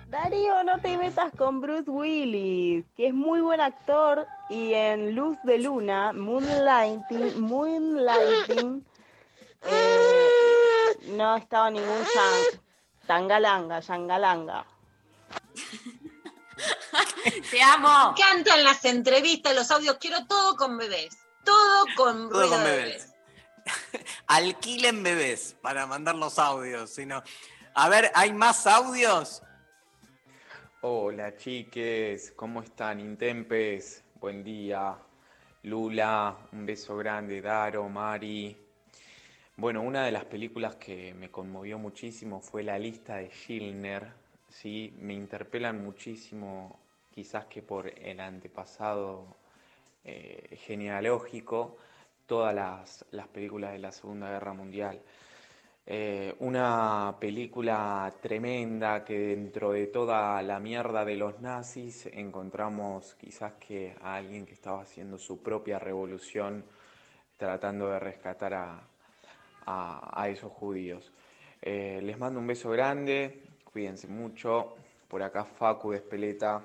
[0.07, 5.37] Darío, no te metas con Bruce Willis, que es muy buen actor y en Luz
[5.43, 8.83] de Luna, Moonlighting, Moonlighting,
[9.61, 12.59] eh, no estaba ningún chan,
[13.05, 14.65] tangalanga, yangalanga.
[17.51, 18.13] Te amo.
[18.13, 21.17] Me encantan las entrevistas, los audios, quiero todo con bebés.
[21.43, 23.13] Todo con Todo ruido con de bebés.
[24.27, 26.89] Alquilen bebés para mandar los audios.
[26.91, 27.23] si no-
[27.73, 29.41] A ver, ¿hay más audios?
[30.81, 32.99] Hola chiques, ¿cómo están?
[32.99, 34.97] Intempes, buen día.
[35.63, 37.41] Lula, un beso grande.
[37.41, 38.55] Daro, Mari.
[39.57, 44.13] Bueno, una de las películas que me conmovió muchísimo fue La lista de Schindler.
[44.61, 46.79] Sí, me interpelan muchísimo,
[47.13, 49.35] quizás que por el antepasado
[50.05, 51.75] eh, genealógico,
[52.25, 55.01] todas las, las películas de la Segunda Guerra Mundial.
[55.85, 63.55] Eh, una película tremenda que dentro de toda la mierda de los nazis encontramos quizás
[63.55, 66.63] que a alguien que estaba haciendo su propia revolución
[67.35, 68.53] tratando de rescatar
[69.65, 71.11] a esos judíos.
[71.67, 73.44] Eh, les mando un beso grande,
[73.75, 74.73] cuídense mucho.
[75.09, 76.63] Por acá Facu de Espeleta.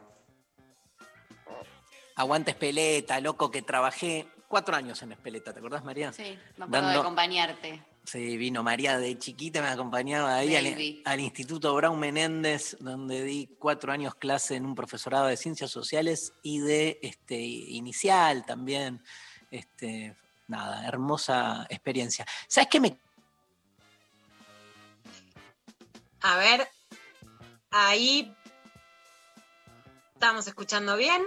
[2.14, 6.12] Aguante Espeleta, loco, que trabajé cuatro años en Espeleta, ¿te acordás, María?
[6.12, 7.82] Sí, me acuerdo de acompañarte.
[8.04, 13.56] Sí, vino María de chiquita, me acompañaba ahí al, al Instituto Brown Menéndez, donde di
[13.58, 19.02] cuatro años clase en un profesorado de ciencias sociales y de este, inicial también.
[19.50, 20.14] Este,
[20.46, 22.24] nada, hermosa experiencia.
[22.46, 22.96] ¿Sabes qué me
[26.20, 26.68] A ver,
[27.70, 28.34] ahí
[30.14, 31.22] estamos escuchando bien.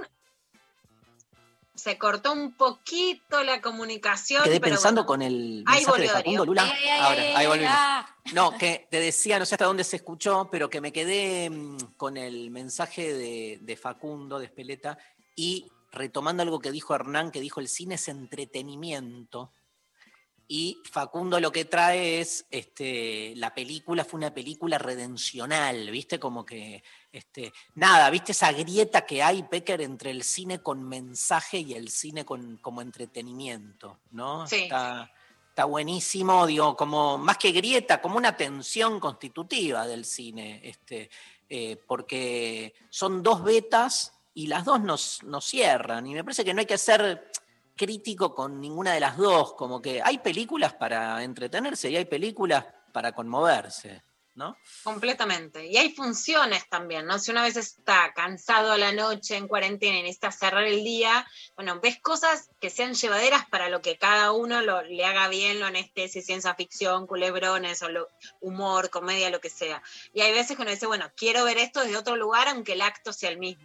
[1.76, 4.44] Se cortó un poquito la comunicación.
[4.44, 5.08] quedé pero pensando bueno.
[5.08, 6.46] con el mensaje de Facundo.
[6.46, 6.64] Lula?
[6.64, 7.74] Ay, ay, Ahora, ay, ahí ay, volvimos.
[7.76, 8.16] ah.
[8.34, 11.78] No, que te decía, no sé hasta dónde se escuchó, pero que me quedé mm,
[11.98, 14.98] con el mensaje de, de Facundo, de Espeleta,
[15.36, 19.52] y retomando algo que dijo Hernán, que dijo el cine es entretenimiento.
[20.56, 26.20] Y Facundo lo que trae es, este, la película fue una película redencional, ¿viste?
[26.20, 31.58] Como que, este, nada, ¿viste esa grieta que hay, Pecker, entre el cine con mensaje
[31.58, 34.46] y el cine con, como entretenimiento, ¿no?
[34.46, 34.58] Sí.
[34.58, 35.12] Está,
[35.50, 41.10] está buenísimo, digo, como más que grieta, como una tensión constitutiva del cine, este,
[41.50, 46.54] eh, porque son dos betas y las dos nos, nos cierran, y me parece que
[46.54, 47.32] no hay que ser
[47.76, 52.66] crítico con ninguna de las dos, como que hay películas para entretenerse y hay películas
[52.92, 54.04] para conmoverse,
[54.36, 54.56] ¿no?
[54.84, 55.66] Completamente.
[55.66, 57.18] Y hay funciones también, ¿no?
[57.18, 61.26] Si una vez está cansado a la noche en cuarentena y necesita cerrar el día,
[61.56, 65.60] bueno, ves cosas que sean llevaderas para lo que cada uno lo- le haga bien,
[65.60, 68.08] lo anestesia, ciencia ficción, culebrones, o lo-
[68.42, 69.82] humor, comedia, lo que sea.
[70.14, 72.82] Y hay veces que uno dice, bueno, quiero ver esto desde otro lugar, aunque el
[72.82, 73.64] acto sea el mismo.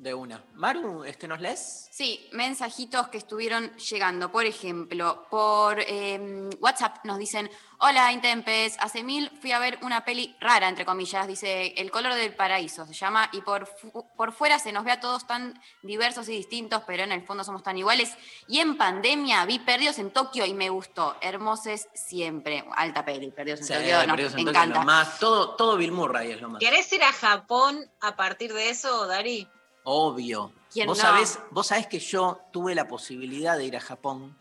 [0.00, 0.42] De una.
[0.54, 1.88] Maru, este, ¿nos lees?
[1.92, 4.32] Sí, mensajitos que estuvieron llegando.
[4.32, 7.50] Por ejemplo, por eh, WhatsApp nos dicen,
[7.80, 12.14] hola Intempes, hace mil fui a ver una peli rara, entre comillas, dice El color
[12.14, 15.60] del paraíso se llama, y por, fu- por fuera se nos ve a todos tan
[15.82, 18.16] diversos y distintos, pero en el fondo somos tan iguales.
[18.48, 22.64] Y en pandemia vi Perdidos en Tokio y me gustó, hermoses siempre.
[22.74, 24.78] Alta peli, Perdidos en Sí, Tokio, nos Perdidos en Tokio, encanta.
[24.80, 26.58] lo más, todo, todo Bill Murray es lo más.
[26.60, 29.46] ¿Querés ir a Japón a partir de eso, Dari?
[29.84, 30.52] Obvio.
[30.72, 31.02] ¿Quién Vos no?
[31.04, 34.36] sabés, vos sabés que yo tuve la posibilidad de ir a Japón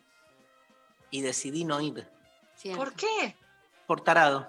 [1.11, 2.07] y decidí no ir.
[2.75, 3.35] ¿Por qué?
[3.87, 4.47] Por tarado.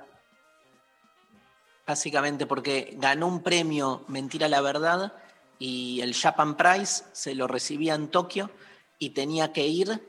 [1.87, 5.13] Básicamente porque ganó un premio Mentira la Verdad
[5.59, 8.51] y el Japan Prize se lo recibía en Tokio
[8.99, 10.07] y tenía que ir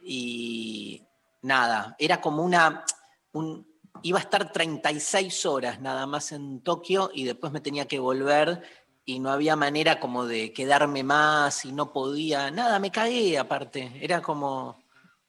[0.00, 1.02] y
[1.42, 2.84] nada, era como una...
[3.32, 3.66] un-
[4.02, 8.62] iba a estar 36 horas nada más en Tokio y después me tenía que volver
[9.08, 13.90] y no había manera como de quedarme más y no podía, nada, me cagué aparte,
[14.02, 14.84] era como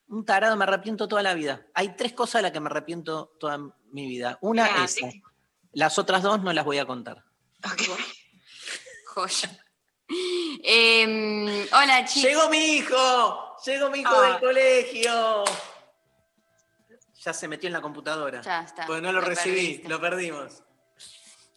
[0.10, 1.65] un tarado, me arrepiento toda la vida.
[1.73, 4.38] Hay tres cosas de las que me arrepiento toda mi vida.
[4.41, 5.07] Una Mirá, es esa.
[5.72, 7.23] Las otras dos no las voy a contar.
[9.06, 9.49] Joya.
[10.61, 12.30] Em, hola chicos.
[12.30, 13.56] ¡Llegó mi hijo!
[13.65, 14.27] ¡Llegó mi hijo Ah.
[14.27, 15.43] del colegio!
[17.23, 18.41] Ya se metió en la computadora.
[18.41, 18.85] Ya está.
[18.88, 19.88] Pues no lo, Lo recibí, perdiste.
[19.88, 20.64] lo perdimos.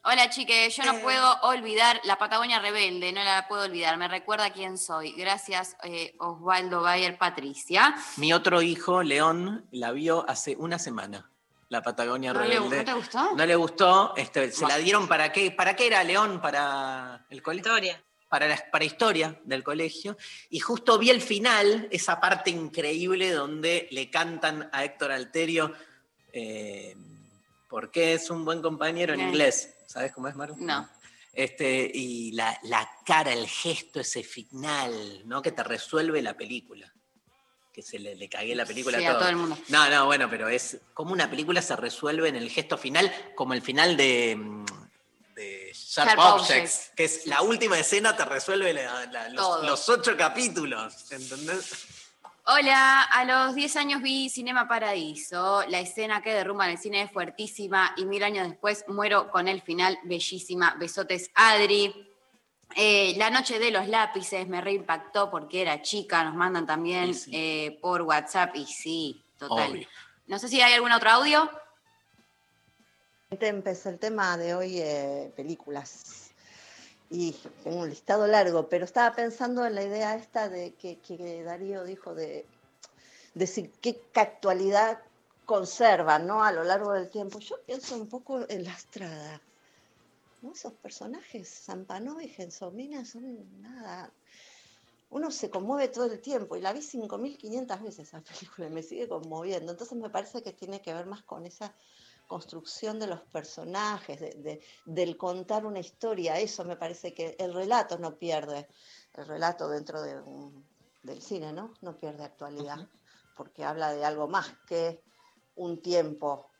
[0.05, 1.01] Hola chiques, yo no Eh.
[1.01, 5.13] puedo olvidar la Patagonia Rebelde, no la puedo olvidar, me recuerda quién soy.
[5.13, 7.95] Gracias eh, Osvaldo Bayer Patricia.
[8.17, 11.31] Mi otro hijo, León, la vio hace una semana.
[11.69, 12.79] La Patagonia ¿No, le- Rebelde.
[12.79, 13.31] ¿no te gustó?
[13.37, 14.15] No le gustó.
[14.17, 15.53] Este, ¿Se la dieron para qué?
[15.53, 16.41] ¿Para qué era León?
[16.43, 17.63] ¿Para el colegio?
[17.71, 18.03] Historia.
[18.29, 20.17] para la para historia del colegio,
[20.49, 25.75] y justo vi el final, esa parte increíble donde le cantan a Héctor Alterio,
[26.33, 26.97] eh,
[27.69, 29.75] porque es un buen compañero en inglés.
[29.93, 30.57] ¿Sabes cómo es, Maru?
[30.59, 30.89] No.
[31.35, 35.43] Este, y la, la cara, el gesto, ese final, ¿no?
[35.43, 36.93] Que te resuelve la película.
[37.73, 39.21] Que se le, le cagué la película Sí, a a todo.
[39.21, 39.59] todo el mundo.
[39.69, 43.55] No, no, bueno, pero es como una película se resuelve en el gesto final, como
[43.55, 44.65] el final de, mm,
[45.35, 46.91] de Sharp, Sharp Objects, Objects.
[46.97, 49.63] que es la última escena, te resuelve la- la- Todo.
[49.63, 51.11] los, los ocho capítulos.
[51.13, 51.71] ¿Entendés?
[52.45, 55.63] Hola, a los 10 años vi Cinema Paradiso.
[55.69, 59.47] La escena que derrumba en el cine es fuertísima y mil años después muero con
[59.47, 60.75] el final bellísima.
[60.77, 61.95] Besotes, Adri.
[62.75, 66.25] Eh, la noche de los lápices me reimpactó porque era chica.
[66.25, 69.71] Nos mandan también eh, por WhatsApp y sí, total.
[69.71, 69.89] Obvio.
[70.27, 71.49] No sé si hay algún otro audio.
[73.31, 76.22] Empecé el tema de hoy, eh, películas.
[77.15, 77.33] Y
[77.63, 81.85] tengo un listado largo, pero estaba pensando en la idea esta de que, que Darío
[81.85, 82.47] dijo de
[83.35, 84.99] decir qué actualidad
[85.45, 86.43] conservan ¿no?
[86.43, 87.39] a lo largo del tiempo.
[87.39, 89.43] Yo pienso un poco en la Estrada.
[90.41, 90.53] ¿no?
[90.53, 94.11] Esos personajes, Zampanó y Gensomina, son nada.
[95.11, 98.83] Uno se conmueve todo el tiempo y la vi 5.500 veces esa película y me
[98.83, 99.73] sigue conmoviendo.
[99.73, 101.75] Entonces me parece que tiene que ver más con esa
[102.33, 106.39] construcción de los personajes, de- de- del contar una historia.
[106.39, 108.67] Eso me parece que el relato no pierde,
[109.13, 110.65] el relato dentro de un-
[111.03, 111.75] del cine, ¿no?
[111.83, 112.89] No pierde actualidad,
[113.37, 115.03] porque habla de algo más que
[115.57, 116.51] un tiempo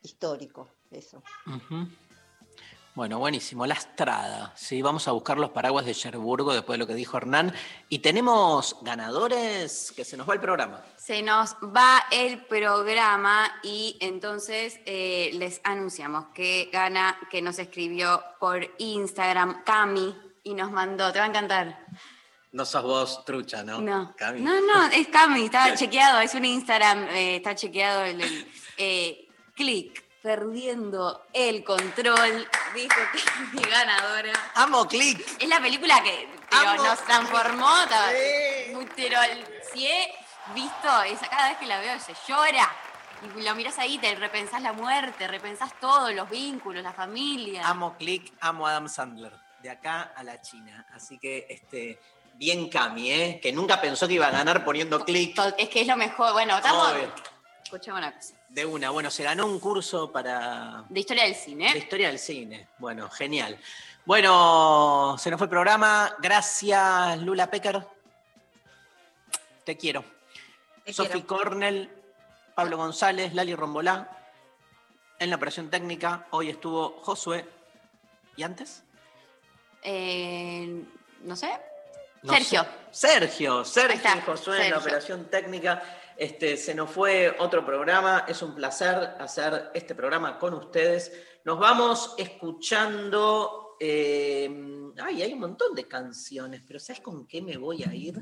[0.00, 1.20] histórico, eso.
[2.96, 3.66] Bueno, buenísimo.
[3.66, 4.54] La Estrada.
[4.56, 7.54] Sí, vamos a buscar los paraguas de Cherburgo después de lo que dijo Hernán.
[7.90, 10.82] Y tenemos ganadores que se nos va el programa.
[10.96, 18.24] Se nos va el programa y entonces eh, les anunciamos que gana, que nos escribió
[18.40, 21.86] por Instagram, Cami, y nos mandó, te va a encantar.
[22.52, 23.78] No sos vos trucha, ¿no?
[23.82, 24.14] No.
[24.16, 24.40] Cami.
[24.40, 28.48] No, no, es Cami, está chequeado, es un Instagram, eh, está chequeado el, el,
[28.78, 34.32] eh, clic, perdiendo el control, dijo que es mi ganadora.
[34.56, 35.24] Amo click.
[35.40, 37.70] Es la película que pero Amo nos transformó,
[38.72, 39.18] muy- pero
[39.72, 40.12] si he
[40.52, 42.68] visto, esa, cada vez que la veo se llora.
[43.36, 47.66] Y lo miras ahí, te repensás la muerte, repensás todo, los vínculos, la familia.
[47.66, 49.32] Amo click, amo Adam Sandler.
[49.62, 50.86] De acá a la China.
[50.92, 52.00] Así que, este,
[52.34, 53.40] bien Cami, ¿eh?
[53.40, 55.38] Que nunca pensó que iba a ganar poniendo click.
[55.56, 56.32] Es que es lo mejor.
[56.32, 56.92] Bueno, estamos.
[57.64, 58.35] Escuchame una cosa.
[58.48, 58.90] De una.
[58.90, 61.72] Bueno, se ganó un curso para De historia del cine.
[61.72, 62.68] De historia del cine.
[62.78, 63.58] Bueno, genial.
[64.04, 66.14] Bueno, se nos fue el programa.
[66.20, 67.86] Gracias, Lula Pecker.
[69.64, 70.04] Te quiero.
[70.86, 71.22] Sofi.
[71.22, 71.90] Cornell,
[72.54, 74.10] Pablo González, Lali Rombolá.
[75.18, 77.48] En la operación técnica, hoy estuvo Josué.
[78.36, 78.84] ¿Y antes?
[79.82, 80.84] Eh,
[81.22, 81.50] no sé.
[82.22, 82.62] No Sergio.
[82.90, 83.08] sé.
[83.08, 84.78] Sergio, Sergio y Josué en la Sergio.
[84.78, 85.82] operación técnica.
[86.16, 88.24] Este, se nos fue otro programa.
[88.26, 91.12] Es un placer hacer este programa con ustedes.
[91.44, 93.76] Nos vamos escuchando.
[93.78, 94.50] eh,
[95.02, 98.14] ay, hay un montón de canciones, pero ¿sabes con qué me voy a ir?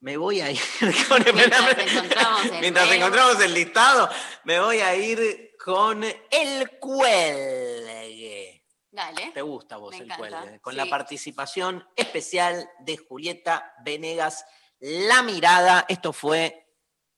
[0.00, 0.60] Me voy a ir
[1.08, 4.08] con Mientras encontramos el Mientras encontramos el listado,
[4.44, 8.64] me voy a ir con el cuelgue.
[8.92, 9.30] Dale.
[9.34, 10.60] ¿Te gusta vos el encanta, cuelgue?
[10.60, 10.76] Con sí.
[10.78, 14.46] la participación especial de Julieta Venegas,
[14.78, 15.84] La Mirada.
[15.88, 16.69] Esto fue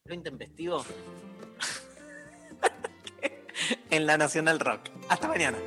[0.04, 0.84] lo intempestivo
[3.90, 4.90] en la Nacional Rock.
[5.08, 5.58] Hasta mañana.